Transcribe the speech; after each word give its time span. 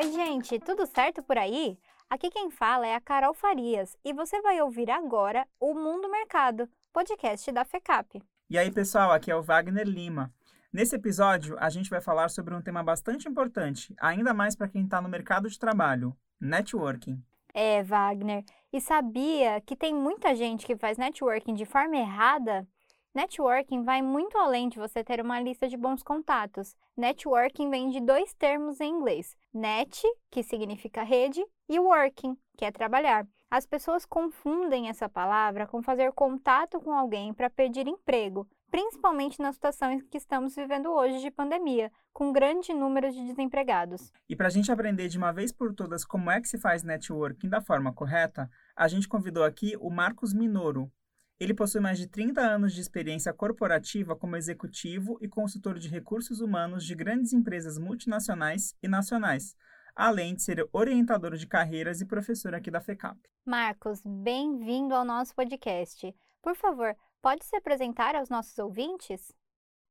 Oi, 0.00 0.12
gente, 0.12 0.60
tudo 0.60 0.86
certo 0.86 1.24
por 1.24 1.36
aí? 1.36 1.76
Aqui 2.08 2.30
quem 2.30 2.52
fala 2.52 2.86
é 2.86 2.94
a 2.94 3.00
Carol 3.00 3.34
Farias 3.34 3.96
e 4.04 4.12
você 4.12 4.40
vai 4.40 4.62
ouvir 4.62 4.88
agora 4.92 5.44
o 5.58 5.74
Mundo 5.74 6.08
Mercado, 6.08 6.68
podcast 6.92 7.50
da 7.50 7.64
FECAP. 7.64 8.22
E 8.48 8.56
aí, 8.56 8.70
pessoal, 8.70 9.10
aqui 9.10 9.28
é 9.28 9.34
o 9.34 9.42
Wagner 9.42 9.84
Lima. 9.84 10.32
Nesse 10.72 10.94
episódio, 10.94 11.56
a 11.58 11.68
gente 11.68 11.90
vai 11.90 12.00
falar 12.00 12.28
sobre 12.28 12.54
um 12.54 12.62
tema 12.62 12.80
bastante 12.80 13.28
importante, 13.28 13.92
ainda 14.00 14.32
mais 14.32 14.54
para 14.54 14.68
quem 14.68 14.84
está 14.84 15.02
no 15.02 15.08
mercado 15.08 15.50
de 15.50 15.58
trabalho: 15.58 16.16
networking. 16.40 17.20
É, 17.52 17.82
Wagner. 17.82 18.44
E 18.72 18.80
sabia 18.80 19.60
que 19.62 19.74
tem 19.74 19.92
muita 19.92 20.32
gente 20.36 20.64
que 20.64 20.76
faz 20.76 20.96
networking 20.96 21.54
de 21.54 21.64
forma 21.64 21.96
errada? 21.96 22.64
Networking 23.14 23.82
vai 23.82 24.02
muito 24.02 24.36
além 24.36 24.68
de 24.68 24.78
você 24.78 25.02
ter 25.02 25.20
uma 25.20 25.40
lista 25.40 25.66
de 25.66 25.76
bons 25.76 26.02
contatos. 26.02 26.76
Networking 26.96 27.70
vem 27.70 27.88
de 27.88 28.00
dois 28.00 28.34
termos 28.34 28.80
em 28.80 28.90
inglês: 28.90 29.34
net, 29.52 30.02
que 30.30 30.42
significa 30.42 31.02
rede, 31.02 31.44
e 31.68 31.78
working, 31.78 32.36
que 32.56 32.64
é 32.64 32.70
trabalhar. 32.70 33.26
As 33.50 33.64
pessoas 33.64 34.04
confundem 34.04 34.90
essa 34.90 35.08
palavra 35.08 35.66
com 35.66 35.82
fazer 35.82 36.12
contato 36.12 36.78
com 36.78 36.92
alguém 36.92 37.32
para 37.32 37.48
pedir 37.48 37.88
emprego, 37.88 38.46
principalmente 38.70 39.40
na 39.40 39.52
situação 39.54 39.98
que 40.10 40.18
estamos 40.18 40.54
vivendo 40.54 40.90
hoje 40.90 41.20
de 41.20 41.30
pandemia, 41.30 41.90
com 42.12 42.30
grande 42.30 42.74
número 42.74 43.10
de 43.10 43.24
desempregados. 43.24 44.12
E 44.28 44.36
para 44.36 44.48
a 44.48 44.50
gente 44.50 44.70
aprender 44.70 45.08
de 45.08 45.16
uma 45.16 45.32
vez 45.32 45.50
por 45.50 45.74
todas 45.74 46.04
como 46.04 46.30
é 46.30 46.40
que 46.42 46.48
se 46.48 46.58
faz 46.58 46.82
networking 46.82 47.48
da 47.48 47.62
forma 47.62 47.90
correta, 47.90 48.50
a 48.76 48.86
gente 48.86 49.08
convidou 49.08 49.44
aqui 49.44 49.74
o 49.80 49.88
Marcos 49.88 50.34
Minoro. 50.34 50.92
Ele 51.40 51.54
possui 51.54 51.80
mais 51.80 51.98
de 51.98 52.08
30 52.08 52.40
anos 52.40 52.74
de 52.74 52.80
experiência 52.80 53.32
corporativa 53.32 54.16
como 54.16 54.34
executivo 54.34 55.16
e 55.20 55.28
consultor 55.28 55.78
de 55.78 55.86
recursos 55.86 56.40
humanos 56.40 56.84
de 56.84 56.96
grandes 56.96 57.32
empresas 57.32 57.78
multinacionais 57.78 58.74
e 58.82 58.88
nacionais, 58.88 59.54
além 59.94 60.34
de 60.34 60.42
ser 60.42 60.68
orientador 60.72 61.36
de 61.36 61.46
carreiras 61.46 62.00
e 62.00 62.06
professor 62.06 62.56
aqui 62.56 62.72
da 62.72 62.80
FECAP. 62.80 63.16
Marcos, 63.46 64.02
bem-vindo 64.04 64.92
ao 64.92 65.04
nosso 65.04 65.32
podcast. 65.32 66.12
Por 66.42 66.56
favor, 66.56 66.96
pode 67.22 67.44
se 67.44 67.54
apresentar 67.54 68.16
aos 68.16 68.28
nossos 68.28 68.58
ouvintes? 68.58 69.32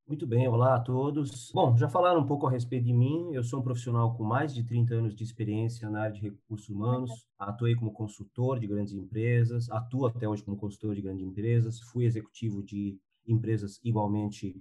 Muito 0.08 0.25
bem, 0.25 0.47
olá 0.47 0.75
a 0.75 0.80
todos. 0.80 1.52
Bom, 1.53 1.75
já 1.75 1.89
falaram 1.89 2.22
um 2.22 2.25
pouco 2.25 2.47
a 2.47 2.50
respeito 2.50 2.86
de 2.86 2.94
mim. 2.94 3.33
Eu 3.33 3.44
sou 3.44 3.59
um 3.59 3.61
profissional 3.61 4.16
com 4.16 4.23
mais 4.23 4.55
de 4.55 4.63
30 4.63 4.95
anos 4.95 5.13
de 5.13 5.22
experiência 5.22 5.89
na 5.89 6.03
área 6.03 6.13
de 6.13 6.22
recursos 6.22 6.69
humanos. 6.69 7.27
Atuei 7.38 7.75
como 7.75 7.91
consultor 7.91 8.58
de 8.58 8.67
grandes 8.67 8.94
empresas, 8.94 9.69
atuo 9.69 10.05
até 10.05 10.25
hoje 10.25 10.44
como 10.44 10.55
consultor 10.55 10.95
de 10.95 11.02
grandes 11.02 11.25
empresas, 11.25 11.81
fui 11.81 12.05
executivo 12.05 12.63
de 12.63 12.97
empresas 13.28 13.81
igualmente 13.83 14.55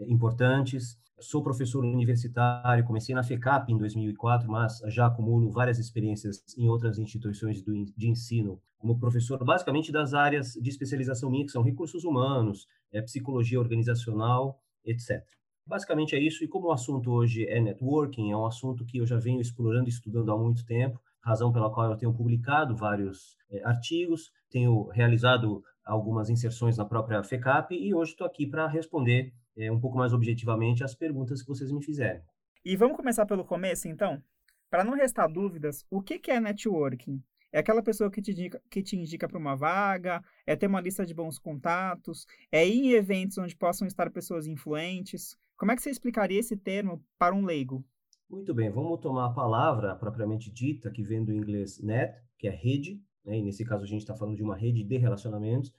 importantes. 0.00 0.98
Sou 1.20 1.44
professor 1.44 1.84
universitário, 1.84 2.84
comecei 2.84 3.14
na 3.14 3.22
FECAP 3.22 3.72
em 3.72 3.78
2004, 3.78 4.50
mas 4.50 4.80
já 4.86 5.06
acumulo 5.06 5.48
várias 5.52 5.78
experiências 5.78 6.42
em 6.56 6.68
outras 6.68 6.98
instituições 6.98 7.62
de 7.62 8.08
ensino, 8.08 8.60
como 8.76 8.98
professor 8.98 9.44
basicamente 9.44 9.92
das 9.92 10.12
áreas 10.12 10.54
de 10.54 10.68
especialização 10.68 11.30
minha, 11.30 11.46
que 11.46 11.52
são 11.52 11.62
recursos 11.62 12.02
humanos, 12.02 12.66
é, 12.92 13.00
psicologia 13.00 13.60
organizacional, 13.60 14.60
etc. 14.84 15.24
Basicamente 15.66 16.16
é 16.16 16.18
isso, 16.18 16.42
e 16.42 16.48
como 16.48 16.68
o 16.68 16.72
assunto 16.72 17.10
hoje 17.10 17.46
é 17.46 17.60
networking, 17.60 18.32
é 18.32 18.36
um 18.36 18.46
assunto 18.46 18.86
que 18.86 18.98
eu 18.98 19.06
já 19.06 19.18
venho 19.18 19.40
explorando 19.40 19.86
e 19.86 19.90
estudando 19.90 20.32
há 20.32 20.38
muito 20.38 20.64
tempo, 20.64 20.98
razão 21.20 21.52
pela 21.52 21.70
qual 21.70 21.90
eu 21.90 21.96
tenho 21.96 22.14
publicado 22.14 22.74
vários 22.74 23.36
é, 23.50 23.62
artigos, 23.64 24.32
tenho 24.48 24.88
realizado 24.88 25.62
algumas 25.84 26.30
inserções 26.30 26.76
na 26.76 26.84
própria 26.84 27.22
FECAP 27.22 27.74
e 27.74 27.94
hoje 27.94 28.12
estou 28.12 28.26
aqui 28.26 28.46
para 28.46 28.66
responder 28.66 29.32
é, 29.56 29.70
um 29.70 29.80
pouco 29.80 29.96
mais 29.96 30.12
objetivamente 30.12 30.84
as 30.84 30.94
perguntas 30.94 31.42
que 31.42 31.48
vocês 31.48 31.70
me 31.70 31.84
fizerem. 31.84 32.22
E 32.64 32.76
vamos 32.76 32.96
começar 32.96 33.26
pelo 33.26 33.44
começo, 33.44 33.88
então? 33.88 34.22
Para 34.70 34.84
não 34.84 34.94
restar 34.94 35.30
dúvidas, 35.30 35.84
o 35.90 36.02
que 36.02 36.30
é 36.30 36.40
networking? 36.40 37.22
É 37.52 37.60
aquela 37.60 37.82
pessoa 37.82 38.10
que 38.10 38.20
te 38.20 38.32
indica, 38.32 38.60
que 38.70 38.82
te 38.82 38.96
indica 38.96 39.26
para 39.26 39.38
uma 39.38 39.56
vaga, 39.56 40.22
é 40.46 40.54
ter 40.54 40.66
uma 40.66 40.80
lista 40.80 41.06
de 41.06 41.14
bons 41.14 41.38
contatos, 41.38 42.26
é 42.52 42.66
ir 42.66 42.84
em 42.84 42.92
eventos 42.92 43.38
onde 43.38 43.56
possam 43.56 43.86
estar 43.86 44.10
pessoas 44.10 44.46
influentes. 44.46 45.36
Como 45.56 45.72
é 45.72 45.76
que 45.76 45.82
você 45.82 45.90
explicaria 45.90 46.38
esse 46.38 46.56
termo 46.56 47.02
para 47.18 47.34
um 47.34 47.44
leigo? 47.44 47.84
Muito 48.28 48.54
bem, 48.54 48.70
vamos 48.70 49.00
tomar 49.00 49.26
a 49.26 49.32
palavra 49.32 49.96
propriamente 49.96 50.52
dita, 50.52 50.90
que 50.90 51.02
vem 51.02 51.24
do 51.24 51.32
inglês 51.32 51.82
net, 51.82 52.14
que 52.38 52.46
é 52.46 52.50
rede, 52.50 53.00
né? 53.24 53.38
e 53.38 53.42
nesse 53.42 53.64
caso 53.64 53.84
a 53.84 53.86
gente 53.86 54.02
está 54.02 54.14
falando 54.14 54.36
de 54.36 54.42
uma 54.42 54.54
rede 54.54 54.84
de 54.84 54.98
relacionamentos, 54.98 55.72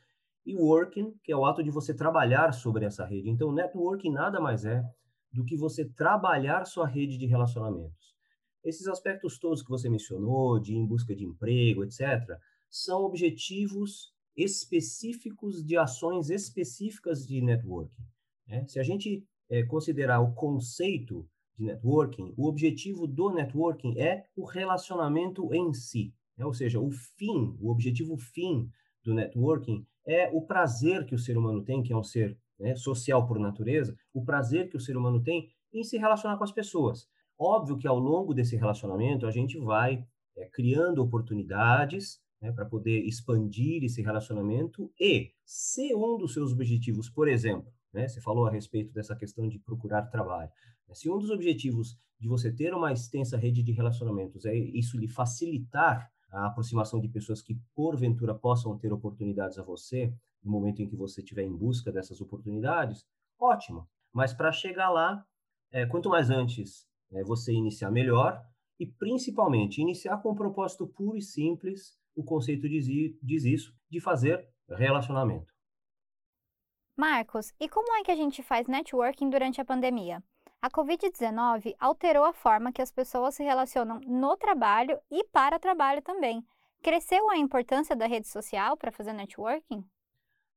e 0.46 0.56
working, 0.56 1.14
que 1.24 1.32
é 1.32 1.36
o 1.36 1.46
ato 1.46 1.64
de 1.64 1.70
você 1.70 1.94
trabalhar 1.94 2.52
sobre 2.54 2.86
essa 2.86 3.06
rede. 3.06 3.30
Então, 3.30 3.52
networking 3.52 4.12
nada 4.12 4.40
mais 4.40 4.66
é 4.66 4.84
do 5.32 5.46
que 5.46 5.56
você 5.56 5.86
trabalhar 5.86 6.66
sua 6.66 6.88
rede 6.88 7.20
de 7.20 7.28
relacionamentos. 7.28 8.19
Esses 8.64 8.88
aspectos 8.88 9.38
todos 9.38 9.62
que 9.62 9.70
você 9.70 9.90
mencionou, 9.90 10.60
de 10.60 10.76
em 10.76 10.86
busca 10.86 11.16
de 11.16 11.24
emprego, 11.24 11.84
etc., 11.84 12.38
são 12.70 13.04
objetivos 13.04 14.14
específicos 14.36 15.64
de 15.64 15.78
ações 15.78 16.30
específicas 16.30 17.26
de 17.26 17.42
networking. 17.42 18.04
Né? 18.48 18.66
Se 18.68 18.80
a 18.80 18.84
gente 18.84 19.26
é, 19.50 19.64
considerar 19.64 20.20
o 20.22 20.34
conceito 20.34 21.28
de 21.58 21.66
networking, 21.66 22.34
o 22.38 22.48
objetivo 22.48 23.08
do 23.08 23.32
networking 23.32 24.00
é 24.00 24.26
o 24.36 24.46
relacionamento 24.46 25.54
em 25.54 25.74
si. 25.74 26.14
Né? 26.38 26.46
Ou 26.46 26.54
seja, 26.54 26.80
o 26.80 26.90
fim, 26.90 27.58
o 27.60 27.70
objetivo 27.70 28.18
fim 28.18 28.70
do 29.04 29.14
networking 29.14 29.86
é 30.06 30.30
o 30.32 30.42
prazer 30.42 31.06
que 31.06 31.16
o 31.16 31.20
ser 31.20 31.38
humano 31.38 31.64
tem, 31.64 31.84
que 31.84 31.94
é 31.94 31.98
um 31.98 32.04
ser 32.04 32.38
né, 32.60 32.76
social 32.76 33.26
por 33.28 33.40
natureza, 33.40 33.96
o 34.14 34.24
prazer 34.24 34.70
que 34.70 34.78
o 34.78 34.80
ser 34.80 34.98
humano 34.98 35.22
tem 35.22 35.50
em 35.74 35.84
se 35.84 35.98
relacionar 35.98 36.38
com 36.38 36.44
as 36.44 36.52
pessoas. 36.52 37.08
Óbvio 37.40 37.78
que 37.78 37.88
ao 37.88 37.98
longo 37.98 38.34
desse 38.34 38.58
relacionamento 38.58 39.26
a 39.26 39.32
gente 39.32 39.58
vai 39.58 40.06
é, 40.36 40.46
criando 40.46 41.02
oportunidades 41.02 42.22
né, 42.42 42.52
para 42.52 42.66
poder 42.66 43.00
expandir 43.06 43.82
esse 43.84 44.02
relacionamento 44.02 44.92
e 45.00 45.32
se 45.46 45.96
um 45.96 46.18
dos 46.18 46.34
seus 46.34 46.52
objetivos, 46.52 47.10
por 47.10 47.30
exemplo, 47.30 47.72
né, 47.94 48.10
você 48.10 48.20
falou 48.20 48.46
a 48.46 48.52
respeito 48.52 48.92
dessa 48.92 49.16
questão 49.16 49.48
de 49.48 49.58
procurar 49.58 50.04
trabalho, 50.04 50.52
né, 50.86 50.94
se 50.94 51.10
um 51.10 51.18
dos 51.18 51.30
objetivos 51.30 51.98
de 52.20 52.28
você 52.28 52.52
ter 52.52 52.74
uma 52.74 52.92
extensa 52.92 53.38
rede 53.38 53.64
de 53.64 53.72
relacionamentos 53.72 54.46
é 54.46 54.54
isso 54.54 54.98
lhe 54.98 55.08
facilitar 55.08 56.12
a 56.30 56.48
aproximação 56.48 57.00
de 57.00 57.08
pessoas 57.08 57.42
que 57.42 57.58
porventura 57.74 58.36
possam 58.36 58.78
ter 58.78 58.92
oportunidades 58.92 59.58
a 59.58 59.64
você 59.64 60.14
no 60.44 60.52
momento 60.52 60.82
em 60.82 60.88
que 60.88 60.96
você 60.96 61.22
estiver 61.22 61.44
em 61.44 61.56
busca 61.56 61.90
dessas 61.90 62.20
oportunidades, 62.20 63.06
ótimo. 63.40 63.88
Mas 64.14 64.34
para 64.34 64.52
chegar 64.52 64.90
lá, 64.90 65.26
é, 65.72 65.86
quanto 65.86 66.10
mais 66.10 66.30
antes 66.30 66.89
é, 67.12 67.24
você 67.24 67.54
iniciar 67.54 67.92
melhor 67.92 68.42
e, 68.80 68.86
principalmente, 68.86 69.82
iniciar 69.82 70.18
com 70.22 70.32
um 70.32 70.36
propósito 70.36 70.88
puro 70.88 71.18
e 71.18 71.22
simples. 71.22 71.98
O 72.16 72.24
conceito 72.24 72.68
diz, 72.68 72.86
diz 73.22 73.44
isso, 73.44 73.74
de 73.90 74.00
fazer 74.00 74.48
relacionamento. 74.70 75.54
Marcos, 76.96 77.54
e 77.60 77.70
como 77.70 77.96
é 77.96 78.04
que 78.04 78.12
a 78.12 78.16
gente 78.16 78.44
faz 78.44 78.68
networking 78.68 79.30
durante 79.30 79.62
a 79.62 79.66
pandemia? 79.66 80.22
A 80.62 80.70
Covid-19 80.70 81.74
alterou 81.80 82.26
a 82.26 82.34
forma 82.34 82.74
que 82.74 82.82
as 82.82 82.92
pessoas 82.92 83.36
se 83.36 83.44
relacionam 83.44 84.02
no 84.02 84.36
trabalho 84.36 85.00
e 85.10 85.24
para 85.24 85.58
trabalho 85.58 86.02
também. 86.02 86.44
Cresceu 86.84 87.30
a 87.30 87.38
importância 87.38 87.96
da 87.96 88.06
rede 88.06 88.28
social 88.28 88.76
para 88.76 88.92
fazer 88.92 89.14
networking? 89.14 89.86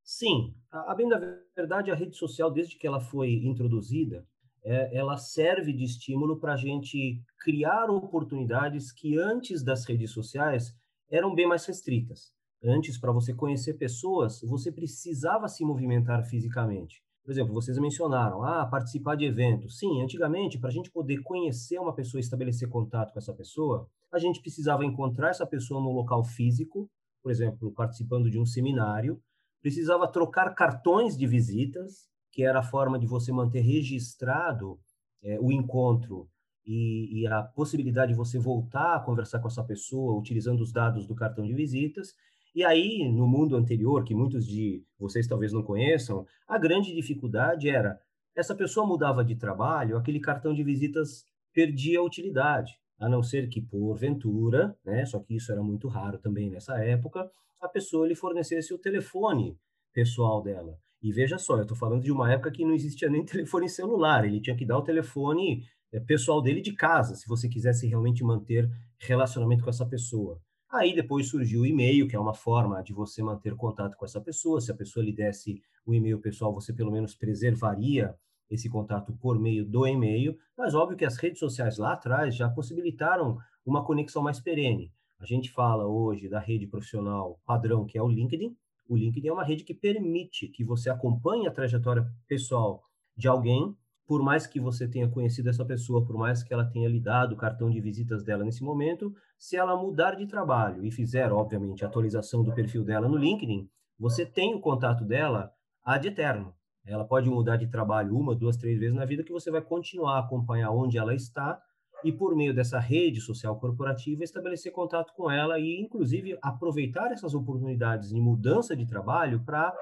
Sim, 0.03 0.53
a, 0.71 0.91
a 0.91 0.95
bem 0.97 1.09
da 1.09 1.19
verdade, 1.57 1.93
a 1.93 1.95
rede 1.95 2.17
social, 2.17 2.51
desde 2.51 2.77
que 2.77 2.87
ela 2.87 3.01
foi 3.01 3.35
introduzida, 3.45 4.27
é, 4.65 4.97
ela 4.97 5.17
serve 5.17 5.73
de 5.73 5.85
estímulo 5.85 6.39
para 6.39 6.55
a 6.55 6.57
gente 6.57 7.21
criar 7.41 7.91
oportunidades 7.91 8.93
que 8.93 9.19
antes 9.19 9.63
das 9.63 9.85
redes 9.85 10.11
sociais 10.11 10.73
eram 11.11 11.35
bem 11.35 11.47
mais 11.47 11.67
restritas. 11.67 12.33
Antes, 12.65 12.97
para 12.97 13.11
você 13.11 13.35
conhecer 13.35 13.75
pessoas, 13.75 14.41
você 14.43 14.71
precisava 14.71 15.49
se 15.49 15.65
movimentar 15.65 16.25
fisicamente. 16.25 17.03
Por 17.25 17.33
exemplo, 17.33 17.53
vocês 17.53 17.79
mencionaram, 17.79 18.43
ah, 18.43 18.67
participar 18.67 19.17
de 19.17 19.25
eventos. 19.25 19.79
Sim, 19.79 20.03
antigamente, 20.03 20.59
para 20.59 20.71
a 20.71 20.73
gente 20.73 20.91
poder 20.91 21.23
conhecer 21.23 21.79
uma 21.79 21.95
pessoa 21.95 22.21
estabelecer 22.21 22.69
contato 22.69 23.13
com 23.13 23.19
essa 23.19 23.33
pessoa, 23.33 23.89
a 24.13 24.19
gente 24.19 24.41
precisava 24.41 24.85
encontrar 24.85 25.31
essa 25.31 25.47
pessoa 25.47 25.81
no 25.81 25.91
local 25.91 26.25
físico, 26.25 26.89
por 27.23 27.31
exemplo, 27.31 27.73
participando 27.73 28.31
de 28.31 28.39
um 28.39 28.47
seminário, 28.47 29.21
precisava 29.61 30.11
trocar 30.11 30.53
cartões 30.55 31.17
de 31.17 31.27
visitas, 31.27 32.09
que 32.33 32.43
era 32.43 32.61
a 32.61 32.63
forma 32.63 32.99
de 32.99 33.07
você 33.07 33.31
manter 33.31 33.61
registrado 33.61 34.81
é, 35.23 35.39
o 35.39 35.53
encontro 35.53 36.29
e, 36.67 37.21
e, 37.21 37.27
a 37.27 37.43
possibilidade 37.43 38.13
de 38.13 38.19
você 38.19 38.39
voltar 38.39 38.97
a 38.97 39.01
conversar 39.01 39.41
com 39.41 39.49
essa 39.49 39.63
pessoa 39.63 40.19
utilizando 40.19 40.61
os 40.61 40.73
dados 40.73 41.07
do 41.07 41.15
cartão 41.15 41.45
de 41.45 41.53
visitas. 41.55 42.15
E 42.55 42.65
aí, 42.65 43.09
no 43.11 43.27
mundo 43.27 43.57
anterior, 43.57 44.05
que 44.05 44.15
muitos 44.15 44.47
de 44.47 44.85
vocês 44.99 45.27
talvez 45.27 45.53
não 45.53 45.63
conheçam, 45.63 46.27
a 46.47 46.59
grande 46.59 46.95
dificuldade 46.95 47.69
era 47.69 47.99
essa 48.35 48.55
pessoa 48.55 48.87
mudava 48.87 49.25
de 49.25 49.37
trabalho, 49.37 49.97
aquele 49.97 50.19
cartão 50.19 50.55
de 50.55 50.63
visitas 50.63 51.25
perdia 51.53 51.99
a 51.99 52.03
utilidade, 52.03 52.79
a 52.99 53.09
não 53.09 53.23
ser 53.23 53.49
que, 53.49 53.61
porventura, 53.61 54.75
né, 54.85 55.05
só 55.05 55.21
que 55.21 55.37
isso 55.37 55.53
era 55.53 55.63
muito 55.63 55.87
raro 55.87 56.19
também 56.19 56.51
nessa 56.51 56.79
época, 56.79 57.31
a 57.61 57.69
pessoa 57.69 58.09
lhe 58.09 58.15
fornecesse 58.15 58.73
o 58.73 58.79
telefone 58.79 59.59
pessoal 59.93 60.43
dela. 60.43 60.79
E 61.03 61.13
veja 61.13 61.37
só, 61.39 61.57
eu 61.57 61.63
estou 61.63 61.77
falando 61.77 62.03
de 62.03 62.13
uma 62.13 62.33
época 62.33 62.51
que 62.51 62.65
não 62.65 62.73
existia 62.73 63.11
nem 63.11 63.25
telefone 63.27 63.69
celular, 63.69 64.25
ele 64.25 64.41
tinha 64.41 64.57
que 64.57 64.65
dar 64.65 64.79
o 64.79 64.83
telefone 64.83 65.65
é, 65.93 65.99
pessoal 65.99 66.41
dele 66.41 66.61
de 66.61 66.73
casa, 66.73 67.15
se 67.15 67.27
você 67.27 67.49
quisesse 67.49 67.87
realmente 67.87 68.23
manter 68.23 68.71
relacionamento 68.99 69.65
com 69.65 69.71
essa 69.71 69.85
pessoa. 69.85 70.41
Aí 70.71 70.95
depois 70.95 71.29
surgiu 71.29 71.63
o 71.63 71.67
e-mail, 71.67 72.09
que 72.09 72.17
é 72.17 72.19
uma 72.19 72.33
forma 72.33 72.83
de 72.83 72.95
você 72.95 73.23
manter 73.23 73.55
contato 73.55 73.95
com 73.95 74.07
essa 74.07 74.21
pessoa. 74.21 74.59
Se 74.59 74.73
a 74.73 74.75
pessoa 74.75 75.05
lhe 75.05 75.13
desse 75.13 75.61
o 75.85 75.93
e-mail 75.93 76.19
pessoal, 76.19 76.55
você 76.55 76.73
pelo 76.73 76.91
menos 76.91 77.15
preservaria 77.15 78.15
esse 78.49 78.71
contato 78.71 79.13
por 79.13 79.39
meio 79.39 79.67
do 79.67 79.87
e-mail. 79.87 80.35
Mas 80.57 80.75
óbvio 80.75 80.97
que 80.97 81.05
as 81.05 81.19
redes 81.19 81.41
sociais 81.41 81.77
lá 81.77 81.93
atrás 81.93 82.35
já 82.35 82.49
possibilitaram 82.49 83.37
uma 83.67 83.85
conexão 83.85 84.23
mais 84.23 84.41
perene. 84.41 84.91
A 85.19 85.27
gente 85.27 85.51
fala 85.51 85.87
hoje 85.87 86.27
da 86.27 86.41
rede 86.41 86.67
profissional 86.67 87.39
padrão, 87.45 87.85
que 87.85 87.99
é 87.99 88.03
o 88.03 88.09
LinkedIn. 88.09 88.57
O 88.93 88.97
LinkedIn 88.97 89.29
é 89.29 89.33
uma 89.33 89.43
rede 89.43 89.65
que 89.65 89.73
permite 89.73 90.49
que 90.49 90.63
você 90.63 90.91
acompanhe 90.91 91.47
a 91.47 91.51
trajetória 91.51 92.07
pessoal 92.29 92.85
de 93.17 93.27
alguém 93.27 93.75
por 94.07 94.23
mais 94.23 94.47
que 94.47 94.61
você 94.61 94.87
tenha 94.87 95.09
conhecido 95.09 95.49
essa 95.49 95.65
pessoa, 95.65 96.05
por 96.05 96.15
mais 96.19 96.43
que 96.43 96.53
ela 96.53 96.67
tenha 96.67 96.91
lhe 96.91 97.01
dado 97.01 97.33
o 97.33 97.37
cartão 97.39 97.71
de 97.71 97.81
visitas 97.81 98.23
dela 98.23 98.45
nesse 98.45 98.63
momento, 98.63 99.15
se 99.39 99.57
ela 99.57 99.75
mudar 99.75 100.15
de 100.17 100.27
trabalho 100.27 100.85
e 100.85 100.91
fizer, 100.91 101.33
obviamente, 101.33 101.83
a 101.83 101.89
atualização 101.89 102.45
do 102.45 102.53
perfil 102.53 102.85
dela 102.85 103.09
no 103.09 103.17
LinkedIn, 103.17 103.67
você 103.99 104.27
tem 104.27 104.55
o 104.55 104.61
contato 104.61 105.07
dela 105.07 105.51
ad 105.83 106.07
eterno. 106.07 106.55
Ela 106.85 107.07
pode 107.07 107.31
mudar 107.31 107.57
de 107.57 107.69
trabalho 107.69 108.15
uma, 108.15 108.35
duas, 108.35 108.59
três 108.59 108.79
vezes 108.79 108.95
na 108.95 109.07
vida 109.07 109.25
que 109.25 109.33
você 109.33 109.51
vai 109.51 109.63
continuar 109.63 110.17
a 110.17 110.21
acompanhar 110.21 110.71
onde 110.71 110.99
ela 110.99 111.15
está 111.15 111.59
e 112.05 112.13
por 112.13 112.35
meio 112.35 112.55
dessa 112.55 112.79
rede 112.79 113.21
social 113.21 113.59
corporativa 113.59 114.25
estabelecer 114.25 114.73
contato 114.73 115.13
com 115.15 115.31
ela 115.31 115.59
e 115.59 115.81
inclusive 115.81 116.39
aproveitar 116.43 117.13
essas 117.13 117.35
oportunidades 117.35 118.11
de 118.11 118.21
mudança 118.21 118.77
de 118.77 118.87
trabalho 118.87 119.43
para 119.45 119.75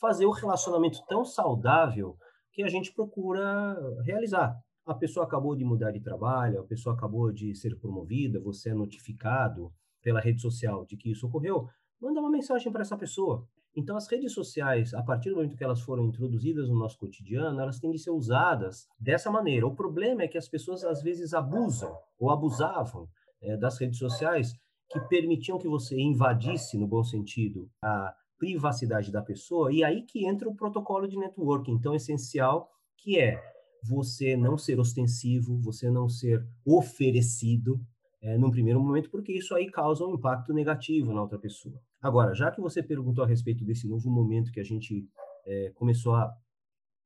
fazer 0.00 0.26
o 0.26 0.30
relacionamento 0.30 0.98
tão 1.06 1.24
saudável 1.24 2.16
que 2.52 2.62
a 2.62 2.68
gente 2.68 2.92
procura 2.92 3.76
realizar. 4.04 4.56
A 4.86 4.94
pessoa 4.94 5.26
acabou 5.26 5.54
de 5.54 5.64
mudar 5.64 5.90
de 5.90 6.00
trabalho, 6.00 6.60
a 6.60 6.66
pessoa 6.66 6.94
acabou 6.94 7.30
de 7.30 7.54
ser 7.54 7.78
promovida, 7.78 8.40
você 8.40 8.70
é 8.70 8.74
notificado 8.74 9.70
pela 10.02 10.20
rede 10.20 10.40
social 10.40 10.86
de 10.86 10.96
que 10.96 11.10
isso 11.10 11.26
ocorreu, 11.26 11.68
manda 12.00 12.20
uma 12.20 12.30
mensagem 12.30 12.72
para 12.72 12.82
essa 12.82 12.96
pessoa. 12.96 13.46
Então, 13.76 13.96
as 13.96 14.08
redes 14.08 14.32
sociais, 14.32 14.92
a 14.92 15.02
partir 15.02 15.30
do 15.30 15.36
momento 15.36 15.56
que 15.56 15.62
elas 15.62 15.80
foram 15.80 16.06
introduzidas 16.06 16.68
no 16.68 16.78
nosso 16.78 16.98
cotidiano, 16.98 17.60
elas 17.60 17.78
têm 17.78 17.90
de 17.90 17.98
ser 17.98 18.10
usadas 18.10 18.88
dessa 18.98 19.30
maneira. 19.30 19.66
O 19.66 19.74
problema 19.74 20.22
é 20.22 20.28
que 20.28 20.38
as 20.38 20.48
pessoas, 20.48 20.84
às 20.84 21.02
vezes, 21.02 21.32
abusam 21.32 21.96
ou 22.18 22.30
abusavam 22.30 23.08
é, 23.40 23.56
das 23.56 23.78
redes 23.78 23.98
sociais 23.98 24.52
que 24.90 25.00
permitiam 25.00 25.58
que 25.58 25.68
você 25.68 25.98
invadisse, 26.00 26.78
no 26.78 26.88
bom 26.88 27.04
sentido, 27.04 27.70
a 27.84 28.14
privacidade 28.38 29.12
da 29.12 29.20
pessoa, 29.20 29.72
e 29.72 29.84
aí 29.84 30.02
que 30.02 30.26
entra 30.26 30.48
o 30.48 30.54
protocolo 30.54 31.06
de 31.06 31.18
networking, 31.18 31.78
tão 31.78 31.94
essencial, 31.94 32.70
que 32.96 33.18
é 33.18 33.42
você 33.82 34.36
não 34.36 34.56
ser 34.56 34.80
ostensivo, 34.80 35.60
você 35.60 35.90
não 35.90 36.08
ser 36.08 36.44
oferecido 36.64 37.80
é, 38.20 38.36
num 38.36 38.50
primeiro 38.50 38.80
momento, 38.80 39.10
porque 39.10 39.32
isso 39.32 39.54
aí 39.54 39.70
causa 39.70 40.04
um 40.04 40.14
impacto 40.14 40.52
negativo 40.52 41.12
na 41.12 41.22
outra 41.22 41.38
pessoa. 41.38 41.80
Agora, 42.00 42.34
já 42.34 42.50
que 42.50 42.60
você 42.60 42.82
perguntou 42.82 43.24
a 43.24 43.26
respeito 43.26 43.64
desse 43.64 43.88
novo 43.88 44.10
momento 44.10 44.52
que 44.52 44.60
a 44.60 44.64
gente 44.64 45.08
é, 45.46 45.70
começou 45.74 46.14
a 46.14 46.32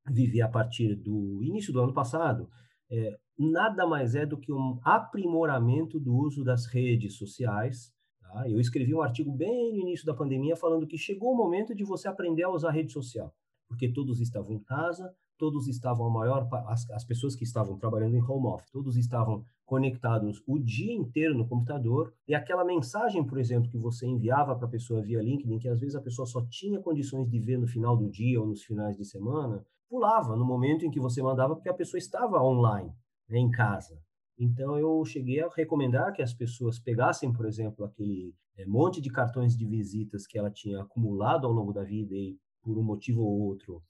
viver 0.09 0.41
a 0.41 0.49
partir 0.49 0.95
do 0.95 1.41
início 1.41 1.73
do 1.73 1.81
ano 1.81 1.93
passado, 1.93 2.49
é, 2.91 3.17
nada 3.37 3.87
mais 3.87 4.15
é 4.15 4.25
do 4.25 4.37
que 4.37 4.51
um 4.51 4.79
aprimoramento 4.83 5.99
do 5.99 6.13
uso 6.13 6.43
das 6.43 6.65
redes 6.65 7.17
sociais 7.17 7.93
Tá? 8.33 8.49
Eu 8.49 8.59
escrevi 8.59 8.93
um 8.95 9.01
artigo 9.01 9.31
bem 9.31 9.71
no 9.73 9.79
início 9.81 10.05
da 10.05 10.13
pandemia 10.13 10.55
falando 10.55 10.87
que 10.87 10.97
chegou 10.97 11.31
o 11.31 11.37
momento 11.37 11.75
de 11.75 11.83
você 11.83 12.07
aprender 12.07 12.43
a 12.43 12.49
usar 12.49 12.71
rede 12.71 12.91
social, 12.91 13.31
porque 13.67 13.87
todos 13.93 14.19
estavam 14.19 14.51
em 14.51 14.63
casa, 14.63 15.13
todos 15.43 15.67
estavam 15.67 16.07
a 16.07 16.09
maior 16.09 16.47
as, 16.69 16.89
as 16.91 17.03
pessoas 17.03 17.35
que 17.35 17.43
estavam 17.43 17.77
trabalhando 17.77 18.15
em 18.15 18.23
home 18.23 18.47
office, 18.47 18.71
todos 18.71 18.95
estavam 18.95 19.43
conectados 19.65 20.41
o 20.47 20.57
dia 20.57 20.93
inteiro 20.93 21.37
no 21.37 21.45
computador 21.45 22.13
e 22.25 22.33
aquela 22.33 22.63
mensagem, 22.63 23.21
por 23.25 23.37
exemplo, 23.37 23.69
que 23.69 23.77
você 23.77 24.07
enviava 24.07 24.55
para 24.55 24.67
a 24.67 24.71
pessoa 24.71 25.01
via 25.01 25.21
LinkedIn, 25.21 25.59
que 25.59 25.67
às 25.67 25.81
vezes 25.81 25.95
a 25.95 26.01
pessoa 26.01 26.25
só 26.25 26.41
tinha 26.49 26.79
condições 26.79 27.29
de 27.29 27.37
ver 27.41 27.57
no 27.57 27.67
final 27.67 27.97
do 27.97 28.09
dia 28.09 28.39
ou 28.39 28.47
nos 28.47 28.63
finais 28.63 28.95
de 28.95 29.03
semana, 29.03 29.61
pulava 29.89 30.37
no 30.37 30.45
momento 30.45 30.85
em 30.85 30.89
que 30.89 30.97
você 30.97 31.21
mandava 31.21 31.57
porque 31.57 31.67
a 31.67 31.73
pessoa 31.73 31.99
estava 31.99 32.41
online, 32.41 32.93
né, 33.27 33.37
em 33.37 33.51
casa. 33.51 33.99
Então, 34.39 34.79
eu 34.79 35.03
cheguei 35.03 35.41
a 35.41 35.49
recomendar 35.49 36.13
que 36.13 36.21
as 36.21 36.33
pessoas 36.33 36.79
pegassem, 36.79 37.33
por 37.33 37.45
exemplo, 37.45 37.83
aquele 37.83 38.33
é, 38.55 38.65
monte 38.65 39.01
de 39.01 39.09
cartões 39.09 39.57
de 39.57 39.65
visitas 39.65 40.25
que 40.25 40.39
ela 40.39 40.49
tinha 40.49 40.83
acumulado 40.83 41.45
ao 41.45 41.51
longo 41.51 41.73
da 41.73 41.83
vida 41.83 42.15
e, 42.15 42.37
por 42.61 42.77
um 42.77 42.83
motivo 42.83 43.19
ou 43.23 43.41
outro, 43.41 43.83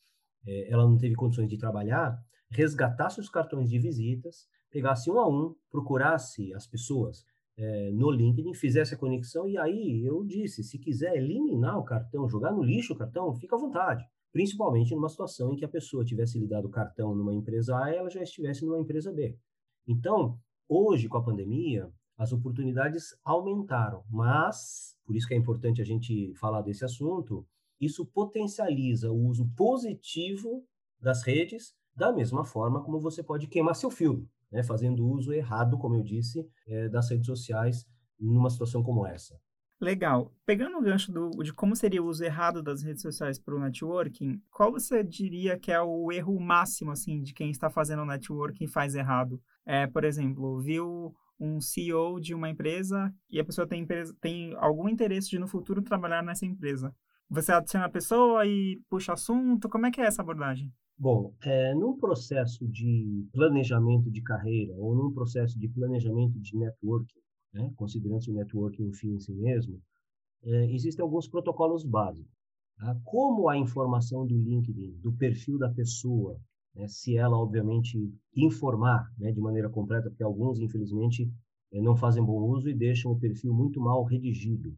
é, 0.46 0.72
ela 0.72 0.88
não 0.88 0.98
teve 0.98 1.16
condições 1.16 1.50
de 1.50 1.58
trabalhar, 1.58 2.18
resgatasse 2.50 3.20
os 3.20 3.30
cartões 3.30 3.70
de 3.70 3.80
visitas, 3.80 4.48
pegasse 4.70 5.10
um 5.10 5.20
a 5.20 5.28
um, 5.28 5.56
procurasse 5.70 6.54
as 6.54 6.68
pessoas 6.68 7.26
é, 7.58 7.92
no 7.92 8.10
LinkedIn, 8.12 8.54
fizesse 8.54 8.96
a 8.96 8.98
conexão 8.98 9.48
e 9.48 9.58
aí 9.58 10.04
eu 10.06 10.24
disse, 10.24 10.64
se 10.64 10.80
quiser 10.80 11.16
eliminar 11.16 11.78
o 11.78 11.84
cartão, 11.84 12.28
jogar 12.28 12.52
no 12.52 12.64
lixo 12.64 12.94
o 12.94 12.98
cartão, 12.98 13.34
fica 13.36 13.56
à 13.56 13.60
vontade. 13.60 14.04
Principalmente 14.32 14.96
numa 14.96 15.10
situação 15.10 15.54
em 15.54 15.56
que 15.56 15.66
a 15.66 15.70
pessoa 15.70 16.04
tivesse 16.04 16.40
lhe 16.40 16.48
dado 16.48 16.68
o 16.68 16.72
cartão 16.72 17.14
numa 17.14 17.34
empresa 17.34 17.78
A 17.78 17.92
e 17.92 17.98
ela 17.98 18.10
já 18.10 18.24
estivesse 18.24 18.66
numa 18.66 18.80
empresa 18.80 19.12
B. 19.14 19.38
Então, 19.88 20.40
hoje, 20.68 21.08
com 21.08 21.18
a 21.18 21.24
pandemia, 21.24 21.88
as 22.18 22.32
oportunidades 22.32 23.16
aumentaram, 23.24 24.04
mas, 24.10 24.96
por 25.06 25.16
isso 25.16 25.28
que 25.28 25.34
é 25.34 25.38
importante 25.38 25.82
a 25.82 25.86
gente 25.86 26.34
falar 26.36 26.62
desse 26.62 26.84
assunto, 26.84 27.46
isso 27.80 28.06
potencializa 28.06 29.12
o 29.12 29.28
uso 29.28 29.50
positivo 29.56 30.66
das 31.00 31.24
redes, 31.24 31.76
da 31.96 32.12
mesma 32.12 32.46
forma 32.46 32.82
como 32.84 33.00
você 33.00 33.22
pode 33.22 33.48
queimar 33.48 33.76
seu 33.76 33.92
filme, 33.92 34.30
né, 34.52 34.64
fazendo 34.64 35.06
uso 35.06 35.34
errado, 35.34 35.78
como 35.78 35.96
eu 35.96 36.04
disse, 36.04 36.48
é, 36.68 36.90
das 36.90 37.10
redes 37.10 37.28
sociais 37.28 37.86
numa 38.20 38.50
situação 38.50 38.82
como 38.82 39.06
essa. 39.06 39.40
Legal. 39.84 40.32
Pegando 40.46 40.78
o 40.78 40.82
gancho 40.82 41.12
do, 41.12 41.30
de 41.44 41.54
como 41.54 41.76
seria 41.76 42.02
o 42.02 42.08
uso 42.08 42.24
errado 42.24 42.64
das 42.64 42.82
redes 42.82 43.02
sociais 43.02 43.38
para 43.38 43.54
o 43.54 43.60
networking, 43.60 44.42
qual 44.50 44.72
você 44.72 45.04
diria 45.04 45.60
que 45.60 45.74
é 45.74 45.82
o 45.82 46.10
erro 46.10 46.40
máximo, 46.40 46.92
assim, 46.92 47.22
de 47.22 47.34
quem 47.34 47.52
está 47.52 47.70
fazendo 47.70 48.06
networking 48.06 48.64
e 48.64 48.70
faz 48.70 48.96
errado? 48.96 49.42
É, 49.66 49.86
por 49.86 50.06
exemplo, 50.06 50.62
viu 50.62 51.14
um 51.38 51.60
CEO 51.60 52.20
de 52.22 52.34
uma 52.34 52.50
empresa 52.50 53.14
e 53.30 53.42
a 53.42 53.44
pessoa 53.44 53.68
tem, 53.68 53.86
tem 54.22 54.56
algum 54.56 54.88
interesse 54.88 55.30
de 55.30 55.38
no 55.38 55.48
futuro 55.48 55.82
trabalhar 55.82 56.24
nessa 56.24 56.46
empresa. 56.46 56.96
Você 57.30 57.52
adiciona 57.52 57.86
a 57.86 57.90
pessoa 57.90 58.46
e 58.46 58.80
puxa 58.90 59.14
assunto, 59.14 59.70
como 59.70 59.86
é 59.86 59.92
que 59.92 60.02
é 60.02 60.06
essa 60.06 60.22
abordagem? 60.22 60.72
Bom, 60.98 61.34
é, 61.42 61.74
num 61.74 61.98
processo 61.98 62.68
de 62.68 63.28
planejamento 63.34 64.12
de 64.12 64.22
carreira 64.22 64.74
ou 64.78 64.96
num 64.96 65.12
processo 65.12 65.58
de 65.60 65.68
planejamento 65.68 66.40
de 66.40 66.56
networking, 66.56 67.20
né, 67.54 67.72
considerando-se 67.76 68.30
o 68.30 68.36
networking 68.36 68.88
um 68.88 68.94
fim 68.94 69.16
em 69.16 69.20
si 69.20 69.34
mesmo, 69.34 69.82
é, 70.44 70.72
existem 70.72 71.04
alguns 71.04 71.28
protocolos 71.28 71.84
básicos. 71.84 72.32
Tá? 72.78 72.96
Como 73.04 73.50
a 73.50 73.58
informação 73.58 74.26
do 74.26 74.38
LinkedIn, 74.38 75.00
do 75.02 75.12
perfil 75.14 75.58
da 75.58 75.70
pessoa, 75.70 76.40
né, 76.76 76.88
se 76.88 77.18
ela, 77.18 77.38
obviamente, 77.38 77.98
informar 78.36 79.12
né, 79.18 79.32
de 79.32 79.42
maneira 79.42 79.70
completa, 79.70 80.10
porque 80.10 80.24
alguns, 80.24 80.60
infelizmente, 80.60 81.30
é, 81.72 81.82
não 81.82 81.96
fazem 81.96 82.24
bom 82.24 82.40
uso 82.50 82.70
e 82.70 82.76
deixam 82.76 83.12
o 83.12 83.20
perfil 83.20 83.54
muito 83.54 83.80
mal 83.80 84.04
redigido. 84.04 84.74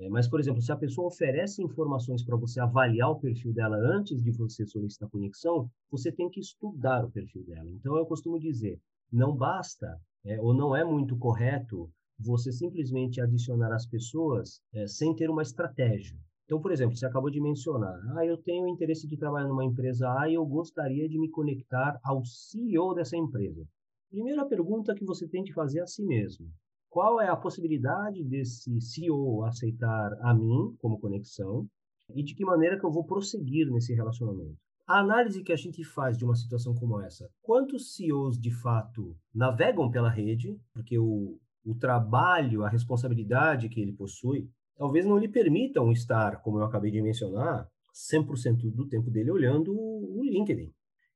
É, 0.00 0.08
mas, 0.08 0.26
por 0.26 0.40
exemplo, 0.40 0.62
se 0.62 0.72
a 0.72 0.76
pessoa 0.76 1.08
oferece 1.08 1.62
informações 1.62 2.24
para 2.24 2.34
você 2.34 2.58
avaliar 2.58 3.10
o 3.10 3.20
perfil 3.20 3.52
dela 3.52 3.76
antes 3.76 4.22
de 4.22 4.32
você 4.32 4.64
solicitar 4.64 5.10
conexão, 5.10 5.70
você 5.90 6.10
tem 6.10 6.30
que 6.30 6.40
estudar 6.40 7.04
o 7.04 7.10
perfil 7.10 7.44
dela. 7.44 7.70
Então, 7.70 7.98
eu 7.98 8.06
costumo 8.06 8.40
dizer, 8.40 8.80
não 9.12 9.36
basta 9.36 10.00
é, 10.24 10.40
ou 10.40 10.54
não 10.54 10.74
é 10.74 10.82
muito 10.82 11.18
correto 11.18 11.90
você 12.18 12.50
simplesmente 12.50 13.20
adicionar 13.20 13.74
as 13.74 13.86
pessoas 13.86 14.62
é, 14.72 14.86
sem 14.86 15.14
ter 15.14 15.28
uma 15.28 15.42
estratégia. 15.42 16.18
Então, 16.46 16.60
por 16.60 16.72
exemplo, 16.72 16.96
você 16.96 17.06
acabou 17.06 17.30
de 17.30 17.40
mencionar, 17.40 18.00
ah, 18.16 18.26
eu 18.26 18.36
tenho 18.36 18.68
interesse 18.68 19.06
de 19.06 19.16
trabalhar 19.16 19.48
numa 19.48 19.64
empresa 19.64 20.10
A 20.18 20.28
e 20.28 20.34
eu 20.34 20.44
gostaria 20.44 21.08
de 21.08 21.18
me 21.18 21.30
conectar 21.30 22.00
ao 22.02 22.24
CEO 22.24 22.94
dessa 22.94 23.16
empresa. 23.16 23.64
Primeira 24.10 24.44
pergunta 24.44 24.94
que 24.94 25.04
você 25.04 25.28
tem 25.28 25.44
que 25.44 25.52
fazer 25.52 25.80
a 25.80 25.86
si 25.86 26.02
mesmo. 26.04 26.48
Qual 26.90 27.20
é 27.20 27.28
a 27.28 27.36
possibilidade 27.36 28.24
desse 28.24 28.80
CEO 28.80 29.44
aceitar 29.44 30.12
a 30.22 30.34
mim 30.34 30.74
como 30.80 30.98
conexão 30.98 31.68
e 32.12 32.20
de 32.20 32.34
que 32.34 32.44
maneira 32.44 32.76
que 32.76 32.84
eu 32.84 32.90
vou 32.90 33.04
prosseguir 33.04 33.70
nesse 33.70 33.94
relacionamento? 33.94 34.58
A 34.88 34.98
análise 34.98 35.44
que 35.44 35.52
a 35.52 35.56
gente 35.56 35.84
faz 35.84 36.18
de 36.18 36.24
uma 36.24 36.34
situação 36.34 36.74
como 36.74 37.00
essa, 37.00 37.30
quantos 37.40 37.94
CEOs 37.94 38.40
de 38.40 38.50
fato 38.50 39.16
navegam 39.32 39.88
pela 39.88 40.10
rede, 40.10 40.58
porque 40.74 40.98
o, 40.98 41.38
o 41.64 41.76
trabalho, 41.76 42.64
a 42.64 42.68
responsabilidade 42.68 43.68
que 43.68 43.80
ele 43.80 43.92
possui, 43.92 44.50
talvez 44.76 45.06
não 45.06 45.16
lhe 45.16 45.28
permitam 45.28 45.92
estar, 45.92 46.42
como 46.42 46.58
eu 46.58 46.64
acabei 46.64 46.90
de 46.90 47.00
mencionar, 47.00 47.68
100% 48.12 48.68
do 48.74 48.88
tempo 48.88 49.12
dele 49.12 49.30
olhando 49.30 49.72
o 49.72 50.24
LinkedIn. 50.24 50.72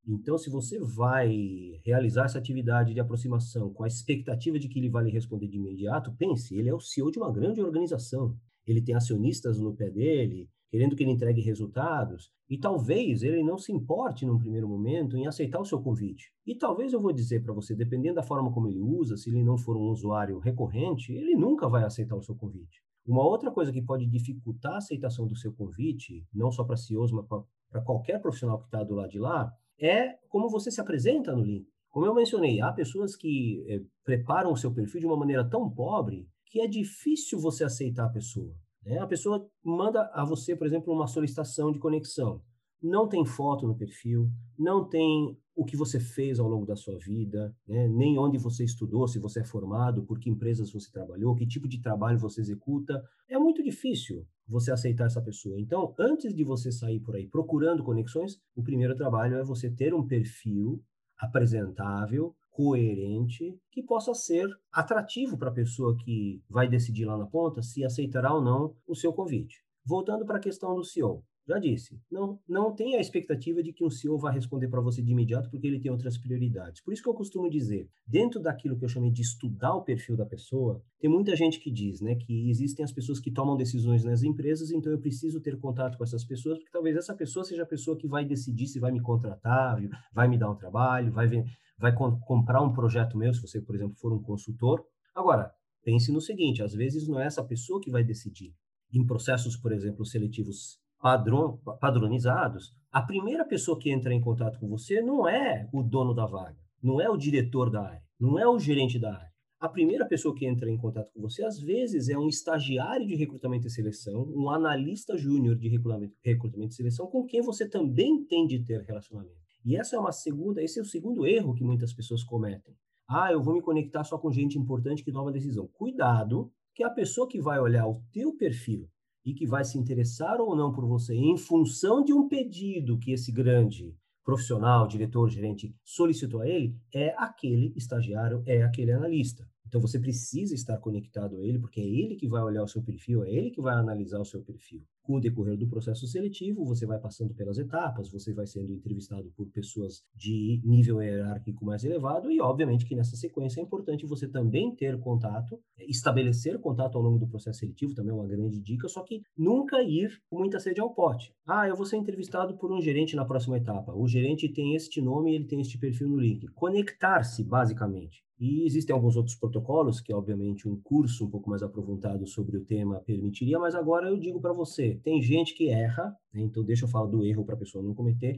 Então, 0.06 0.36
se 0.36 0.50
você 0.50 0.78
vai 0.78 1.80
realizar 1.82 2.26
essa 2.26 2.38
atividade 2.38 2.92
de 2.92 3.00
aproximação 3.00 3.72
com 3.72 3.84
a 3.84 3.86
expectativa 3.86 4.58
de 4.58 4.68
que 4.68 4.78
ele 4.78 4.90
vai 4.90 5.04
lhe 5.04 5.10
responder 5.10 5.48
de 5.48 5.56
imediato, 5.56 6.12
pense, 6.12 6.54
ele 6.54 6.68
é 6.68 6.74
o 6.74 6.80
CEO 6.80 7.10
de 7.10 7.18
uma 7.18 7.32
grande 7.32 7.62
organização. 7.62 8.36
Ele 8.66 8.82
tem 8.82 8.94
acionistas 8.94 9.58
no 9.58 9.74
pé 9.74 9.90
dele, 9.90 10.50
querendo 10.70 10.94
que 10.94 11.02
ele 11.02 11.12
entregue 11.12 11.40
resultados, 11.40 12.30
e 12.50 12.58
talvez 12.58 13.22
ele 13.22 13.42
não 13.42 13.56
se 13.56 13.72
importe 13.72 14.26
num 14.26 14.38
primeiro 14.38 14.68
momento 14.68 15.16
em 15.16 15.26
aceitar 15.26 15.60
o 15.60 15.64
seu 15.64 15.80
convite. 15.80 16.32
E 16.46 16.54
talvez 16.54 16.92
eu 16.92 17.00
vou 17.00 17.12
dizer 17.12 17.42
para 17.42 17.54
você, 17.54 17.74
dependendo 17.74 18.16
da 18.16 18.22
forma 18.22 18.52
como 18.52 18.68
ele 18.68 18.80
usa, 18.80 19.16
se 19.16 19.30
ele 19.30 19.42
não 19.42 19.56
for 19.56 19.76
um 19.76 19.88
usuário 19.88 20.38
recorrente, 20.38 21.12
ele 21.12 21.34
nunca 21.34 21.66
vai 21.66 21.84
aceitar 21.84 22.16
o 22.16 22.22
seu 22.22 22.34
convite. 22.34 22.82
Uma 23.06 23.22
outra 23.22 23.50
coisa 23.50 23.72
que 23.72 23.80
pode 23.80 24.06
dificultar 24.06 24.74
a 24.74 24.78
aceitação 24.78 25.26
do 25.26 25.36
seu 25.36 25.52
convite, 25.52 26.26
não 26.34 26.50
só 26.50 26.64
para 26.64 26.76
CEOs, 26.76 27.12
mas 27.12 27.26
para 27.70 27.82
qualquer 27.82 28.20
profissional 28.20 28.58
que 28.58 28.66
está 28.66 28.82
do 28.82 28.94
lado 28.94 29.10
de 29.10 29.18
lá, 29.18 29.52
é 29.80 30.16
como 30.28 30.48
você 30.48 30.70
se 30.70 30.80
apresenta 30.80 31.34
no 31.34 31.42
link. 31.42 31.66
Como 31.90 32.06
eu 32.06 32.14
mencionei, 32.14 32.60
há 32.60 32.72
pessoas 32.72 33.14
que 33.14 33.64
é, 33.68 33.80
preparam 34.04 34.52
o 34.52 34.56
seu 34.56 34.72
perfil 34.72 35.00
de 35.00 35.06
uma 35.06 35.16
maneira 35.16 35.48
tão 35.48 35.70
pobre 35.70 36.26
que 36.46 36.60
é 36.60 36.66
difícil 36.66 37.38
você 37.38 37.64
aceitar 37.64 38.06
a 38.06 38.12
pessoa. 38.12 38.54
Né? 38.84 38.98
A 38.98 39.06
pessoa 39.06 39.48
manda 39.64 40.10
a 40.12 40.24
você, 40.24 40.56
por 40.56 40.66
exemplo, 40.66 40.92
uma 40.92 41.06
solicitação 41.06 41.72
de 41.72 41.78
conexão. 41.78 42.42
Não 42.82 43.08
tem 43.08 43.24
foto 43.24 43.66
no 43.66 43.76
perfil, 43.76 44.28
não 44.58 44.88
tem 44.88 45.38
o 45.54 45.64
que 45.64 45.76
você 45.76 46.00
fez 46.00 46.40
ao 46.40 46.48
longo 46.48 46.66
da 46.66 46.74
sua 46.74 46.98
vida, 46.98 47.54
né? 47.66 47.86
nem 47.86 48.18
onde 48.18 48.38
você 48.38 48.64
estudou, 48.64 49.06
se 49.06 49.18
você 49.18 49.40
é 49.40 49.44
formado, 49.44 50.02
por 50.02 50.18
que 50.18 50.28
empresas 50.28 50.72
você 50.72 50.90
trabalhou, 50.90 51.34
que 51.34 51.46
tipo 51.46 51.68
de 51.68 51.80
trabalho 51.80 52.18
você 52.18 52.40
executa. 52.40 53.02
É 53.28 53.38
muito 53.38 53.62
difícil 53.62 54.26
você 54.48 54.72
aceitar 54.72 55.06
essa 55.06 55.22
pessoa. 55.22 55.60
Então, 55.60 55.94
antes 55.98 56.34
de 56.34 56.42
você 56.42 56.72
sair 56.72 57.00
por 57.00 57.14
aí 57.14 57.26
procurando 57.26 57.84
conexões, 57.84 58.38
o 58.54 58.62
primeiro 58.62 58.96
trabalho 58.96 59.36
é 59.36 59.44
você 59.44 59.70
ter 59.70 59.94
um 59.94 60.06
perfil 60.06 60.82
apresentável, 61.16 62.34
coerente, 62.50 63.58
que 63.70 63.82
possa 63.82 64.14
ser 64.14 64.48
atrativo 64.72 65.36
para 65.36 65.50
a 65.50 65.54
pessoa 65.54 65.96
que 65.96 66.42
vai 66.48 66.68
decidir 66.68 67.04
lá 67.04 67.16
na 67.16 67.26
ponta 67.26 67.62
se 67.62 67.84
aceitará 67.84 68.32
ou 68.32 68.42
não 68.42 68.74
o 68.86 68.94
seu 68.94 69.12
convite. 69.12 69.64
Voltando 69.84 70.24
para 70.24 70.38
a 70.38 70.40
questão 70.40 70.74
do 70.74 70.84
CEO. 70.84 71.24
Já 71.46 71.58
disse, 71.58 72.00
não, 72.10 72.40
não 72.48 72.74
tenha 72.74 72.96
a 72.96 73.00
expectativa 73.00 73.62
de 73.62 73.70
que 73.70 73.84
um 73.84 73.90
CEO 73.90 74.16
vai 74.16 74.32
responder 74.32 74.66
para 74.68 74.80
você 74.80 75.02
de 75.02 75.12
imediato 75.12 75.50
porque 75.50 75.66
ele 75.66 75.78
tem 75.78 75.90
outras 75.90 76.16
prioridades. 76.16 76.80
Por 76.82 76.94
isso 76.94 77.02
que 77.02 77.08
eu 77.08 77.14
costumo 77.14 77.50
dizer, 77.50 77.86
dentro 78.06 78.40
daquilo 78.40 78.78
que 78.78 78.84
eu 78.84 78.88
chamei 78.88 79.10
de 79.10 79.20
estudar 79.20 79.74
o 79.74 79.84
perfil 79.84 80.16
da 80.16 80.24
pessoa, 80.24 80.82
tem 80.98 81.10
muita 81.10 81.36
gente 81.36 81.60
que 81.60 81.70
diz, 81.70 82.00
né, 82.00 82.14
que 82.14 82.48
existem 82.48 82.82
as 82.82 82.92
pessoas 82.92 83.20
que 83.20 83.30
tomam 83.30 83.58
decisões 83.58 84.02
nas 84.04 84.22
empresas, 84.22 84.70
então 84.70 84.90
eu 84.90 84.98
preciso 84.98 85.38
ter 85.38 85.58
contato 85.58 85.98
com 85.98 86.04
essas 86.04 86.24
pessoas, 86.24 86.56
porque 86.56 86.72
talvez 86.72 86.96
essa 86.96 87.14
pessoa 87.14 87.44
seja 87.44 87.62
a 87.62 87.66
pessoa 87.66 87.98
que 87.98 88.08
vai 88.08 88.24
decidir 88.24 88.66
se 88.66 88.80
vai 88.80 88.90
me 88.90 89.02
contratar, 89.02 89.78
vai 90.14 90.26
me 90.26 90.38
dar 90.38 90.50
um 90.50 90.56
trabalho, 90.56 91.12
vai, 91.12 91.26
ver, 91.26 91.44
vai 91.78 91.94
comprar 91.94 92.62
um 92.62 92.72
projeto 92.72 93.18
meu, 93.18 93.34
se 93.34 93.42
você, 93.42 93.60
por 93.60 93.74
exemplo, 93.74 93.94
for 93.96 94.14
um 94.14 94.22
consultor. 94.22 94.82
Agora, 95.14 95.52
pense 95.84 96.10
no 96.10 96.22
seguinte, 96.22 96.62
às 96.62 96.72
vezes 96.72 97.06
não 97.06 97.20
é 97.20 97.26
essa 97.26 97.44
pessoa 97.44 97.82
que 97.82 97.90
vai 97.90 98.02
decidir. 98.02 98.54
Em 98.90 99.04
processos, 99.04 99.56
por 99.56 99.72
exemplo, 99.72 100.06
seletivos 100.06 100.78
padron, 101.04 101.58
padronizados, 101.78 102.72
a 102.90 103.02
primeira 103.02 103.44
pessoa 103.44 103.78
que 103.78 103.90
entra 103.90 104.14
em 104.14 104.22
contato 104.22 104.58
com 104.58 104.66
você 104.66 105.02
não 105.02 105.28
é 105.28 105.68
o 105.70 105.82
dono 105.82 106.14
da 106.14 106.24
vaga, 106.24 106.56
não 106.82 106.98
é 106.98 107.10
o 107.10 107.16
diretor 107.18 107.70
da 107.70 107.82
área, 107.82 108.02
não 108.18 108.38
é 108.38 108.48
o 108.48 108.58
gerente 108.58 108.98
da 108.98 109.12
área. 109.12 109.30
A 109.60 109.68
primeira 109.68 110.06
pessoa 110.06 110.34
que 110.34 110.46
entra 110.46 110.70
em 110.70 110.78
contato 110.78 111.12
com 111.12 111.20
você, 111.20 111.44
às 111.44 111.60
vezes, 111.60 112.08
é 112.08 112.16
um 112.16 112.26
estagiário 112.26 113.06
de 113.06 113.14
recrutamento 113.16 113.66
e 113.66 113.70
seleção, 113.70 114.32
um 114.34 114.48
analista 114.48 115.14
júnior 115.14 115.56
de 115.56 115.68
recrutamento, 115.68 116.14
recrutamento 116.24 116.72
e 116.72 116.76
seleção, 116.76 117.06
com 117.06 117.26
quem 117.26 117.42
você 117.42 117.68
também 117.68 118.24
tem 118.24 118.46
de 118.46 118.64
ter 118.64 118.80
relacionamento. 118.80 119.36
E 119.62 119.76
essa 119.76 119.96
é 119.96 119.98
uma 119.98 120.12
segunda, 120.12 120.62
esse 120.62 120.78
é 120.78 120.82
o 120.82 120.86
segundo 120.86 121.26
erro 121.26 121.54
que 121.54 121.64
muitas 121.64 121.92
pessoas 121.92 122.24
cometem. 122.24 122.74
Ah, 123.06 123.30
eu 123.30 123.42
vou 123.42 123.52
me 123.52 123.60
conectar 123.60 124.04
só 124.04 124.16
com 124.16 124.32
gente 124.32 124.58
importante 124.58 125.04
que 125.04 125.12
toma 125.12 125.30
decisão. 125.30 125.68
Cuidado, 125.74 126.50
que 126.74 126.82
a 126.82 126.88
pessoa 126.88 127.28
que 127.28 127.42
vai 127.42 127.60
olhar 127.60 127.86
o 127.86 128.02
teu 128.10 128.34
perfil 128.34 128.88
e 129.24 129.32
que 129.32 129.46
vai 129.46 129.64
se 129.64 129.78
interessar 129.78 130.40
ou 130.40 130.54
não 130.54 130.72
por 130.72 130.86
você 130.86 131.14
em 131.14 131.36
função 131.36 132.04
de 132.04 132.12
um 132.12 132.28
pedido 132.28 132.98
que 132.98 133.12
esse 133.12 133.32
grande 133.32 133.96
profissional, 134.24 134.86
diretor, 134.86 135.28
gerente 135.28 135.74
solicitou 135.84 136.40
a 136.40 136.48
ele, 136.48 136.74
é 136.92 137.14
aquele 137.18 137.72
estagiário, 137.76 138.42
é 138.46 138.62
aquele 138.62 138.92
analista. 138.92 139.46
Então 139.66 139.80
você 139.80 139.98
precisa 139.98 140.54
estar 140.54 140.78
conectado 140.78 141.36
a 141.36 141.40
ele, 141.40 141.58
porque 141.58 141.80
é 141.80 141.84
ele 141.84 142.16
que 142.16 142.28
vai 142.28 142.42
olhar 142.42 142.62
o 142.62 142.68
seu 142.68 142.82
perfil, 142.82 143.24
é 143.24 143.30
ele 143.30 143.50
que 143.50 143.60
vai 143.60 143.74
analisar 143.74 144.20
o 144.20 144.24
seu 144.24 144.42
perfil. 144.42 144.82
Com 145.04 145.16
o 145.16 145.20
decorrer 145.20 145.58
do 145.58 145.68
processo 145.68 146.06
seletivo, 146.06 146.64
você 146.64 146.86
vai 146.86 146.98
passando 146.98 147.34
pelas 147.34 147.58
etapas, 147.58 148.10
você 148.10 148.32
vai 148.32 148.46
sendo 148.46 148.72
entrevistado 148.72 149.30
por 149.36 149.46
pessoas 149.50 150.02
de 150.16 150.62
nível 150.64 151.02
hierárquico 151.02 151.62
mais 151.62 151.84
elevado 151.84 152.30
e, 152.30 152.40
obviamente, 152.40 152.86
que 152.86 152.96
nessa 152.96 153.14
sequência 153.14 153.60
é 153.60 153.62
importante 153.62 154.06
você 154.06 154.26
também 154.26 154.74
ter 154.74 154.98
contato, 154.98 155.60
estabelecer 155.78 156.58
contato 156.58 156.96
ao 156.96 157.04
longo 157.04 157.18
do 157.18 157.28
processo 157.28 157.58
seletivo, 157.58 157.94
também 157.94 158.12
é 158.12 158.14
uma 158.14 158.26
grande 158.26 158.58
dica, 158.58 158.88
só 158.88 159.02
que 159.02 159.20
nunca 159.36 159.82
ir 159.82 160.22
com 160.30 160.38
muita 160.38 160.58
sede 160.58 160.80
ao 160.80 160.94
pote. 160.94 161.34
Ah, 161.46 161.68
eu 161.68 161.76
vou 161.76 161.84
ser 161.84 161.98
entrevistado 161.98 162.56
por 162.56 162.72
um 162.72 162.80
gerente 162.80 163.14
na 163.14 163.26
próxima 163.26 163.58
etapa. 163.58 163.94
O 163.94 164.08
gerente 164.08 164.48
tem 164.48 164.74
este 164.74 165.02
nome 165.02 165.34
ele 165.34 165.44
tem 165.44 165.60
este 165.60 165.76
perfil 165.76 166.08
no 166.08 166.18
link. 166.18 166.46
Conectar-se, 166.54 167.44
basicamente. 167.44 168.24
E 168.38 168.66
existem 168.66 168.94
alguns 168.94 169.16
outros 169.16 169.36
protocolos 169.36 170.00
que, 170.00 170.12
obviamente, 170.12 170.68
um 170.68 170.76
curso 170.82 171.24
um 171.24 171.30
pouco 171.30 171.48
mais 171.48 171.62
aprofundado 171.62 172.26
sobre 172.26 172.56
o 172.56 172.64
tema 172.64 173.00
permitiria, 173.00 173.58
mas 173.58 173.74
agora 173.74 174.08
eu 174.08 174.18
digo 174.18 174.40
para 174.40 174.52
você, 174.52 174.93
tem 175.00 175.20
gente 175.22 175.54
que 175.54 175.70
erra, 175.70 176.14
né? 176.32 176.42
então 176.42 176.64
deixa 176.64 176.84
eu 176.84 176.88
falar 176.88 177.06
do 177.06 177.24
erro 177.24 177.44
para 177.44 177.54
a 177.54 177.58
pessoa 177.58 177.84
não 177.84 177.94
cometer, 177.94 178.36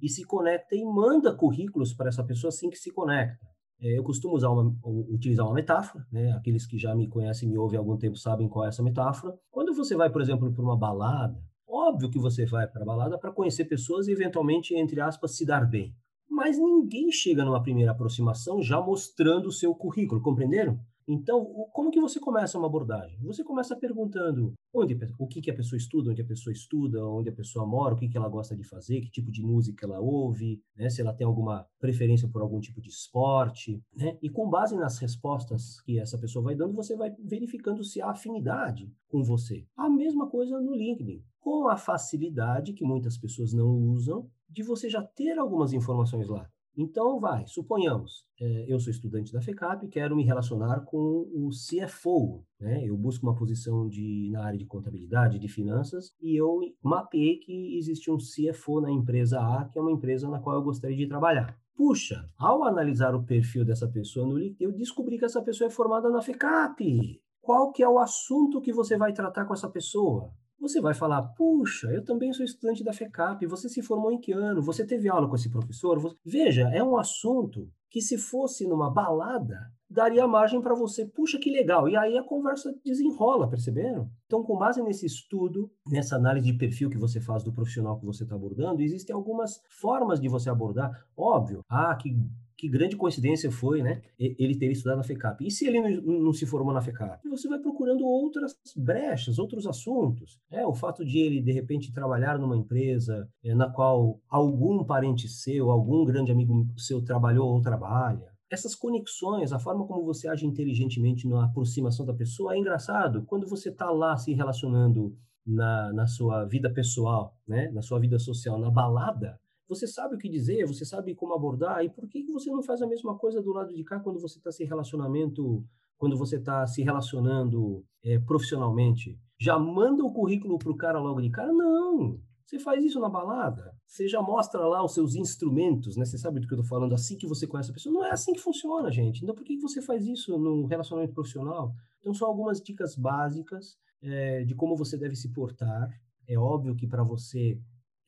e 0.00 0.08
se 0.08 0.24
conecta 0.24 0.76
e 0.76 0.84
manda 0.84 1.34
currículos 1.34 1.94
para 1.94 2.08
essa 2.08 2.22
pessoa 2.22 2.48
assim 2.48 2.68
que 2.68 2.76
se 2.76 2.92
conecta. 2.92 3.46
É, 3.80 3.98
eu 3.98 4.02
costumo 4.02 4.34
usar 4.34 4.50
uma, 4.50 4.74
utilizar 5.10 5.44
uma 5.46 5.54
metáfora, 5.54 6.04
né? 6.10 6.32
aqueles 6.32 6.66
que 6.66 6.78
já 6.78 6.94
me 6.94 7.08
conhecem, 7.08 7.48
me 7.48 7.58
ouvem 7.58 7.76
há 7.76 7.80
algum 7.80 7.96
tempo 7.96 8.16
sabem 8.16 8.48
qual 8.48 8.64
é 8.64 8.68
essa 8.68 8.82
metáfora. 8.82 9.34
Quando 9.50 9.74
você 9.74 9.94
vai, 9.94 10.10
por 10.10 10.22
exemplo, 10.22 10.50
para 10.52 10.62
uma 10.62 10.76
balada, 10.76 11.38
óbvio 11.68 12.10
que 12.10 12.18
você 12.18 12.46
vai 12.46 12.66
para 12.66 12.82
a 12.82 12.86
balada 12.86 13.18
para 13.18 13.32
conhecer 13.32 13.66
pessoas 13.66 14.08
e, 14.08 14.12
eventualmente, 14.12 14.74
entre 14.74 15.00
aspas, 15.00 15.36
se 15.36 15.44
dar 15.44 15.68
bem 15.68 15.94
mas 16.36 16.58
ninguém 16.58 17.10
chega 17.10 17.44
numa 17.44 17.62
primeira 17.62 17.92
aproximação 17.92 18.60
já 18.60 18.78
mostrando 18.78 19.46
o 19.46 19.52
seu 19.52 19.74
currículo, 19.74 20.20
compreenderam? 20.20 20.78
Então, 21.08 21.44
como 21.72 21.90
que 21.90 22.00
você 22.00 22.18
começa 22.18 22.58
uma 22.58 22.66
abordagem? 22.66 23.18
Você 23.22 23.44
começa 23.44 23.76
perguntando 23.76 24.54
onde, 24.74 24.98
o 25.18 25.26
que, 25.26 25.40
que 25.40 25.50
a 25.50 25.54
pessoa 25.54 25.76
estuda, 25.76 26.10
onde 26.10 26.20
a 26.20 26.26
pessoa 26.26 26.52
estuda, 26.52 27.06
onde 27.06 27.28
a 27.28 27.32
pessoa 27.32 27.64
mora, 27.64 27.94
o 27.94 27.96
que, 27.96 28.08
que 28.08 28.16
ela 28.16 28.28
gosta 28.28 28.56
de 28.56 28.64
fazer, 28.64 29.00
que 29.00 29.10
tipo 29.10 29.30
de 29.30 29.40
música 29.40 29.86
ela 29.86 30.00
ouve, 30.00 30.60
né? 30.76 30.90
se 30.90 31.00
ela 31.00 31.14
tem 31.14 31.26
alguma 31.26 31.66
preferência 31.78 32.28
por 32.28 32.42
algum 32.42 32.60
tipo 32.60 32.80
de 32.80 32.88
esporte. 32.88 33.80
Né? 33.94 34.18
E 34.20 34.28
com 34.28 34.50
base 34.50 34.76
nas 34.76 34.98
respostas 34.98 35.80
que 35.82 35.98
essa 35.98 36.18
pessoa 36.18 36.44
vai 36.44 36.56
dando, 36.56 36.74
você 36.74 36.96
vai 36.96 37.14
verificando 37.18 37.84
se 37.84 38.02
há 38.02 38.10
afinidade 38.10 38.92
com 39.08 39.22
você. 39.22 39.64
A 39.76 39.88
mesma 39.88 40.28
coisa 40.28 40.60
no 40.60 40.74
LinkedIn. 40.74 41.22
Com 41.38 41.68
a 41.68 41.76
facilidade 41.76 42.72
que 42.72 42.84
muitas 42.84 43.16
pessoas 43.16 43.52
não 43.52 43.68
usam, 43.68 44.28
de 44.50 44.62
você 44.62 44.88
já 44.88 45.02
ter 45.02 45.38
algumas 45.38 45.72
informações 45.72 46.28
lá. 46.28 46.50
Então, 46.76 47.18
vai, 47.18 47.46
suponhamos, 47.46 48.26
é, 48.38 48.66
eu 48.68 48.78
sou 48.78 48.90
estudante 48.90 49.32
da 49.32 49.40
FECAP 49.40 49.86
e 49.86 49.88
quero 49.88 50.14
me 50.14 50.22
relacionar 50.22 50.80
com 50.80 50.98
o 51.32 51.48
CFO, 51.48 52.44
né? 52.60 52.84
Eu 52.84 52.96
busco 52.98 53.26
uma 53.26 53.34
posição 53.34 53.88
de, 53.88 54.28
na 54.30 54.44
área 54.44 54.58
de 54.58 54.66
contabilidade, 54.66 55.38
de 55.38 55.48
finanças, 55.48 56.14
e 56.20 56.36
eu 56.36 56.60
mapeei 56.82 57.38
que 57.38 57.78
existe 57.78 58.10
um 58.10 58.18
CFO 58.18 58.82
na 58.82 58.90
empresa 58.90 59.40
A, 59.40 59.64
que 59.64 59.78
é 59.78 59.82
uma 59.82 59.92
empresa 59.92 60.28
na 60.28 60.38
qual 60.38 60.56
eu 60.56 60.62
gostaria 60.62 60.96
de 60.96 61.06
trabalhar. 61.06 61.58
Puxa, 61.74 62.28
ao 62.38 62.64
analisar 62.64 63.14
o 63.14 63.24
perfil 63.24 63.64
dessa 63.64 63.88
pessoa 63.88 64.26
no 64.26 64.36
LinkedIn, 64.36 64.64
eu 64.64 64.72
descobri 64.72 65.18
que 65.18 65.24
essa 65.24 65.42
pessoa 65.42 65.68
é 65.68 65.70
formada 65.70 66.10
na 66.10 66.20
FECAP. 66.20 67.22
Qual 67.40 67.72
que 67.72 67.82
é 67.82 67.88
o 67.88 67.98
assunto 67.98 68.60
que 68.60 68.72
você 68.72 68.98
vai 68.98 69.12
tratar 69.12 69.46
com 69.46 69.54
essa 69.54 69.70
pessoa? 69.70 70.30
Você 70.58 70.80
vai 70.80 70.94
falar, 70.94 71.22
puxa, 71.34 71.88
eu 71.88 72.04
também 72.04 72.32
sou 72.32 72.44
estudante 72.44 72.82
da 72.82 72.92
FECAP, 72.92 73.46
você 73.46 73.68
se 73.68 73.82
formou 73.82 74.10
em 74.10 74.18
que 74.18 74.32
ano? 74.32 74.62
Você 74.62 74.86
teve 74.86 75.08
aula 75.08 75.28
com 75.28 75.36
esse 75.36 75.50
professor? 75.50 76.16
Veja, 76.24 76.68
é 76.72 76.82
um 76.82 76.96
assunto 76.96 77.70
que 77.90 78.00
se 78.00 78.18
fosse 78.18 78.66
numa 78.66 78.90
balada, 78.90 79.58
daria 79.88 80.26
margem 80.26 80.60
para 80.60 80.74
você, 80.74 81.06
puxa, 81.06 81.38
que 81.38 81.50
legal. 81.50 81.88
E 81.88 81.96
aí 81.96 82.18
a 82.18 82.22
conversa 82.22 82.74
desenrola, 82.84 83.48
perceberam? 83.48 84.10
Então, 84.26 84.42
com 84.42 84.56
base 84.56 84.82
nesse 84.82 85.06
estudo, 85.06 85.70
nessa 85.86 86.16
análise 86.16 86.50
de 86.50 86.58
perfil 86.58 86.90
que 86.90 86.98
você 86.98 87.20
faz 87.20 87.42
do 87.42 87.52
profissional 87.52 87.98
que 87.98 88.04
você 88.04 88.24
está 88.24 88.34
abordando, 88.34 88.82
existem 88.82 89.14
algumas 89.14 89.60
formas 89.68 90.20
de 90.20 90.28
você 90.28 90.50
abordar. 90.50 90.90
Óbvio, 91.16 91.62
ah, 91.68 91.94
que 91.94 92.16
que 92.56 92.68
grande 92.68 92.96
coincidência 92.96 93.50
foi, 93.50 93.82
né? 93.82 94.00
Ele 94.18 94.56
ter 94.56 94.70
estudado 94.70 94.98
na 94.98 95.04
FECAP. 95.04 95.46
E 95.46 95.50
se 95.50 95.66
ele 95.66 96.00
não, 96.00 96.32
se 96.32 96.46
formou 96.46 96.72
na 96.72 96.80
FECAP? 96.80 97.28
Você 97.28 97.48
vai 97.48 97.58
procurando 97.58 98.04
outras 98.06 98.56
brechas, 98.74 99.38
outros 99.38 99.66
assuntos. 99.66 100.40
É, 100.50 100.66
o 100.66 100.74
fato 100.74 101.04
de 101.04 101.18
ele, 101.18 101.42
de 101.42 101.52
repente, 101.52 101.92
trabalhar 101.92 102.38
numa 102.38 102.56
empresa 102.56 103.28
é, 103.44 103.54
na 103.54 103.68
qual 103.68 104.20
algum 104.28 104.82
parente 104.84 105.28
seu, 105.28 105.70
algum 105.70 106.04
grande 106.04 106.32
amigo 106.32 106.66
seu 106.78 107.02
trabalhou 107.02 107.48
ou 107.48 107.60
trabalha. 107.60 108.34
Essas 108.50 108.74
conexões, 108.74 109.52
a 109.52 109.58
forma 109.58 109.86
como 109.86 110.04
você 110.04 110.28
age 110.28 110.46
inteligentemente 110.46 111.28
na 111.28 111.44
aproximação 111.44 112.06
da 112.06 112.14
pessoa 112.14 112.54
é 112.54 112.58
engraçado. 112.58 113.24
Quando 113.26 113.46
você 113.46 113.70
está 113.70 113.90
lá 113.90 114.16
se 114.16 114.32
relacionando 114.32 115.16
na, 115.46 115.92
na 115.92 116.06
sua 116.06 116.44
vida 116.44 116.72
pessoal, 116.72 117.36
né? 117.46 117.70
na 117.72 117.82
sua 117.82 117.98
vida 117.98 118.18
social, 118.18 118.58
na 118.58 118.70
balada, 118.70 119.38
você 119.68 119.86
sabe 119.86 120.14
o 120.14 120.18
que 120.18 120.28
dizer, 120.28 120.66
você 120.66 120.84
sabe 120.84 121.14
como 121.14 121.34
abordar, 121.34 121.84
e 121.84 121.90
por 121.90 122.08
que, 122.08 122.24
você 122.30 122.50
não 122.50 122.62
faz 122.62 122.80
a 122.82 122.86
mesma 122.86 123.16
coisa 123.16 123.42
do 123.42 123.52
lado 123.52 123.74
de 123.74 123.82
cá 123.84 123.98
quando 124.00 124.20
você 124.20 124.38
está 124.38 124.52
se 124.52 124.64
relacionamento, 124.64 125.64
quando 125.98 126.16
você 126.16 126.36
está 126.36 126.66
se 126.66 126.82
relacionando 126.82 127.84
é, 128.04 128.18
profissionalmente? 128.18 129.18
Já 129.38 129.58
manda 129.58 130.04
o 130.04 130.12
currículo 130.12 130.58
para 130.58 130.70
o 130.70 130.76
cara 130.76 130.98
logo 130.98 131.20
de 131.20 131.30
cara? 131.30 131.52
Não. 131.52 132.20
Você 132.46 132.60
faz 132.60 132.84
isso 132.84 133.00
na 133.00 133.08
balada. 133.08 133.74
Você 133.84 134.06
já 134.06 134.22
mostra 134.22 134.60
lá 134.60 134.84
os 134.84 134.94
seus 134.94 135.16
instrumentos, 135.16 135.96
né? 135.96 136.04
Você 136.04 136.16
sabe 136.16 136.38
do 136.38 136.46
que 136.46 136.54
eu 136.54 136.60
estou 136.60 136.68
falando, 136.68 136.94
assim 136.94 137.16
que 137.16 137.26
você 137.26 137.44
conhece 137.44 137.72
a 137.72 137.74
pessoa. 137.74 137.92
Não 137.92 138.04
é 138.04 138.12
assim 138.12 138.32
que 138.32 138.40
funciona, 138.40 138.88
gente. 138.90 139.22
Então, 139.22 139.34
por 139.34 139.44
que 139.44 139.58
você 139.58 139.82
faz 139.82 140.06
isso 140.06 140.38
no 140.38 140.64
relacionamento 140.66 141.12
profissional? 141.12 141.74
Então, 141.98 142.14
são 142.14 142.28
algumas 142.28 142.60
dicas 142.60 142.94
básicas 142.94 143.76
é, 144.00 144.44
de 144.44 144.54
como 144.54 144.76
você 144.76 144.96
deve 144.96 145.16
se 145.16 145.32
portar. 145.32 145.90
É 146.28 146.38
óbvio 146.38 146.76
que 146.76 146.86
para 146.86 147.02
você 147.02 147.58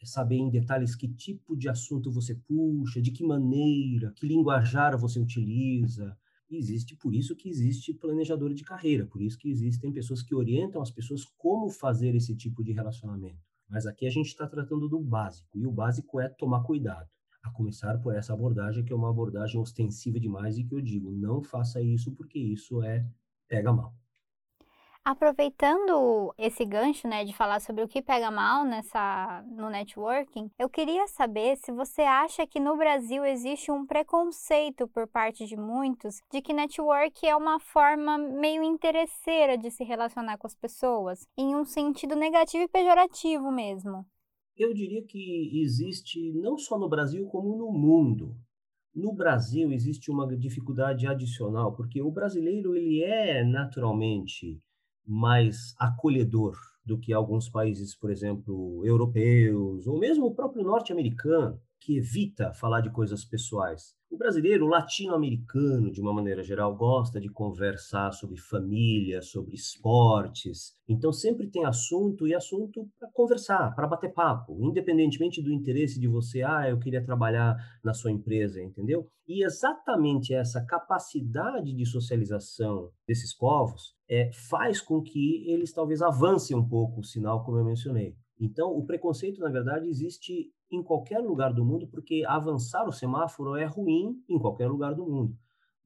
saber 0.06 0.36
em 0.36 0.50
detalhes 0.50 0.94
que 0.94 1.08
tipo 1.08 1.56
de 1.56 1.68
assunto 1.68 2.10
você 2.10 2.34
puxa, 2.34 3.00
de 3.00 3.10
que 3.10 3.24
maneira, 3.24 4.12
que 4.12 4.26
linguajar 4.26 4.96
você 4.96 5.18
utiliza, 5.18 6.16
existe 6.50 6.96
por 6.96 7.14
isso 7.14 7.36
que 7.36 7.48
existe 7.48 7.92
planejador 7.92 8.54
de 8.54 8.64
carreira, 8.64 9.06
por 9.06 9.20
isso 9.20 9.38
que 9.38 9.50
existem 9.50 9.92
pessoas 9.92 10.22
que 10.22 10.34
orientam 10.34 10.80
as 10.80 10.90
pessoas 10.90 11.24
como 11.36 11.68
fazer 11.68 12.14
esse 12.14 12.34
tipo 12.34 12.62
de 12.62 12.72
relacionamento. 12.72 13.38
Mas 13.68 13.86
aqui 13.86 14.06
a 14.06 14.10
gente 14.10 14.28
está 14.28 14.46
tratando 14.46 14.88
do 14.88 14.98
básico, 14.98 15.58
e 15.58 15.66
o 15.66 15.70
básico 15.70 16.20
é 16.20 16.28
tomar 16.28 16.62
cuidado. 16.62 17.08
A 17.42 17.50
começar 17.50 17.98
por 17.98 18.14
essa 18.14 18.32
abordagem, 18.32 18.84
que 18.84 18.92
é 18.92 18.96
uma 18.96 19.10
abordagem 19.10 19.60
ostensiva 19.60 20.18
demais, 20.18 20.58
e 20.58 20.64
que 20.64 20.74
eu 20.74 20.80
digo, 20.80 21.12
não 21.12 21.42
faça 21.42 21.80
isso, 21.82 22.12
porque 22.12 22.38
isso 22.38 22.82
é 22.82 23.06
pega 23.46 23.72
mal. 23.72 23.94
Aproveitando 25.04 26.34
esse 26.36 26.66
gancho, 26.66 27.08
né, 27.08 27.24
de 27.24 27.34
falar 27.34 27.60
sobre 27.60 27.82
o 27.82 27.88
que 27.88 28.02
pega 28.02 28.30
mal 28.30 28.64
nessa 28.64 29.42
no 29.48 29.70
networking, 29.70 30.50
eu 30.58 30.68
queria 30.68 31.06
saber 31.08 31.56
se 31.56 31.72
você 31.72 32.02
acha 32.02 32.46
que 32.46 32.60
no 32.60 32.76
Brasil 32.76 33.24
existe 33.24 33.70
um 33.70 33.86
preconceito 33.86 34.86
por 34.86 35.08
parte 35.08 35.46
de 35.46 35.56
muitos 35.56 36.16
de 36.30 36.42
que 36.42 36.52
network 36.52 37.26
é 37.26 37.34
uma 37.34 37.58
forma 37.58 38.18
meio 38.18 38.62
interesseira 38.62 39.56
de 39.56 39.70
se 39.70 39.82
relacionar 39.82 40.36
com 40.36 40.46
as 40.46 40.54
pessoas, 40.54 41.26
em 41.38 41.56
um 41.56 41.64
sentido 41.64 42.14
negativo 42.14 42.64
e 42.64 42.68
pejorativo 42.68 43.50
mesmo. 43.50 44.04
Eu 44.54 44.74
diria 44.74 45.02
que 45.06 45.62
existe 45.62 46.32
não 46.34 46.58
só 46.58 46.78
no 46.78 46.88
Brasil 46.88 47.26
como 47.28 47.56
no 47.56 47.72
mundo. 47.72 48.36
No 48.94 49.14
Brasil 49.14 49.72
existe 49.72 50.10
uma 50.10 50.26
dificuldade 50.36 51.06
adicional, 51.06 51.74
porque 51.74 52.02
o 52.02 52.10
brasileiro 52.10 52.74
ele 52.74 53.02
é 53.02 53.42
naturalmente 53.44 54.60
mais 55.08 55.74
acolhedor 55.78 56.54
do 56.84 56.98
que 56.98 57.12
alguns 57.12 57.48
países, 57.48 57.94
por 57.94 58.10
exemplo, 58.10 58.84
europeus, 58.84 59.86
ou 59.86 59.98
mesmo 59.98 60.26
o 60.26 60.34
próprio 60.34 60.62
norte-americano, 60.62 61.60
que 61.80 61.96
evita 61.96 62.52
falar 62.52 62.80
de 62.80 62.90
coisas 62.90 63.24
pessoais. 63.24 63.96
O 64.10 64.16
brasileiro, 64.16 64.64
o 64.64 64.68
latino-americano, 64.68 65.92
de 65.92 66.00
uma 66.00 66.14
maneira 66.14 66.42
geral, 66.42 66.74
gosta 66.74 67.20
de 67.20 67.28
conversar 67.28 68.12
sobre 68.12 68.38
família, 68.38 69.20
sobre 69.20 69.54
esportes. 69.54 70.74
Então, 70.88 71.12
sempre 71.12 71.46
tem 71.46 71.66
assunto 71.66 72.26
e 72.26 72.34
assunto 72.34 72.88
para 72.98 73.10
conversar, 73.12 73.74
para 73.74 73.86
bater 73.86 74.14
papo, 74.14 74.56
independentemente 74.62 75.42
do 75.42 75.52
interesse 75.52 76.00
de 76.00 76.08
você, 76.08 76.42
ah, 76.42 76.68
eu 76.70 76.78
queria 76.78 77.04
trabalhar 77.04 77.54
na 77.84 77.92
sua 77.92 78.10
empresa, 78.10 78.62
entendeu? 78.62 79.06
E 79.26 79.44
exatamente 79.44 80.32
essa 80.32 80.64
capacidade 80.64 81.74
de 81.74 81.84
socialização 81.84 82.90
desses 83.06 83.34
povos 83.34 83.94
é, 84.08 84.30
faz 84.32 84.80
com 84.80 85.02
que 85.02 85.44
eles 85.50 85.70
talvez 85.70 86.00
avancem 86.00 86.56
um 86.56 86.66
pouco 86.66 87.00
o 87.00 87.04
sinal, 87.04 87.44
como 87.44 87.58
eu 87.58 87.64
mencionei. 87.64 88.16
Então, 88.40 88.70
o 88.70 88.86
preconceito, 88.86 89.40
na 89.40 89.50
verdade, 89.50 89.86
existe 89.88 90.50
em 90.70 90.82
qualquer 90.82 91.18
lugar 91.18 91.52
do 91.52 91.64
mundo, 91.64 91.86
porque 91.86 92.24
avançar 92.26 92.86
o 92.86 92.92
semáforo 92.92 93.56
é 93.56 93.64
ruim 93.64 94.22
em 94.28 94.38
qualquer 94.38 94.68
lugar 94.68 94.94
do 94.94 95.06
mundo. 95.06 95.36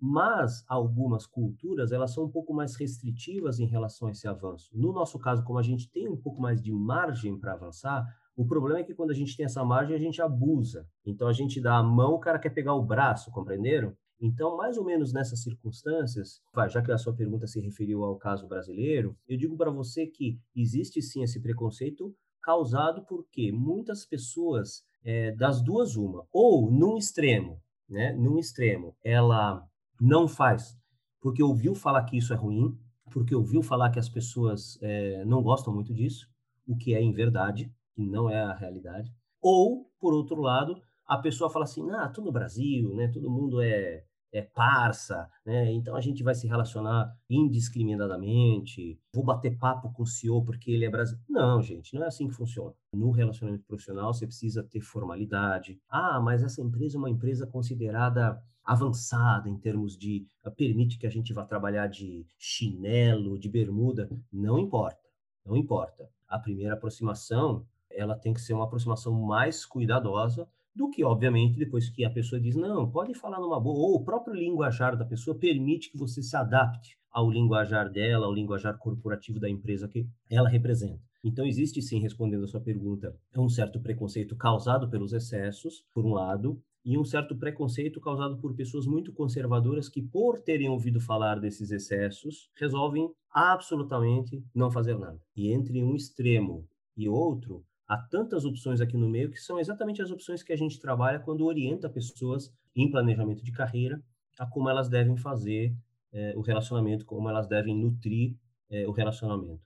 Mas 0.00 0.64
algumas 0.68 1.26
culturas, 1.26 1.92
elas 1.92 2.12
são 2.12 2.24
um 2.24 2.28
pouco 2.28 2.52
mais 2.52 2.74
restritivas 2.74 3.60
em 3.60 3.66
relação 3.66 4.08
a 4.08 4.10
esse 4.10 4.26
avanço. 4.26 4.68
No 4.72 4.92
nosso 4.92 5.18
caso, 5.18 5.44
como 5.44 5.58
a 5.58 5.62
gente 5.62 5.88
tem 5.88 6.08
um 6.08 6.16
pouco 6.16 6.40
mais 6.40 6.60
de 6.60 6.72
margem 6.72 7.38
para 7.38 7.52
avançar, 7.52 8.04
o 8.34 8.44
problema 8.44 8.80
é 8.80 8.82
que 8.82 8.94
quando 8.94 9.10
a 9.10 9.14
gente 9.14 9.36
tem 9.36 9.46
essa 9.46 9.64
margem, 9.64 9.94
a 9.94 9.98
gente 9.98 10.20
abusa. 10.20 10.88
Então 11.06 11.28
a 11.28 11.32
gente 11.32 11.60
dá 11.60 11.76
a 11.76 11.82
mão, 11.82 12.14
o 12.14 12.18
cara 12.18 12.38
quer 12.38 12.50
pegar 12.50 12.74
o 12.74 12.82
braço, 12.82 13.30
compreenderam? 13.30 13.96
Então, 14.20 14.56
mais 14.56 14.78
ou 14.78 14.84
menos 14.84 15.12
nessas 15.12 15.42
circunstâncias, 15.42 16.40
já 16.68 16.80
que 16.80 16.92
a 16.92 16.96
sua 16.96 17.12
pergunta 17.12 17.44
se 17.46 17.60
referiu 17.60 18.04
ao 18.04 18.16
caso 18.16 18.46
brasileiro, 18.46 19.16
eu 19.28 19.36
digo 19.36 19.56
para 19.56 19.68
você 19.68 20.06
que 20.06 20.38
existe 20.54 21.02
sim 21.02 21.24
esse 21.24 21.40
preconceito, 21.40 22.14
causado 22.42 23.04
porque 23.06 23.52
muitas 23.52 24.04
pessoas, 24.04 24.84
é, 25.04 25.32
das 25.32 25.62
duas 25.62 25.96
uma, 25.96 26.26
ou 26.32 26.70
num 26.70 26.96
extremo, 26.96 27.60
né, 27.88 28.12
num 28.12 28.38
extremo, 28.38 28.96
ela 29.04 29.64
não 30.00 30.26
faz 30.26 30.76
porque 31.22 31.42
ouviu 31.42 31.74
falar 31.74 32.02
que 32.04 32.18
isso 32.18 32.32
é 32.32 32.36
ruim, 32.36 32.76
porque 33.12 33.34
ouviu 33.34 33.62
falar 33.62 33.90
que 33.90 33.98
as 33.98 34.08
pessoas 34.08 34.76
é, 34.82 35.24
não 35.24 35.40
gostam 35.40 35.72
muito 35.72 35.94
disso, 35.94 36.28
o 36.66 36.76
que 36.76 36.94
é 36.94 37.00
em 37.00 37.12
verdade, 37.12 37.72
que 37.94 38.04
não 38.04 38.28
é 38.28 38.42
a 38.42 38.52
realidade, 38.52 39.14
ou, 39.40 39.88
por 40.00 40.12
outro 40.12 40.40
lado, 40.40 40.82
a 41.06 41.16
pessoa 41.18 41.48
fala 41.48 41.64
assim, 41.64 41.88
ah, 41.92 42.08
tô 42.08 42.22
no 42.22 42.32
Brasil, 42.32 42.92
né, 42.94 43.08
todo 43.08 43.30
mundo 43.30 43.60
é 43.60 44.04
é 44.32 44.40
parça, 44.40 45.30
né? 45.44 45.70
Então 45.72 45.94
a 45.94 46.00
gente 46.00 46.22
vai 46.22 46.34
se 46.34 46.46
relacionar 46.46 47.14
indiscriminadamente. 47.28 48.98
Vou 49.12 49.22
bater 49.22 49.58
papo 49.58 49.92
com 49.92 50.02
o 50.02 50.06
CEO 50.06 50.42
porque 50.42 50.70
ele 50.70 50.86
é 50.86 50.90
brasileiro. 50.90 51.26
Não, 51.28 51.60
gente, 51.60 51.94
não 51.94 52.02
é 52.02 52.06
assim 52.06 52.26
que 52.26 52.34
funciona. 52.34 52.74
No 52.94 53.10
relacionamento 53.10 53.64
profissional 53.64 54.12
você 54.12 54.26
precisa 54.26 54.62
ter 54.62 54.80
formalidade. 54.80 55.78
Ah, 55.88 56.18
mas 56.18 56.42
essa 56.42 56.62
empresa 56.62 56.96
é 56.96 56.98
uma 56.98 57.10
empresa 57.10 57.46
considerada 57.46 58.42
avançada 58.64 59.48
em 59.48 59.58
termos 59.58 59.96
de 59.96 60.26
ah, 60.42 60.50
permite 60.50 60.98
que 60.98 61.06
a 61.06 61.10
gente 61.10 61.34
vá 61.34 61.44
trabalhar 61.44 61.86
de 61.88 62.26
chinelo, 62.38 63.38
de 63.38 63.50
bermuda. 63.50 64.08
Não 64.32 64.58
importa, 64.58 65.08
não 65.44 65.56
importa. 65.56 66.08
A 66.26 66.38
primeira 66.38 66.74
aproximação 66.74 67.66
ela 67.90 68.16
tem 68.16 68.32
que 68.32 68.40
ser 68.40 68.54
uma 68.54 68.64
aproximação 68.64 69.12
mais 69.12 69.66
cuidadosa 69.66 70.48
do 70.74 70.88
que, 70.88 71.04
obviamente, 71.04 71.58
depois 71.58 71.88
que 71.88 72.04
a 72.04 72.10
pessoa 72.10 72.40
diz, 72.40 72.56
não, 72.56 72.90
pode 72.90 73.14
falar 73.14 73.40
numa 73.40 73.60
boa, 73.60 73.78
ou 73.78 73.96
o 73.96 74.04
próprio 74.04 74.34
linguajar 74.34 74.96
da 74.96 75.04
pessoa 75.04 75.38
permite 75.38 75.90
que 75.90 75.98
você 75.98 76.22
se 76.22 76.36
adapte 76.36 76.98
ao 77.10 77.30
linguajar 77.30 77.90
dela, 77.90 78.26
ao 78.26 78.32
linguajar 78.32 78.78
corporativo 78.78 79.38
da 79.38 79.50
empresa 79.50 79.86
que 79.86 80.06
ela 80.30 80.48
representa. 80.48 81.00
Então, 81.22 81.46
existe 81.46 81.80
sim, 81.82 82.00
respondendo 82.00 82.44
a 82.44 82.48
sua 82.48 82.60
pergunta, 82.60 83.14
um 83.36 83.48
certo 83.48 83.80
preconceito 83.80 84.34
causado 84.34 84.88
pelos 84.88 85.12
excessos, 85.12 85.84
por 85.94 86.04
um 86.04 86.14
lado, 86.14 86.60
e 86.84 86.98
um 86.98 87.04
certo 87.04 87.36
preconceito 87.36 88.00
causado 88.00 88.38
por 88.38 88.54
pessoas 88.54 88.86
muito 88.86 89.12
conservadoras 89.12 89.88
que, 89.88 90.02
por 90.02 90.40
terem 90.40 90.68
ouvido 90.68 91.00
falar 91.00 91.38
desses 91.38 91.70
excessos, 91.70 92.50
resolvem 92.56 93.08
absolutamente 93.30 94.42
não 94.54 94.70
fazer 94.70 94.98
nada. 94.98 95.20
E 95.36 95.52
entre 95.52 95.82
um 95.82 95.94
extremo 95.94 96.66
e 96.96 97.08
outro, 97.08 97.64
há 97.92 97.98
tantas 97.98 98.46
opções 98.46 98.80
aqui 98.80 98.96
no 98.96 99.06
meio 99.06 99.30
que 99.30 99.38
são 99.38 99.58
exatamente 99.58 100.00
as 100.00 100.10
opções 100.10 100.42
que 100.42 100.52
a 100.52 100.56
gente 100.56 100.80
trabalha 100.80 101.20
quando 101.20 101.44
orienta 101.44 101.90
pessoas 101.90 102.50
em 102.74 102.90
planejamento 102.90 103.44
de 103.44 103.52
carreira 103.52 104.02
a 104.38 104.46
como 104.46 104.70
elas 104.70 104.88
devem 104.88 105.14
fazer 105.14 105.76
é, 106.10 106.32
o 106.34 106.40
relacionamento, 106.40 107.04
como 107.04 107.28
elas 107.28 107.46
devem 107.46 107.76
nutrir 107.76 108.34
é, 108.70 108.88
o 108.88 108.92
relacionamento. 108.92 109.60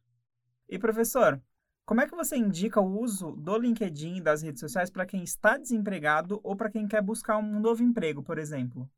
E 0.69 0.77
professor, 0.77 1.41
como 1.85 2.01
é 2.01 2.09
que 2.09 2.17
você 2.17 2.37
indica 2.37 2.81
o 2.81 3.01
uso 3.01 3.31
do 3.31 3.57
LinkedIn 3.57 4.17
e 4.17 4.21
das 4.21 4.43
redes 4.43 4.59
sociais 4.59 4.91
para 4.91 5.07
quem 5.07 5.23
está 5.23 5.57
desempregado 5.57 6.41
ou 6.43 6.57
para 6.57 6.69
quem 6.69 6.89
quer 6.89 7.01
buscar 7.01 7.39
um 7.39 7.61
novo 7.61 7.81
emprego, 7.81 8.25
por 8.25 8.39
exemplo? 8.39 8.91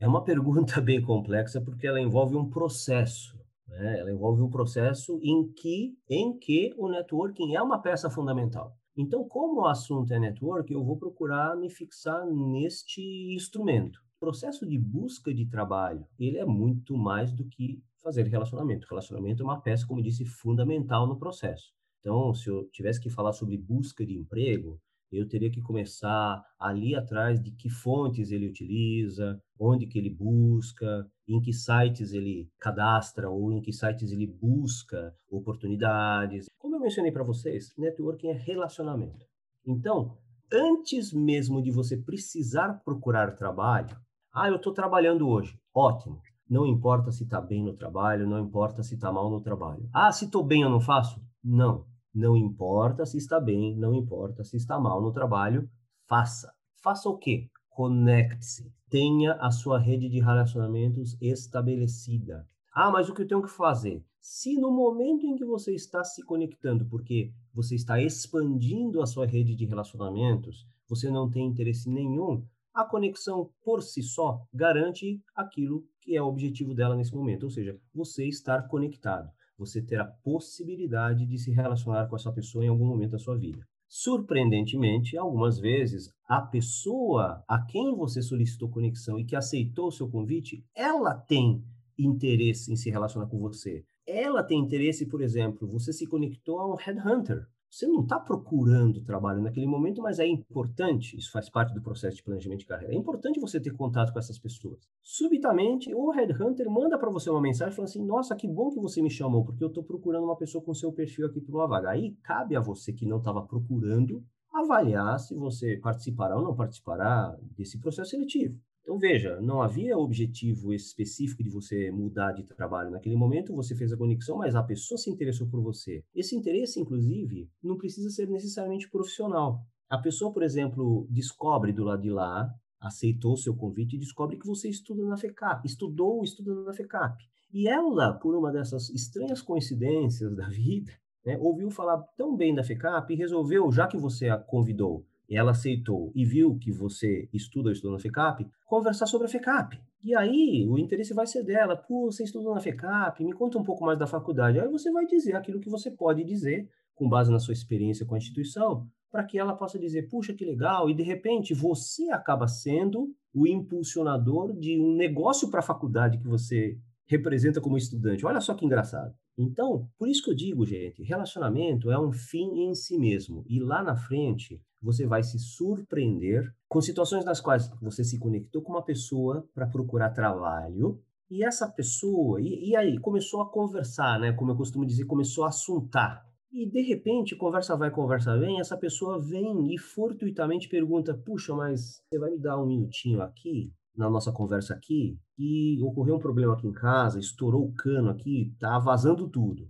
É 0.00 0.08
uma 0.08 0.24
pergunta 0.24 0.80
bem 0.82 1.00
complexa 1.00 1.60
porque 1.60 1.86
ela 1.86 2.00
envolve 2.00 2.34
um 2.34 2.50
processo. 2.50 3.37
Né? 3.68 4.00
Ela 4.00 4.10
envolve 4.10 4.42
um 4.42 4.50
processo 4.50 5.18
em 5.22 5.52
que, 5.52 5.96
em 6.08 6.38
que 6.38 6.74
o 6.76 6.88
networking 6.88 7.54
é 7.54 7.62
uma 7.62 7.80
peça 7.80 8.10
fundamental. 8.10 8.76
Então, 8.96 9.22
como 9.28 9.60
o 9.60 9.66
assunto 9.66 10.12
é 10.12 10.18
network, 10.18 10.72
eu 10.72 10.84
vou 10.84 10.96
procurar 10.96 11.56
me 11.56 11.70
fixar 11.70 12.26
neste 12.26 13.00
instrumento. 13.32 14.00
O 14.16 14.18
processo 14.18 14.66
de 14.66 14.76
busca 14.76 15.32
de 15.32 15.46
trabalho, 15.46 16.04
ele 16.18 16.38
é 16.38 16.44
muito 16.44 16.96
mais 16.96 17.32
do 17.32 17.44
que 17.44 17.80
fazer 18.02 18.24
relacionamento. 18.24 18.88
Relacionamento 18.88 19.42
é 19.42 19.44
uma 19.44 19.60
peça, 19.60 19.86
como 19.86 20.02
disse, 20.02 20.24
fundamental 20.24 21.06
no 21.06 21.16
processo. 21.16 21.72
Então, 22.00 22.34
se 22.34 22.48
eu 22.48 22.68
tivesse 22.72 23.00
que 23.00 23.10
falar 23.10 23.32
sobre 23.32 23.56
busca 23.56 24.04
de 24.04 24.16
emprego, 24.16 24.80
eu 25.12 25.28
teria 25.28 25.50
que 25.50 25.62
começar 25.62 26.42
ali 26.58 26.94
atrás 26.94 27.40
de 27.40 27.50
que 27.52 27.70
fontes 27.70 28.30
ele 28.30 28.48
utiliza, 28.48 29.40
onde 29.58 29.86
que 29.86 29.98
ele 29.98 30.10
busca, 30.10 31.06
em 31.28 31.40
que 31.40 31.52
sites 31.52 32.12
ele 32.12 32.48
cadastra 32.58 33.28
ou 33.28 33.52
em 33.52 33.60
que 33.60 33.72
sites 33.72 34.10
ele 34.10 34.26
busca 34.26 35.14
oportunidades. 35.30 36.46
Como 36.58 36.76
eu 36.76 36.80
mencionei 36.80 37.12
para 37.12 37.22
vocês, 37.22 37.74
networking 37.76 38.28
é 38.28 38.32
relacionamento. 38.32 39.26
Então, 39.66 40.16
antes 40.50 41.12
mesmo 41.12 41.62
de 41.62 41.70
você 41.70 41.96
precisar 41.96 42.82
procurar 42.82 43.36
trabalho, 43.36 43.94
ah, 44.32 44.48
eu 44.48 44.56
estou 44.56 44.72
trabalhando 44.72 45.28
hoje, 45.28 45.58
ótimo. 45.74 46.20
Não 46.48 46.66
importa 46.66 47.12
se 47.12 47.24
está 47.24 47.40
bem 47.40 47.62
no 47.62 47.76
trabalho, 47.76 48.26
não 48.26 48.38
importa 48.38 48.82
se 48.82 48.94
está 48.94 49.12
mal 49.12 49.30
no 49.30 49.42
trabalho. 49.42 49.86
Ah, 49.92 50.10
se 50.10 50.24
estou 50.24 50.42
bem 50.42 50.62
eu 50.62 50.70
não 50.70 50.80
faço? 50.80 51.20
Não. 51.44 51.84
Não 52.14 52.34
importa 52.34 53.04
se 53.04 53.18
está 53.18 53.38
bem, 53.38 53.76
não 53.76 53.94
importa 53.94 54.42
se 54.42 54.56
está 54.56 54.80
mal 54.80 55.02
no 55.02 55.12
trabalho, 55.12 55.68
faça. 56.08 56.50
Faça 56.82 57.08
o 57.08 57.18
quê? 57.18 57.50
Conecte-se. 57.78 58.74
Tenha 58.90 59.34
a 59.34 59.52
sua 59.52 59.78
rede 59.78 60.08
de 60.08 60.18
relacionamentos 60.18 61.16
estabelecida. 61.20 62.44
Ah, 62.74 62.90
mas 62.90 63.08
o 63.08 63.14
que 63.14 63.22
eu 63.22 63.26
tenho 63.28 63.40
que 63.40 63.48
fazer? 63.48 64.04
Se 64.20 64.56
no 64.56 64.72
momento 64.72 65.24
em 65.24 65.36
que 65.36 65.44
você 65.44 65.72
está 65.72 66.02
se 66.02 66.24
conectando, 66.24 66.84
porque 66.86 67.32
você 67.54 67.76
está 67.76 68.02
expandindo 68.02 69.00
a 69.00 69.06
sua 69.06 69.26
rede 69.26 69.54
de 69.54 69.64
relacionamentos, 69.64 70.66
você 70.88 71.08
não 71.08 71.30
tem 71.30 71.46
interesse 71.46 71.88
nenhum, 71.88 72.44
a 72.74 72.84
conexão 72.84 73.48
por 73.62 73.80
si 73.80 74.02
só 74.02 74.42
garante 74.52 75.22
aquilo 75.32 75.86
que 76.00 76.16
é 76.16 76.20
o 76.20 76.26
objetivo 76.26 76.74
dela 76.74 76.96
nesse 76.96 77.14
momento, 77.14 77.44
ou 77.44 77.50
seja, 77.50 77.78
você 77.94 78.26
estar 78.26 78.66
conectado, 78.66 79.30
você 79.56 79.80
ter 79.80 80.00
a 80.00 80.04
possibilidade 80.04 81.24
de 81.24 81.38
se 81.38 81.52
relacionar 81.52 82.08
com 82.08 82.16
essa 82.16 82.32
pessoa 82.32 82.64
em 82.64 82.68
algum 82.68 82.86
momento 82.86 83.12
da 83.12 83.18
sua 83.20 83.38
vida. 83.38 83.64
Surpreendentemente, 83.88 85.16
algumas 85.16 85.58
vezes, 85.58 86.12
a 86.28 86.42
pessoa 86.42 87.42
a 87.48 87.60
quem 87.62 87.96
você 87.96 88.20
solicitou 88.20 88.68
conexão 88.68 89.18
e 89.18 89.24
que 89.24 89.34
aceitou 89.34 89.88
o 89.88 89.92
seu 89.92 90.10
convite, 90.10 90.62
ela 90.74 91.14
tem 91.14 91.64
interesse 91.98 92.70
em 92.70 92.76
se 92.76 92.90
relacionar 92.90 93.26
com 93.26 93.38
você. 93.38 93.82
Ela 94.06 94.42
tem 94.44 94.58
interesse, 94.58 95.06
por 95.06 95.22
exemplo, 95.22 95.66
você 95.66 95.92
se 95.92 96.06
conectou 96.06 96.58
a 96.58 96.70
um 96.70 96.76
headhunter. 96.76 97.46
Você 97.70 97.86
não 97.86 98.02
está 98.02 98.18
procurando 98.18 99.04
trabalho 99.04 99.42
naquele 99.42 99.66
momento, 99.66 100.00
mas 100.00 100.18
é 100.18 100.26
importante, 100.26 101.16
isso 101.16 101.30
faz 101.30 101.50
parte 101.50 101.74
do 101.74 101.82
processo 101.82 102.16
de 102.16 102.22
planejamento 102.22 102.60
de 102.60 102.66
carreira, 102.66 102.94
é 102.94 102.96
importante 102.96 103.38
você 103.38 103.60
ter 103.60 103.72
contato 103.72 104.12
com 104.12 104.18
essas 104.18 104.38
pessoas. 104.38 104.88
Subitamente, 105.02 105.94
o 105.94 106.10
Headhunter 106.10 106.70
manda 106.70 106.98
para 106.98 107.10
você 107.10 107.28
uma 107.28 107.42
mensagem 107.42 107.74
falando 107.74 107.90
assim: 107.90 108.04
Nossa, 108.04 108.34
que 108.34 108.48
bom 108.48 108.70
que 108.70 108.80
você 108.80 109.02
me 109.02 109.10
chamou, 109.10 109.44
porque 109.44 109.62
eu 109.62 109.68
estou 109.68 109.84
procurando 109.84 110.24
uma 110.24 110.36
pessoa 110.36 110.64
com 110.64 110.72
seu 110.72 110.92
perfil 110.92 111.26
aqui 111.26 111.40
para 111.40 111.54
uma 111.54 111.68
vaga. 111.68 111.90
Aí 111.90 112.16
cabe 112.22 112.56
a 112.56 112.60
você 112.60 112.92
que 112.92 113.06
não 113.06 113.18
estava 113.18 113.42
procurando 113.42 114.24
avaliar 114.52 115.18
se 115.18 115.34
você 115.34 115.76
participará 115.76 116.36
ou 116.36 116.42
não 116.42 116.54
participará 116.54 117.36
desse 117.56 117.78
processo 117.78 118.10
seletivo. 118.10 118.58
Então, 118.88 118.98
veja, 118.98 119.38
não 119.42 119.60
havia 119.60 119.98
objetivo 119.98 120.72
específico 120.72 121.42
de 121.42 121.50
você 121.50 121.90
mudar 121.90 122.32
de 122.32 122.42
trabalho. 122.42 122.90
Naquele 122.90 123.16
momento, 123.16 123.54
você 123.54 123.76
fez 123.76 123.92
a 123.92 123.98
conexão, 123.98 124.38
mas 124.38 124.54
a 124.54 124.62
pessoa 124.62 124.96
se 124.96 125.10
interessou 125.10 125.46
por 125.46 125.60
você. 125.60 126.02
Esse 126.14 126.34
interesse, 126.34 126.80
inclusive, 126.80 127.50
não 127.62 127.76
precisa 127.76 128.08
ser 128.08 128.26
necessariamente 128.30 128.88
profissional. 128.88 129.60
A 129.90 129.98
pessoa, 129.98 130.32
por 130.32 130.42
exemplo, 130.42 131.06
descobre 131.10 131.70
do 131.70 131.84
lado 131.84 132.00
de 132.00 132.08
lá, 132.08 132.48
aceitou 132.80 133.36
seu 133.36 133.54
convite 133.54 133.96
e 133.96 133.98
descobre 133.98 134.38
que 134.38 134.46
você 134.46 134.70
estuda 134.70 135.04
na 135.04 135.18
FECAP, 135.18 135.66
estudou 135.66 136.16
ou 136.16 136.24
estuda 136.24 136.54
na 136.64 136.72
FECAP. 136.72 137.22
E 137.52 137.68
ela, 137.68 138.14
por 138.14 138.34
uma 138.34 138.50
dessas 138.50 138.88
estranhas 138.88 139.42
coincidências 139.42 140.34
da 140.34 140.48
vida, 140.48 140.90
né, 141.26 141.36
ouviu 141.38 141.70
falar 141.70 141.98
tão 142.16 142.34
bem 142.34 142.54
da 142.54 142.64
FECAP 142.64 143.12
e 143.12 143.16
resolveu, 143.16 143.70
já 143.70 143.86
que 143.86 143.98
você 143.98 144.30
a 144.30 144.38
convidou 144.38 145.04
ela 145.30 145.50
aceitou 145.50 146.10
e 146.14 146.24
viu 146.24 146.56
que 146.58 146.72
você 146.72 147.28
estuda 147.32 147.68
ou 147.68 147.72
estudou 147.72 147.92
na 147.92 147.98
FECAP, 147.98 148.46
conversar 148.66 149.06
sobre 149.06 149.26
a 149.26 149.30
FECAP. 149.30 149.78
E 150.02 150.14
aí 150.14 150.66
o 150.68 150.78
interesse 150.78 151.12
vai 151.12 151.26
ser 151.26 151.42
dela. 151.42 151.76
Pô, 151.76 152.10
você 152.10 152.24
estudou 152.24 152.54
na 152.54 152.60
FECAP, 152.60 153.24
me 153.24 153.32
conta 153.32 153.58
um 153.58 153.64
pouco 153.64 153.84
mais 153.84 153.98
da 153.98 154.06
faculdade. 154.06 154.58
Aí 154.58 154.68
você 154.68 154.90
vai 154.90 155.06
dizer 155.06 155.34
aquilo 155.34 155.60
que 155.60 155.68
você 155.68 155.90
pode 155.90 156.24
dizer, 156.24 156.68
com 156.94 157.08
base 157.08 157.30
na 157.30 157.38
sua 157.38 157.52
experiência 157.52 158.06
com 158.06 158.14
a 158.14 158.18
instituição, 158.18 158.86
para 159.10 159.24
que 159.24 159.38
ela 159.38 159.54
possa 159.54 159.78
dizer, 159.78 160.08
puxa, 160.08 160.34
que 160.34 160.44
legal, 160.44 160.90
e 160.90 160.94
de 160.94 161.02
repente 161.02 161.54
você 161.54 162.10
acaba 162.10 162.46
sendo 162.46 163.14
o 163.34 163.46
impulsionador 163.46 164.54
de 164.58 164.80
um 164.80 164.94
negócio 164.96 165.50
para 165.50 165.60
a 165.60 165.62
faculdade 165.62 166.18
que 166.18 166.26
você 166.26 166.76
representa 167.06 167.60
como 167.60 167.76
estudante. 167.76 168.26
Olha 168.26 168.40
só 168.40 168.54
que 168.54 168.66
engraçado. 168.66 169.14
Então, 169.36 169.88
por 169.98 170.08
isso 170.08 170.22
que 170.22 170.30
eu 170.30 170.34
digo, 170.34 170.66
gente, 170.66 171.02
relacionamento 171.02 171.90
é 171.90 171.98
um 171.98 172.12
fim 172.12 172.68
em 172.68 172.74
si 172.74 172.98
mesmo. 172.98 173.44
E 173.48 173.60
lá 173.60 173.82
na 173.82 173.96
frente, 173.96 174.60
você 174.80 175.06
vai 175.06 175.22
se 175.22 175.38
surpreender 175.38 176.54
com 176.68 176.80
situações 176.80 177.24
nas 177.24 177.40
quais 177.40 177.70
você 177.80 178.04
se 178.04 178.18
conectou 178.18 178.62
com 178.62 178.72
uma 178.72 178.84
pessoa 178.84 179.48
para 179.54 179.66
procurar 179.66 180.10
trabalho 180.10 181.00
e 181.30 181.44
essa 181.44 181.68
pessoa, 181.68 182.40
e, 182.40 182.70
e, 182.70 182.76
aí, 182.76 182.98
começou 182.98 183.42
a 183.42 183.50
conversar, 183.50 184.18
né? 184.18 184.32
Como 184.32 184.52
eu 184.52 184.56
costumo 184.56 184.86
dizer, 184.86 185.04
começou 185.04 185.44
a 185.44 185.48
assuntar. 185.48 186.26
E 186.50 186.66
de 186.66 186.80
repente, 186.80 187.36
conversa 187.36 187.76
vai, 187.76 187.90
conversa 187.90 188.38
vem, 188.38 188.58
essa 188.58 188.78
pessoa 188.78 189.20
vem 189.20 189.74
e 189.74 189.78
fortuitamente 189.78 190.70
pergunta: 190.70 191.12
Puxa, 191.12 191.54
mas 191.54 192.02
você 192.08 192.18
vai 192.18 192.30
me 192.30 192.38
dar 192.38 192.58
um 192.58 192.66
minutinho 192.66 193.20
aqui? 193.20 193.70
na 193.98 194.08
nossa 194.08 194.30
conversa 194.30 194.74
aqui 194.74 195.18
e 195.36 195.82
ocorreu 195.82 196.14
um 196.14 196.20
problema 196.20 196.54
aqui 196.54 196.68
em 196.68 196.72
casa, 196.72 197.18
estourou 197.18 197.64
o 197.64 197.74
cano 197.74 198.08
aqui, 198.08 198.54
tá 198.58 198.78
vazando 198.78 199.28
tudo. 199.28 199.68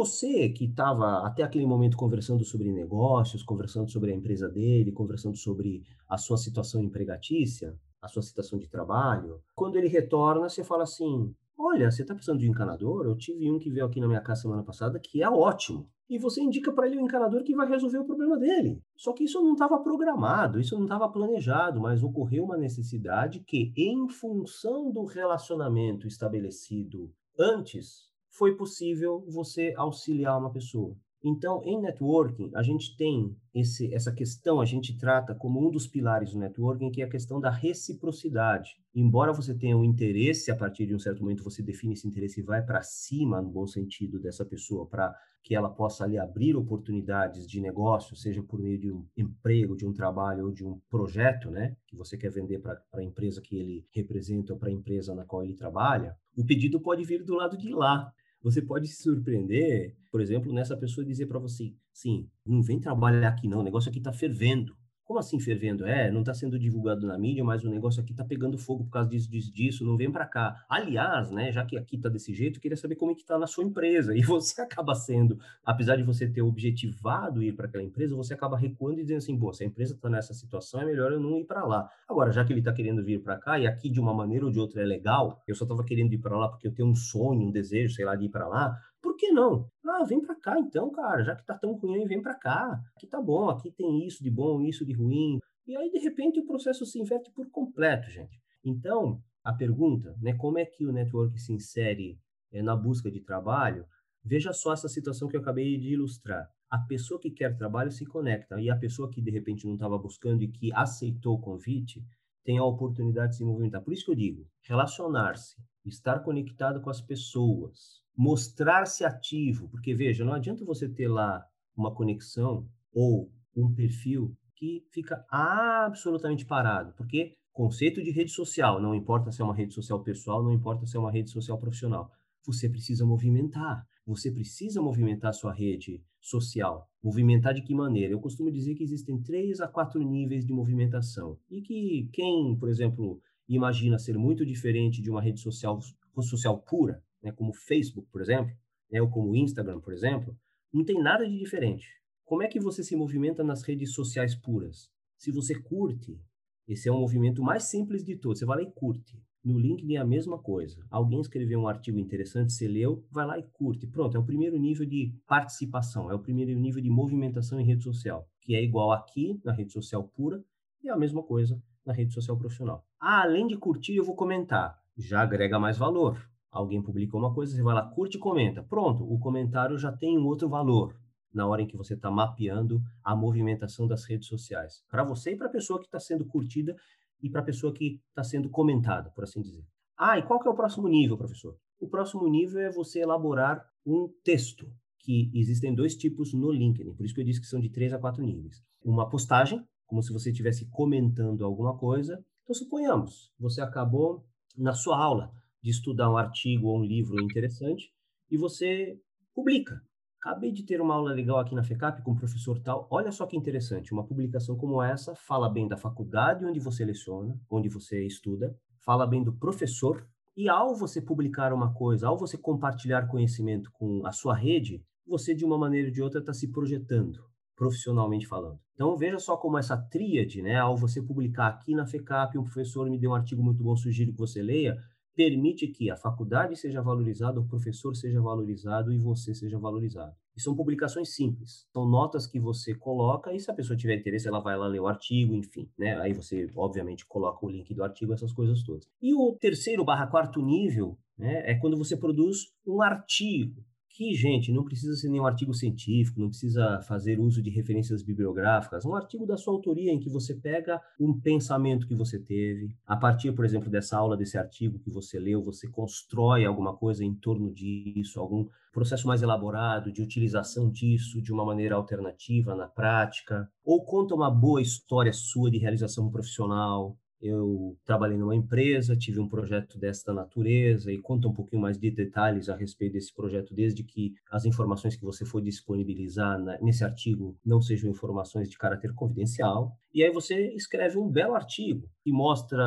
Você 0.00 0.48
que 0.48 0.64
estava 0.64 1.26
até 1.26 1.42
aquele 1.42 1.66
momento 1.66 1.94
conversando 1.94 2.42
sobre 2.42 2.72
negócios, 2.72 3.42
conversando 3.42 3.90
sobre 3.90 4.10
a 4.10 4.14
empresa 4.14 4.48
dele, 4.48 4.92
conversando 4.92 5.36
sobre 5.36 5.82
a 6.08 6.16
sua 6.16 6.38
situação 6.38 6.82
empregatícia, 6.82 7.78
a 8.00 8.08
sua 8.08 8.22
situação 8.22 8.58
de 8.58 8.66
trabalho, 8.66 9.42
quando 9.54 9.76
ele 9.76 9.88
retorna, 9.88 10.48
você 10.48 10.64
fala 10.64 10.84
assim: 10.84 11.34
Olha, 11.54 11.90
você 11.90 12.00
está 12.00 12.14
precisando 12.14 12.38
de 12.38 12.46
um 12.46 12.50
encanador? 12.50 13.04
Eu 13.04 13.14
tive 13.14 13.50
um 13.50 13.58
que 13.58 13.68
veio 13.68 13.84
aqui 13.84 14.00
na 14.00 14.08
minha 14.08 14.22
casa 14.22 14.40
semana 14.40 14.62
passada 14.62 14.98
que 14.98 15.22
é 15.22 15.28
ótimo 15.28 15.86
e 16.08 16.16
você 16.16 16.40
indica 16.40 16.72
para 16.72 16.86
ele 16.86 16.96
o 16.96 17.02
encanador 17.02 17.44
que 17.44 17.54
vai 17.54 17.68
resolver 17.68 17.98
o 17.98 18.06
problema 18.06 18.38
dele. 18.38 18.82
Só 18.96 19.12
que 19.12 19.24
isso 19.24 19.38
não 19.42 19.52
estava 19.52 19.78
programado, 19.80 20.58
isso 20.58 20.76
não 20.76 20.84
estava 20.84 21.10
planejado, 21.10 21.78
mas 21.78 22.02
ocorreu 22.02 22.44
uma 22.44 22.56
necessidade 22.56 23.40
que, 23.40 23.70
em 23.76 24.08
função 24.08 24.90
do 24.90 25.04
relacionamento 25.04 26.06
estabelecido 26.06 27.12
antes, 27.38 28.09
foi 28.30 28.56
possível 28.56 29.24
você 29.28 29.74
auxiliar 29.76 30.38
uma 30.38 30.52
pessoa. 30.52 30.96
Então, 31.22 31.60
em 31.64 31.78
networking, 31.78 32.50
a 32.54 32.62
gente 32.62 32.96
tem 32.96 33.36
esse, 33.54 33.92
essa 33.94 34.10
questão, 34.10 34.58
a 34.58 34.64
gente 34.64 34.96
trata 34.96 35.34
como 35.34 35.66
um 35.66 35.70
dos 35.70 35.86
pilares 35.86 36.32
do 36.32 36.38
networking, 36.38 36.90
que 36.90 37.02
é 37.02 37.04
a 37.04 37.10
questão 37.10 37.38
da 37.38 37.50
reciprocidade. 37.50 38.70
Embora 38.94 39.32
você 39.32 39.54
tenha 39.54 39.76
um 39.76 39.84
interesse, 39.84 40.50
a 40.50 40.56
partir 40.56 40.86
de 40.86 40.94
um 40.94 40.98
certo 40.98 41.22
momento 41.22 41.44
você 41.44 41.62
define 41.62 41.92
esse 41.92 42.08
interesse 42.08 42.40
e 42.40 42.42
vai 42.42 42.64
para 42.64 42.80
cima, 42.82 43.42
no 43.42 43.50
bom 43.50 43.66
sentido, 43.66 44.18
dessa 44.18 44.46
pessoa, 44.46 44.86
para 44.86 45.14
que 45.42 45.54
ela 45.54 45.68
possa 45.68 46.04
ali 46.04 46.18
abrir 46.18 46.54
oportunidades 46.56 47.46
de 47.46 47.60
negócio, 47.60 48.14
seja 48.14 48.42
por 48.42 48.60
meio 48.60 48.78
de 48.78 48.92
um 48.92 49.06
emprego, 49.16 49.76
de 49.76 49.86
um 49.86 49.92
trabalho 49.92 50.46
ou 50.46 50.52
de 50.52 50.64
um 50.64 50.80
projeto, 50.88 51.50
né, 51.50 51.76
que 51.86 51.96
você 51.96 52.16
quer 52.16 52.30
vender 52.30 52.58
para 52.58 52.80
a 52.94 53.02
empresa 53.02 53.40
que 53.40 53.56
ele 53.56 53.86
representa 53.90 54.52
ou 54.52 54.58
para 54.58 54.68
a 54.68 54.72
empresa 54.72 55.14
na 55.14 55.24
qual 55.24 55.42
ele 55.42 55.54
trabalha, 55.54 56.16
o 56.36 56.44
pedido 56.44 56.80
pode 56.80 57.04
vir 57.04 57.24
do 57.24 57.34
lado 57.34 57.56
de 57.56 57.70
lá 57.70 58.12
você 58.42 58.62
pode 58.62 58.88
se 58.88 59.02
surpreender, 59.02 59.94
por 60.10 60.20
exemplo, 60.20 60.52
nessa 60.52 60.76
pessoa 60.76 61.04
dizer 61.04 61.26
para 61.26 61.38
você, 61.38 61.74
sim, 61.92 62.28
não 62.44 62.62
vem 62.62 62.80
trabalhar 62.80 63.28
aqui 63.28 63.46
não, 63.46 63.60
o 63.60 63.62
negócio 63.62 63.90
aqui 63.90 63.98
está 63.98 64.12
fervendo. 64.12 64.74
Como 65.10 65.18
assim 65.18 65.40
fervendo? 65.40 65.84
É, 65.84 66.08
não 66.08 66.20
está 66.20 66.32
sendo 66.32 66.56
divulgado 66.56 67.04
na 67.04 67.18
mídia, 67.18 67.42
mas 67.42 67.64
o 67.64 67.68
negócio 67.68 68.00
aqui 68.00 68.12
está 68.12 68.24
pegando 68.24 68.56
fogo 68.56 68.84
por 68.84 68.90
causa 68.92 69.10
disso, 69.10 69.28
disso, 69.28 69.52
disso, 69.52 69.84
não 69.84 69.96
vem 69.96 70.08
para 70.08 70.24
cá. 70.24 70.64
Aliás, 70.68 71.32
né, 71.32 71.50
já 71.50 71.66
que 71.66 71.76
aqui 71.76 71.96
está 71.96 72.08
desse 72.08 72.32
jeito, 72.32 72.58
eu 72.58 72.62
queria 72.62 72.76
saber 72.76 72.94
como 72.94 73.10
é 73.10 73.14
que 73.16 73.22
está 73.22 73.36
na 73.36 73.48
sua 73.48 73.64
empresa. 73.64 74.14
E 74.20 74.22
você 74.22 74.60
acaba 74.60 74.94
sendo, 74.94 75.36
apesar 75.64 75.96
de 75.96 76.04
você 76.04 76.28
ter 76.28 76.42
objetivado 76.42 77.42
ir 77.42 77.56
para 77.56 77.66
aquela 77.66 77.82
empresa, 77.82 78.14
você 78.14 78.34
acaba 78.34 78.56
recuando 78.56 79.00
e 79.00 79.02
dizendo 79.02 79.18
assim, 79.18 79.36
pô, 79.36 79.52
se 79.52 79.64
a 79.64 79.66
empresa 79.66 79.94
está 79.94 80.08
nessa 80.08 80.32
situação, 80.32 80.80
é 80.82 80.84
melhor 80.84 81.10
eu 81.10 81.18
não 81.18 81.40
ir 81.40 81.44
para 81.44 81.64
lá. 81.64 81.90
Agora, 82.08 82.30
já 82.30 82.44
que 82.44 82.52
ele 82.52 82.60
está 82.60 82.72
querendo 82.72 83.02
vir 83.02 83.20
para 83.20 83.36
cá, 83.36 83.58
e 83.58 83.66
aqui 83.66 83.90
de 83.90 83.98
uma 83.98 84.14
maneira 84.14 84.44
ou 84.44 84.52
de 84.52 84.60
outra 84.60 84.80
é 84.80 84.84
legal, 84.84 85.42
eu 85.44 85.56
só 85.56 85.64
estava 85.64 85.82
querendo 85.82 86.12
ir 86.12 86.18
para 86.18 86.38
lá 86.38 86.48
porque 86.48 86.68
eu 86.68 86.72
tenho 86.72 86.88
um 86.88 86.94
sonho, 86.94 87.48
um 87.48 87.50
desejo, 87.50 87.92
sei 87.96 88.04
lá, 88.04 88.14
de 88.14 88.26
ir 88.26 88.28
para 88.28 88.46
lá, 88.46 88.78
por 89.02 89.16
que 89.16 89.30
não? 89.30 89.70
Ah, 89.84 90.04
vem 90.04 90.20
para 90.20 90.34
cá 90.34 90.58
então, 90.58 90.90
cara, 90.90 91.22
já 91.22 91.34
que 91.34 91.44
tá 91.44 91.56
tão 91.56 91.74
ruim, 91.74 92.06
vem 92.06 92.22
para 92.22 92.34
cá. 92.34 92.80
Aqui 92.96 93.06
tá 93.06 93.20
bom, 93.20 93.48
aqui 93.48 93.70
tem 93.70 94.06
isso 94.06 94.22
de 94.22 94.30
bom, 94.30 94.60
isso 94.62 94.84
de 94.84 94.92
ruim. 94.92 95.38
E 95.66 95.76
aí, 95.76 95.90
de 95.90 95.98
repente, 95.98 96.40
o 96.40 96.46
processo 96.46 96.84
se 96.84 96.98
inverte 96.98 97.30
por 97.32 97.48
completo, 97.50 98.10
gente. 98.10 98.40
Então, 98.64 99.22
a 99.42 99.52
pergunta, 99.52 100.14
né, 100.20 100.34
como 100.34 100.58
é 100.58 100.64
que 100.64 100.86
o 100.86 100.92
network 100.92 101.38
se 101.40 101.52
insere 101.52 102.18
é, 102.52 102.62
na 102.62 102.76
busca 102.76 103.10
de 103.10 103.20
trabalho? 103.20 103.86
Veja 104.22 104.52
só 104.52 104.72
essa 104.72 104.88
situação 104.88 105.28
que 105.28 105.36
eu 105.36 105.40
acabei 105.40 105.78
de 105.78 105.94
ilustrar. 105.94 106.48
A 106.68 106.78
pessoa 106.78 107.18
que 107.18 107.30
quer 107.30 107.56
trabalho 107.56 107.90
se 107.90 108.04
conecta 108.04 108.60
e 108.60 108.70
a 108.70 108.76
pessoa 108.76 109.10
que 109.10 109.22
de 109.22 109.30
repente 109.30 109.66
não 109.66 109.74
estava 109.74 109.98
buscando 109.98 110.42
e 110.42 110.48
que 110.48 110.72
aceitou 110.74 111.36
o 111.36 111.40
convite 111.40 112.04
tem 112.44 112.58
a 112.58 112.64
oportunidade 112.64 113.32
de 113.32 113.36
se 113.38 113.44
movimentar. 113.44 113.82
Por 113.82 113.92
isso 113.92 114.04
que 114.04 114.10
eu 114.10 114.16
digo, 114.16 114.46
relacionar-se, 114.62 115.56
estar 115.84 116.20
conectado 116.20 116.80
com 116.80 116.90
as 116.90 117.00
pessoas, 117.00 118.02
mostrar-se 118.20 119.02
ativo, 119.02 119.66
porque 119.70 119.94
veja, 119.94 120.26
não 120.26 120.34
adianta 120.34 120.62
você 120.62 120.86
ter 120.86 121.08
lá 121.08 121.42
uma 121.74 121.90
conexão 121.90 122.68
ou 122.92 123.32
um 123.56 123.72
perfil 123.72 124.36
que 124.54 124.84
fica 124.90 125.24
absolutamente 125.30 126.44
parado, 126.44 126.92
porque 126.98 127.38
conceito 127.50 128.02
de 128.02 128.10
rede 128.10 128.30
social, 128.30 128.78
não 128.78 128.94
importa 128.94 129.32
se 129.32 129.40
é 129.40 129.44
uma 129.44 129.56
rede 129.56 129.72
social 129.72 130.02
pessoal, 130.02 130.42
não 130.42 130.52
importa 130.52 130.84
se 130.84 130.98
é 130.98 131.00
uma 131.00 131.10
rede 131.10 131.30
social 131.30 131.56
profissional, 131.58 132.12
você 132.44 132.68
precisa 132.68 133.06
movimentar, 133.06 133.86
você 134.06 134.30
precisa 134.30 134.82
movimentar 134.82 135.30
a 135.30 135.32
sua 135.32 135.54
rede 135.54 136.04
social. 136.20 136.90
Movimentar 137.02 137.54
de 137.54 137.62
que 137.62 137.74
maneira? 137.74 138.12
Eu 138.12 138.20
costumo 138.20 138.52
dizer 138.52 138.74
que 138.74 138.84
existem 138.84 139.18
três 139.22 139.62
a 139.62 139.66
quatro 139.66 139.98
níveis 140.02 140.44
de 140.44 140.52
movimentação 140.52 141.38
e 141.50 141.62
que 141.62 142.10
quem, 142.12 142.54
por 142.54 142.68
exemplo, 142.68 143.18
imagina 143.48 143.98
ser 143.98 144.18
muito 144.18 144.44
diferente 144.44 145.00
de 145.00 145.10
uma 145.10 145.22
rede 145.22 145.40
social, 145.40 145.80
social 146.20 146.58
pura, 146.58 147.02
né, 147.22 147.32
como 147.32 147.52
Facebook, 147.52 148.08
por 148.10 148.20
exemplo, 148.20 148.54
né, 148.90 149.00
ou 149.00 149.10
como 149.10 149.34
Instagram, 149.34 149.80
por 149.80 149.92
exemplo, 149.92 150.36
não 150.72 150.84
tem 150.84 151.02
nada 151.02 151.28
de 151.28 151.38
diferente. 151.38 151.88
Como 152.24 152.42
é 152.42 152.48
que 152.48 152.60
você 152.60 152.84
se 152.84 152.94
movimenta 152.94 153.42
nas 153.42 153.62
redes 153.62 153.92
sociais 153.92 154.34
puras? 154.34 154.88
Se 155.18 155.32
você 155.32 155.54
curte, 155.54 156.20
esse 156.66 156.88
é 156.88 156.92
o 156.92 156.98
movimento 156.98 157.42
mais 157.42 157.64
simples 157.64 158.04
de 158.04 158.14
todos. 158.16 158.38
Você 158.38 158.46
vai 158.46 158.58
lá 158.58 158.62
e 158.62 158.70
curte. 158.70 159.20
No 159.42 159.58
LinkedIn 159.58 159.94
é 159.94 159.98
a 159.98 160.04
mesma 160.04 160.38
coisa. 160.38 160.86
Alguém 160.88 161.20
escreveu 161.20 161.58
um 161.58 161.66
artigo 161.66 161.98
interessante, 161.98 162.52
você 162.52 162.68
leu, 162.68 163.04
vai 163.10 163.26
lá 163.26 163.38
e 163.38 163.42
curte. 163.42 163.86
Pronto, 163.86 164.16
é 164.16 164.20
o 164.20 164.24
primeiro 164.24 164.56
nível 164.56 164.86
de 164.86 165.12
participação, 165.26 166.10
é 166.10 166.14
o 166.14 166.20
primeiro 166.20 166.52
nível 166.52 166.80
de 166.80 166.88
movimentação 166.88 167.58
em 167.58 167.64
rede 167.64 167.82
social, 167.82 168.28
que 168.40 168.54
é 168.54 168.62
igual 168.62 168.92
aqui 168.92 169.40
na 169.44 169.52
rede 169.52 169.72
social 169.72 170.06
pura 170.06 170.44
e 170.84 170.88
é 170.88 170.92
a 170.92 170.96
mesma 170.96 171.22
coisa 171.24 171.60
na 171.84 171.92
rede 171.92 172.12
social 172.12 172.38
profissional. 172.38 172.86
Ah, 173.00 173.22
além 173.22 173.48
de 173.48 173.56
curtir, 173.56 173.96
eu 173.96 174.04
vou 174.04 174.14
comentar. 174.14 174.78
Já 174.96 175.22
agrega 175.22 175.58
mais 175.58 175.76
valor. 175.76 176.29
Alguém 176.50 176.82
publicou 176.82 177.20
uma 177.20 177.32
coisa, 177.32 177.54
você 177.54 177.62
vai 177.62 177.74
lá, 177.74 177.82
curte 177.82 178.16
e 178.16 178.20
comenta. 178.20 178.62
Pronto, 178.62 179.04
o 179.04 179.18
comentário 179.18 179.78
já 179.78 179.92
tem 179.92 180.18
um 180.18 180.26
outro 180.26 180.48
valor 180.48 180.96
na 181.32 181.46
hora 181.46 181.62
em 181.62 181.66
que 181.66 181.76
você 181.76 181.94
está 181.94 182.10
mapeando 182.10 182.80
a 183.04 183.14
movimentação 183.14 183.86
das 183.86 184.04
redes 184.04 184.26
sociais. 184.26 184.82
Para 184.90 185.04
você 185.04 185.32
e 185.32 185.36
para 185.36 185.46
a 185.46 185.50
pessoa 185.50 185.78
que 185.78 185.86
está 185.86 186.00
sendo 186.00 186.26
curtida 186.26 186.74
e 187.22 187.30
para 187.30 187.40
a 187.40 187.44
pessoa 187.44 187.72
que 187.72 188.00
está 188.08 188.24
sendo 188.24 188.50
comentada, 188.50 189.10
por 189.10 189.24
assim 189.24 189.40
dizer. 189.40 189.64
Ah, 189.96 190.18
e 190.18 190.22
qual 190.22 190.40
que 190.40 190.48
é 190.48 190.50
o 190.50 190.56
próximo 190.56 190.88
nível, 190.88 191.16
professor? 191.16 191.56
O 191.78 191.88
próximo 191.88 192.26
nível 192.28 192.60
é 192.60 192.70
você 192.70 193.00
elaborar 193.00 193.64
um 193.86 194.08
texto, 194.24 194.66
que 194.98 195.30
existem 195.34 195.74
dois 195.74 195.94
tipos 195.96 196.34
no 196.34 196.50
LinkedIn, 196.50 196.94
por 196.94 197.04
isso 197.04 197.14
que 197.14 197.20
eu 197.20 197.24
disse 197.24 197.40
que 197.40 197.46
são 197.46 197.60
de 197.60 197.70
três 197.70 197.92
a 197.92 197.98
quatro 197.98 198.22
níveis. 198.22 198.62
Uma 198.82 199.08
postagem, 199.08 199.64
como 199.86 200.02
se 200.02 200.12
você 200.12 200.30
estivesse 200.30 200.68
comentando 200.70 201.44
alguma 201.44 201.76
coisa. 201.76 202.22
Então, 202.42 202.54
suponhamos, 202.54 203.32
você 203.38 203.60
acabou 203.60 204.24
na 204.56 204.72
sua 204.72 204.98
aula 204.98 205.32
de 205.62 205.70
estudar 205.70 206.10
um 206.10 206.16
artigo 206.16 206.68
ou 206.68 206.78
um 206.78 206.84
livro 206.84 207.20
interessante 207.22 207.92
e 208.30 208.36
você 208.36 208.98
publica 209.34 209.80
Acabei 210.22 210.52
de 210.52 210.62
ter 210.64 210.82
uma 210.82 210.94
aula 210.94 211.14
legal 211.14 211.38
aqui 211.38 211.54
na 211.54 211.64
FECAP 211.64 212.02
com 212.02 212.12
o 212.12 212.16
professor 212.16 212.60
tal. 212.60 212.86
Olha 212.90 213.10
só 213.10 213.24
que 213.24 213.38
interessante, 213.38 213.90
uma 213.90 214.06
publicação 214.06 214.54
como 214.54 214.82
essa 214.82 215.14
fala 215.14 215.48
bem 215.48 215.66
da 215.66 215.78
faculdade 215.78 216.44
onde 216.44 216.60
você 216.60 216.84
leciona, 216.84 217.40
onde 217.50 217.70
você 217.70 218.04
estuda, 218.04 218.54
fala 218.84 219.06
bem 219.06 219.24
do 219.24 219.32
professor. 219.32 220.06
E 220.36 220.46
ao 220.46 220.76
você 220.76 221.00
publicar 221.00 221.54
uma 221.54 221.72
coisa, 221.72 222.06
ao 222.06 222.18
você 222.18 222.36
compartilhar 222.36 223.08
conhecimento 223.08 223.70
com 223.72 224.04
a 224.04 224.12
sua 224.12 224.34
rede, 224.34 224.84
você 225.06 225.34
de 225.34 225.42
uma 225.42 225.56
maneira 225.56 225.88
ou 225.88 225.94
de 225.94 226.02
outra 226.02 226.20
está 226.20 226.34
se 226.34 226.52
projetando, 226.52 227.24
profissionalmente 227.56 228.26
falando. 228.26 228.60
Então 228.74 228.98
veja 228.98 229.18
só 229.18 229.38
como 229.38 229.56
essa 229.56 229.74
tríade, 229.74 230.42
né? 230.42 230.58
Ao 230.58 230.76
você 230.76 231.00
publicar 231.00 231.46
aqui 231.46 231.74
na 231.74 231.86
FECAP, 231.86 232.36
um 232.36 232.44
professor 232.44 232.90
me 232.90 232.98
deu 232.98 233.12
um 233.12 233.14
artigo 233.14 233.42
muito 233.42 233.64
bom, 233.64 233.74
sugiro 233.74 234.12
que 234.12 234.18
você 234.18 234.42
leia 234.42 234.76
permite 235.20 235.68
que 235.68 235.90
a 235.90 235.96
faculdade 235.98 236.56
seja 236.56 236.80
valorizada, 236.80 237.38
o 237.38 237.46
professor 237.46 237.94
seja 237.94 238.22
valorizado 238.22 238.90
e 238.90 238.96
você 238.96 239.34
seja 239.34 239.58
valorizado. 239.58 240.14
E 240.34 240.40
são 240.40 240.56
publicações 240.56 241.14
simples, 241.14 241.66
são 241.74 241.86
notas 241.86 242.26
que 242.26 242.40
você 242.40 242.74
coloca 242.74 243.30
e 243.30 243.38
se 243.38 243.50
a 243.50 243.54
pessoa 243.54 243.76
tiver 243.76 243.98
interesse, 243.98 244.26
ela 244.26 244.40
vai 244.40 244.56
lá 244.56 244.66
ler 244.66 244.80
o 244.80 244.86
artigo, 244.86 245.34
enfim, 245.34 245.68
né? 245.78 246.00
Aí 246.00 246.14
você, 246.14 246.48
obviamente, 246.56 247.04
coloca 247.04 247.44
o 247.44 247.50
link 247.50 247.74
do 247.74 247.84
artigo, 247.84 248.14
essas 248.14 248.32
coisas 248.32 248.62
todas. 248.62 248.88
E 249.02 249.12
o 249.12 249.36
terceiro 249.38 249.84
barra 249.84 250.06
quarto 250.06 250.40
nível, 250.40 250.96
né, 251.18 251.42
é 251.44 251.54
quando 251.54 251.76
você 251.76 251.98
produz 251.98 252.46
um 252.66 252.80
artigo 252.80 253.62
que, 254.00 254.14
gente, 254.14 254.50
não 254.50 254.64
precisa 254.64 254.96
ser 254.96 255.10
nenhum 255.10 255.26
artigo 255.26 255.52
científico, 255.52 256.18
não 256.18 256.30
precisa 256.30 256.80
fazer 256.88 257.20
uso 257.20 257.42
de 257.42 257.50
referências 257.50 258.02
bibliográficas. 258.02 258.86
Um 258.86 258.94
artigo 258.94 259.26
da 259.26 259.36
sua 259.36 259.52
autoria 259.52 259.92
em 259.92 260.00
que 260.00 260.08
você 260.08 260.34
pega 260.34 260.80
um 260.98 261.20
pensamento 261.20 261.86
que 261.86 261.94
você 261.94 262.18
teve, 262.18 262.74
a 262.86 262.96
partir, 262.96 263.30
por 263.32 263.44
exemplo, 263.44 263.68
dessa 263.68 263.98
aula, 263.98 264.16
desse 264.16 264.38
artigo 264.38 264.78
que 264.78 264.90
você 264.90 265.20
leu, 265.20 265.44
você 265.44 265.68
constrói 265.68 266.46
alguma 266.46 266.74
coisa 266.74 267.04
em 267.04 267.14
torno 267.14 267.52
disso, 267.52 268.18
algum 268.18 268.48
processo 268.72 269.06
mais 269.06 269.20
elaborado 269.20 269.92
de 269.92 270.00
utilização 270.00 270.70
disso 270.70 271.20
de 271.20 271.30
uma 271.30 271.44
maneira 271.44 271.74
alternativa 271.74 272.54
na 272.54 272.68
prática, 272.68 273.50
ou 273.62 273.84
conta 273.84 274.14
uma 274.14 274.30
boa 274.30 274.62
história 274.62 275.12
sua 275.12 275.50
de 275.50 275.58
realização 275.58 276.10
profissional, 276.10 276.96
eu 277.20 277.76
trabalhei 277.84 278.16
numa 278.16 278.34
empresa, 278.34 278.96
tive 278.96 279.20
um 279.20 279.28
projeto 279.28 279.78
desta 279.78 280.12
natureza 280.12 280.90
e 280.90 280.98
conta 280.98 281.28
um 281.28 281.32
pouquinho 281.32 281.60
mais 281.60 281.78
de 281.78 281.90
detalhes 281.90 282.48
a 282.48 282.56
respeito 282.56 282.94
desse 282.94 283.14
projeto, 283.14 283.54
desde 283.54 283.84
que 283.84 284.14
as 284.30 284.46
informações 284.46 284.96
que 284.96 285.04
você 285.04 285.24
for 285.24 285.42
disponibilizar 285.42 286.38
nesse 286.62 286.82
artigo 286.82 287.36
não 287.44 287.60
sejam 287.60 287.90
informações 287.90 288.48
de 288.48 288.56
caráter 288.56 288.94
confidencial. 288.94 289.76
E 289.92 290.02
aí 290.02 290.10
você 290.10 290.54
escreve 290.54 290.98
um 290.98 291.08
belo 291.08 291.34
artigo 291.34 291.88
que 292.02 292.10
mostra 292.10 292.64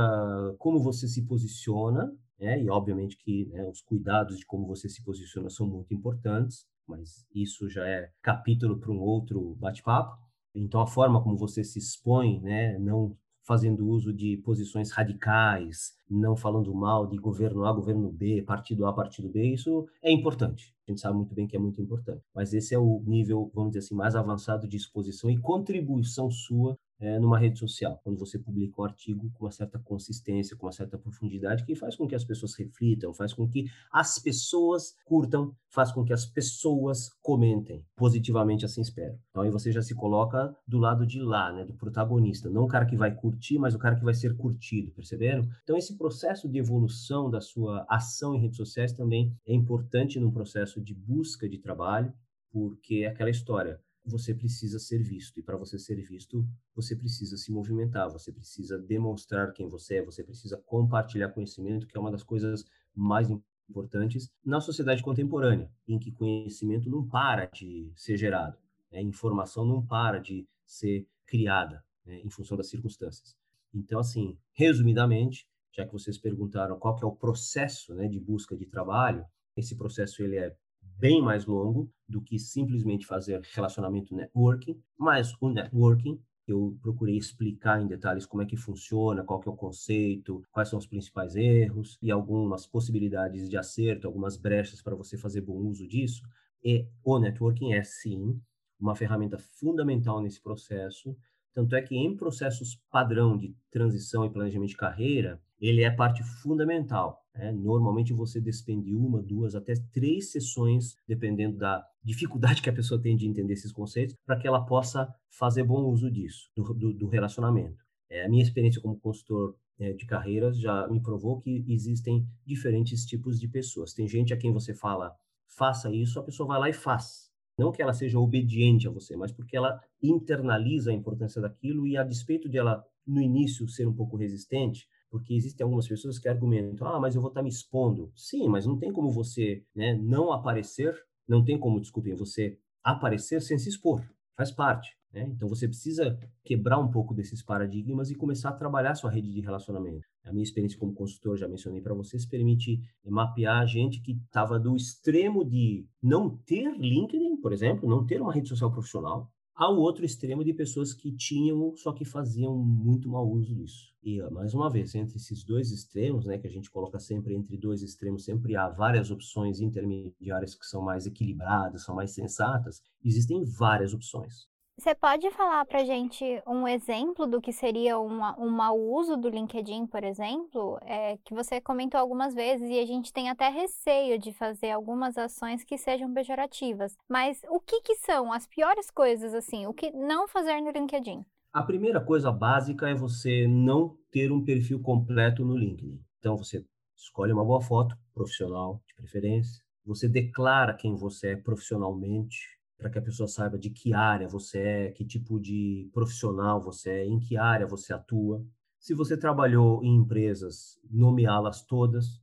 como 0.59 0.79
você 0.79 1.07
se 1.07 1.25
posiciona, 1.25 2.11
né? 2.39 2.61
e 2.61 2.69
obviamente 2.69 3.17
que 3.17 3.47
né, 3.47 3.67
os 3.67 3.81
cuidados 3.81 4.37
de 4.37 4.45
como 4.45 4.67
você 4.67 4.87
se 4.87 5.03
posiciona 5.03 5.49
são 5.49 5.67
muito 5.67 5.93
importantes, 5.93 6.67
mas 6.87 7.25
isso 7.33 7.69
já 7.69 7.87
é 7.87 8.11
capítulo 8.21 8.77
para 8.79 8.91
um 8.91 8.99
outro 8.99 9.55
bate-papo. 9.55 10.21
Então, 10.55 10.81
a 10.81 10.87
forma 10.87 11.23
como 11.23 11.35
você 11.35 11.63
se 11.63 11.79
expõe, 11.79 12.39
né, 12.41 12.77
não 12.77 13.17
fazendo 13.45 13.88
uso 13.88 14.13
de 14.13 14.38
posições 14.38 14.91
radicais, 14.91 15.93
não 16.10 16.36
falando 16.36 16.73
mal 16.73 17.08
de 17.08 17.17
governo 17.17 17.65
A, 17.65 17.73
governo 17.73 18.12
B, 18.12 18.41
partido 18.41 18.86
A, 18.86 18.93
partido 18.93 19.29
B, 19.29 19.53
isso 19.53 19.86
é 20.01 20.12
importante. 20.12 20.73
A 20.88 20.91
gente 20.91 21.01
sabe 21.01 21.15
muito 21.17 21.34
bem 21.34 21.47
que 21.47 21.56
é 21.56 21.60
muito 21.60 21.82
importante. 21.82 22.21
Mas 22.34 22.53
esse 22.53 22.73
é 22.73 22.79
o 22.79 23.01
nível, 23.06 23.51
vamos 23.53 23.71
dizer 23.71 23.86
assim, 23.86 23.95
mais 23.95 24.15
avançado 24.15 24.67
de 24.67 24.77
exposição 24.77 25.29
e 25.29 25.38
contribuição 25.38 26.29
sua 26.32 26.77
é, 27.03 27.19
numa 27.19 27.37
rede 27.37 27.59
social, 27.59 27.99
quando 28.01 28.17
você 28.17 28.39
publica 28.39 28.81
um 28.81 28.85
artigo 28.85 29.29
com 29.33 29.43
uma 29.43 29.51
certa 29.51 29.77
consistência, 29.77 30.55
com 30.55 30.65
uma 30.65 30.71
certa 30.71 30.97
profundidade, 30.97 31.65
que 31.65 31.75
faz 31.75 31.97
com 31.97 32.07
que 32.07 32.15
as 32.15 32.23
pessoas 32.23 32.55
reflitam, 32.55 33.13
faz 33.13 33.33
com 33.33 33.45
que 33.45 33.69
as 33.91 34.17
pessoas 34.19 34.95
curtam, 35.03 35.53
faz 35.69 35.91
com 35.91 36.05
que 36.05 36.13
as 36.13 36.25
pessoas 36.25 37.09
comentem 37.21 37.85
positivamente, 37.93 38.63
assim 38.63 38.79
espero. 38.79 39.19
Então 39.29 39.43
aí 39.43 39.51
você 39.51 39.69
já 39.69 39.81
se 39.81 39.93
coloca 39.93 40.55
do 40.65 40.77
lado 40.77 41.05
de 41.05 41.19
lá, 41.19 41.51
né, 41.51 41.65
do 41.65 41.73
protagonista, 41.73 42.49
não 42.49 42.63
o 42.63 42.69
cara 42.69 42.85
que 42.85 42.95
vai 42.95 43.13
curtir, 43.13 43.59
mas 43.59 43.75
o 43.75 43.79
cara 43.79 43.97
que 43.97 44.05
vai 44.05 44.13
ser 44.13 44.37
curtido, 44.37 44.91
perceberam? 44.91 45.45
Então 45.63 45.75
esse 45.75 45.97
processo 45.97 46.47
de 46.47 46.57
evolução 46.57 47.29
da 47.29 47.41
sua 47.41 47.85
ação 47.89 48.33
em 48.33 48.39
redes 48.39 48.55
sociais 48.55 48.93
também 48.93 49.35
é 49.45 49.53
importante 49.53 50.21
num 50.21 50.31
processo 50.31 50.81
de 50.81 50.93
busca 50.93 51.49
de 51.49 51.57
trabalho, 51.57 52.13
porque 52.49 53.03
é 53.03 53.07
aquela 53.07 53.29
história, 53.29 53.81
você 54.05 54.33
precisa 54.33 54.79
ser 54.79 55.01
visto. 55.01 55.39
E 55.39 55.43
para 55.43 55.57
você 55.57 55.79
ser 55.79 56.01
visto, 56.01 56.45
você 56.75 56.95
precisa 56.95 57.37
se 57.37 57.51
movimentar, 57.51 58.11
você 58.11 58.31
precisa 58.31 58.77
demonstrar 58.77 59.53
quem 59.53 59.67
você 59.67 59.95
é, 59.95 60.05
você 60.05 60.23
precisa 60.23 60.57
compartilhar 60.65 61.29
conhecimento, 61.29 61.87
que 61.87 61.97
é 61.97 61.99
uma 61.99 62.11
das 62.11 62.23
coisas 62.23 62.65
mais 62.93 63.29
importantes 63.69 64.29
na 64.43 64.59
sociedade 64.59 65.01
contemporânea, 65.01 65.71
em 65.87 65.97
que 65.97 66.11
conhecimento 66.11 66.89
não 66.89 67.07
para 67.07 67.45
de 67.45 67.91
ser 67.95 68.17
gerado, 68.17 68.57
né? 68.91 69.01
informação 69.01 69.65
não 69.65 69.85
para 69.85 70.19
de 70.19 70.47
ser 70.65 71.07
criada 71.25 71.83
né? 72.05 72.19
em 72.23 72.29
função 72.29 72.57
das 72.57 72.69
circunstâncias. 72.69 73.35
Então, 73.73 73.99
assim, 73.99 74.37
resumidamente, 74.53 75.47
já 75.71 75.85
que 75.85 75.93
vocês 75.93 76.17
perguntaram 76.17 76.77
qual 76.77 76.95
que 76.95 77.03
é 77.03 77.07
o 77.07 77.15
processo 77.15 77.95
né, 77.95 78.07
de 78.07 78.19
busca 78.19 78.55
de 78.55 78.65
trabalho, 78.65 79.25
esse 79.55 79.75
processo 79.75 80.21
ele 80.21 80.37
é 80.37 80.55
bem 80.98 81.22
mais 81.22 81.46
longo 81.46 81.91
do 82.08 82.22
que 82.22 82.39
simplesmente 82.39 83.06
fazer 83.06 83.41
relacionamento 83.54 84.15
networking, 84.15 84.82
mas 84.98 85.34
o 85.41 85.50
networking 85.50 86.19
eu 86.48 86.78
procurei 86.82 87.15
explicar 87.17 87.82
em 87.82 87.88
detalhes 87.88 88.26
como 88.26 88.43
é 88.43 88.46
que 88.46 88.58
funciona, 88.58 89.24
qual 89.24 89.39
que 89.39 89.48
é 89.48 89.52
o 89.52 89.56
conceito, 89.56 90.43
quais 90.52 90.67
são 90.67 90.78
os 90.78 90.86
principais 90.86 91.36
erros 91.36 91.98
e 92.02 92.12
algumas 92.12 92.67
possibilidades 92.67 93.50
de 93.50 93.58
acerto, 93.58 94.08
algumas 94.08 94.36
brechas 94.36 94.82
para 94.82 94.96
você 94.96 95.17
fazer 95.17 95.41
bom 95.41 95.56
uso 95.56 95.88
disso. 95.88 96.22
E 96.62 96.86
o 97.04 97.17
networking 97.17 97.74
é 97.74 97.84
sim 97.84 98.39
uma 98.80 98.96
ferramenta 98.96 99.38
fundamental 99.38 100.22
nesse 100.22 100.41
processo, 100.41 101.15
tanto 101.54 101.76
é 101.76 101.82
que 101.82 101.96
em 101.96 102.15
processos 102.17 102.76
padrão 102.89 103.38
de 103.38 103.56
transição 103.72 104.26
e 104.26 104.30
planejamento 104.30 104.72
de 104.72 104.78
carreira, 104.78 105.41
ele 105.62 105.84
é 105.84 105.91
parte 105.91 106.24
fundamental. 106.24 107.22
Né? 107.36 107.52
Normalmente 107.52 108.13
você 108.13 108.39
despende 108.39 108.93
uma, 108.96 109.22
duas, 109.22 109.56
até 109.56 109.74
três 109.91 110.32
sessões, 110.32 110.96
dependendo 111.08 111.58
da 111.58 111.86
dificuldade 112.04 112.62
que 112.62 112.69
a 112.69 112.74
pessoa 112.74 113.02
tem 113.02 113.15
de 113.15 113.28
entender 113.28 113.54
esses 113.54 113.72
conceitos, 113.72 114.15
para 114.26 114.38
que 114.38 114.48
ela 114.48 114.65
possa 114.65 115.13
fazer 115.30 115.63
bom 115.63 115.84
uso 115.86 116.12
disso, 116.12 116.50
do, 116.56 116.74
do, 116.74 116.93
do 116.93 117.08
relacionamento. 117.08 117.84
É, 118.10 118.26
a 118.26 118.30
minha 118.30 118.43
experiência 118.43 118.82
como 118.82 119.00
consultor 119.00 119.56
é, 119.80 119.93
de 119.93 120.06
carreiras 120.06 120.60
já 120.60 120.88
me 120.88 121.02
provou 121.02 121.39
que 121.39 121.65
existem 121.67 122.28
diferentes 122.46 123.06
tipos 123.06 123.39
de 123.39 123.48
pessoas. 123.48 123.93
Tem 123.93 124.08
gente 124.08 124.34
a 124.34 124.38
quem 124.38 124.54
você 124.54 124.74
fala, 124.74 125.15
faça 125.48 125.91
isso, 125.91 126.19
a 126.19 126.24
pessoa 126.24 126.48
vai 126.48 126.60
lá 126.60 126.69
e 126.69 126.74
faz. 126.74 127.32
Não 127.58 127.72
que 127.72 127.82
ela 127.82 127.93
seja 127.93 128.19
obediente 128.19 128.88
a 128.88 128.91
você, 128.91 129.15
mas 129.15 129.32
porque 129.32 129.56
ela 129.56 129.80
internaliza 130.02 130.91
a 130.91 130.93
importância 130.93 131.41
daquilo 131.41 131.86
e, 131.86 131.96
a 131.96 132.04
despeito 132.04 132.50
de 132.50 132.58
ela, 132.58 132.84
no 133.06 133.22
início, 133.22 133.67
ser 133.67 133.88
um 133.88 133.93
pouco 133.93 134.17
resistente, 134.17 134.88
porque 135.13 135.36
existem 135.36 135.63
algumas 135.63 135.88
pessoas 135.88 136.17
que 136.17 136.28
argumentam, 136.28 136.88
ah, 136.88 136.99
mas 136.99 137.13
eu 137.13 137.21
vou 137.21 137.30
estar 137.30 137.41
tá 137.41 137.43
me 137.43 137.49
expondo. 137.49 138.12
Sim, 138.15 138.47
mas 138.47 138.65
não 138.65 138.80
tem 138.80 138.91
como 138.91 139.12
você 139.12 139.63
né, 139.76 139.93
não 139.93 140.34
aparecer, 140.34 140.99
não 141.28 141.45
tem 141.45 141.56
como, 141.56 141.80
desculpem, 141.80 142.15
você 142.15 142.58
aparecer 142.84 143.39
sem 143.39 143.60
se 143.60 143.69
expor. 143.69 144.04
Faz 144.36 144.52
parte. 144.52 144.97
Né? 145.13 145.30
Então 145.30 145.47
você 145.47 145.67
precisa 145.67 146.17
quebrar 146.43 146.80
um 146.80 146.89
pouco 146.89 147.13
desses 147.13 147.43
paradigmas 147.43 148.10
e 148.10 148.15
começar 148.15 148.49
a 148.49 148.54
trabalhar 148.54 148.95
sua 148.95 149.12
rede 149.12 149.32
de 149.32 149.39
relacionamento. 149.39 150.08
A 150.23 150.32
minha 150.34 150.41
experiência 150.41 150.80
como 150.80 150.95
consultor, 150.95 151.38
já 151.38 151.47
mencionei 151.47 151.80
para 151.80 151.93
vocês, 151.93 152.26
permite 152.26 152.82
mapear 153.06 153.67
gente 153.67 154.02
que 154.02 154.13
estava 154.13 154.60
do 154.60 154.76
extremo 154.76 155.45
de 155.45 155.86
não 156.02 156.36
ter 156.38 156.76
LinkedIn, 156.76 157.38
por 157.39 157.54
exemplo, 157.54 157.88
não 157.88 158.04
ter 158.04 158.19
uma 158.19 158.34
rede 158.34 158.49
social 158.49 158.71
profissional, 158.71 159.32
ao 159.55 159.77
outro 159.77 160.03
extremo 160.03 160.43
de 160.43 160.53
pessoas 160.53 160.93
que 160.93 161.11
tinham, 161.11 161.75
só 161.75 161.91
que 161.91 162.05
faziam 162.05 162.57
muito 162.57 163.07
mau 163.09 163.29
uso 163.29 163.53
disso. 163.53 163.93
E, 164.03 164.21
mais 164.31 164.53
uma 164.53 164.69
vez, 164.69 164.95
entre 164.95 165.17
esses 165.17 165.43
dois 165.43 165.71
extremos, 165.71 166.25
né, 166.25 166.37
que 166.37 166.47
a 166.47 166.49
gente 166.49 166.69
coloca 166.69 166.99
sempre 166.99 167.35
entre 167.35 167.57
dois 167.57 167.81
extremos, 167.81 168.25
sempre 168.25 168.55
há 168.55 168.67
várias 168.67 169.11
opções 169.11 169.59
intermediárias 169.59 170.55
que 170.55 170.65
são 170.65 170.81
mais 170.81 171.05
equilibradas, 171.05 171.83
são 171.83 171.95
mais 171.95 172.11
sensatas, 172.11 172.81
existem 173.03 173.43
várias 173.43 173.93
opções. 173.93 174.47
Você 174.75 174.95
pode 174.95 175.29
falar 175.31 175.63
para 175.65 175.86
gente 175.86 176.41
um 176.47 176.67
exemplo 176.67 177.27
do 177.27 177.39
que 177.39 177.53
seria 177.53 177.99
uma, 177.99 178.38
um 178.39 178.49
mau 178.49 178.77
uso 178.77 179.15
do 179.15 179.29
LinkedIn, 179.29 179.86
por 179.86 180.03
exemplo? 180.03 180.79
É, 180.81 181.15
que 181.23 181.33
você 181.33 181.62
comentou 181.62 181.99
algumas 181.99 182.33
vezes 182.33 182.67
e 182.69 182.79
a 182.79 182.86
gente 182.86 183.13
tem 183.13 183.29
até 183.29 183.49
receio 183.49 184.17
de 184.17 184.33
fazer 184.33 184.71
algumas 184.71 185.15
ações 185.15 185.63
que 185.63 185.77
sejam 185.77 186.12
pejorativas. 186.12 186.97
Mas 187.07 187.39
o 187.49 187.59
que, 187.59 187.81
que 187.81 187.95
são 187.97 188.33
as 188.33 188.47
piores 188.47 188.89
coisas, 188.89 189.33
assim? 189.36 189.67
O 189.67 189.73
que 189.73 189.91
não 189.91 190.27
fazer 190.27 190.59
no 190.59 190.71
LinkedIn? 190.71 191.23
A 191.53 191.62
primeira 191.62 192.03
coisa 192.03 192.31
básica 192.31 192.89
é 192.89 192.95
você 192.95 193.47
não 193.47 193.95
ter 194.12 194.31
um 194.31 194.43
perfil 194.43 194.81
completo 194.81 195.45
no 195.45 195.55
LinkedIn. 195.55 196.01
Então, 196.17 196.36
você 196.36 196.65
escolhe 196.97 197.31
uma 197.31 197.45
boa 197.45 197.62
foto, 197.62 197.95
profissional, 198.12 198.81
de 198.88 198.95
preferência. 198.95 199.63
Você 199.86 200.09
declara 200.09 200.73
quem 200.73 200.95
você 200.95 201.33
é 201.33 201.36
profissionalmente, 201.36 202.52
para 202.77 202.89
que 202.89 202.97
a 202.97 203.01
pessoa 203.01 203.27
saiba 203.27 203.57
de 203.57 203.69
que 203.69 203.93
área 203.93 204.27
você 204.27 204.59
é, 204.59 204.91
que 204.91 205.05
tipo 205.05 205.39
de 205.39 205.89
profissional 205.93 206.62
você 206.62 206.89
é, 206.89 207.05
em 207.05 207.19
que 207.19 207.38
área 207.38 207.67
você 207.67 207.93
atua. 207.93 208.45
Se 208.79 208.93
você 208.93 209.17
trabalhou 209.17 209.83
em 209.83 209.95
empresas, 209.95 210.79
nomeá-las 210.89 211.65
todas, 211.65 212.21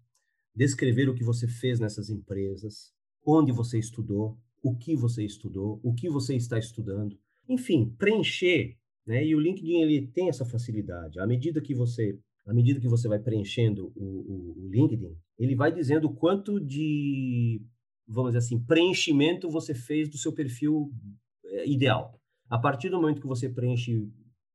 descrever 0.55 1.09
o 1.09 1.15
que 1.15 1.25
você 1.25 1.49
fez 1.49 1.81
nessas 1.81 2.11
empresas, 2.11 2.93
onde 3.25 3.53
você 3.53 3.79
estudou, 3.79 4.39
o 4.63 4.77
que 4.77 4.95
você 4.95 5.25
estudou, 5.25 5.81
o 5.83 5.95
que 5.95 6.09
você 6.09 6.37
está 6.37 6.59
estudando. 6.59 7.19
Enfim, 7.49 7.95
preencher, 7.99 8.77
né? 9.07 9.25
E 9.25 9.35
o 9.35 9.41
LinkedIn 9.41 9.81
ele 9.81 10.07
tem 10.09 10.29
essa 10.29 10.45
facilidade. 10.45 11.19
À 11.19 11.27
medida 11.27 11.61
que 11.61 11.75
você, 11.75 12.19
à 12.47 12.53
medida 12.53 12.81
que 12.81 12.89
você 12.89 13.09
vai 13.09 13.19
preenchendo 13.19 13.93
o, 13.97 14.05
o, 14.05 14.65
o 14.65 14.69
LinkedIn, 14.69 15.17
ele 15.39 15.57
vai 15.57 15.73
dizendo 15.73 16.13
quanto 16.13 16.61
de 16.61 17.63
vamos 18.13 18.33
dizer 18.33 18.39
assim, 18.39 18.59
preenchimento 18.59 19.49
você 19.49 19.75
fez 19.75 20.09
do 20.09 20.19
seu 20.19 20.33
perfil 20.33 20.91
eh, 21.45 21.69
ideal. 21.69 22.19
A 22.49 22.59
partir 22.59 22.89
do 22.89 23.01
momento 23.01 23.21
que 23.21 23.27
você 23.27 23.49
preenche 23.49 23.97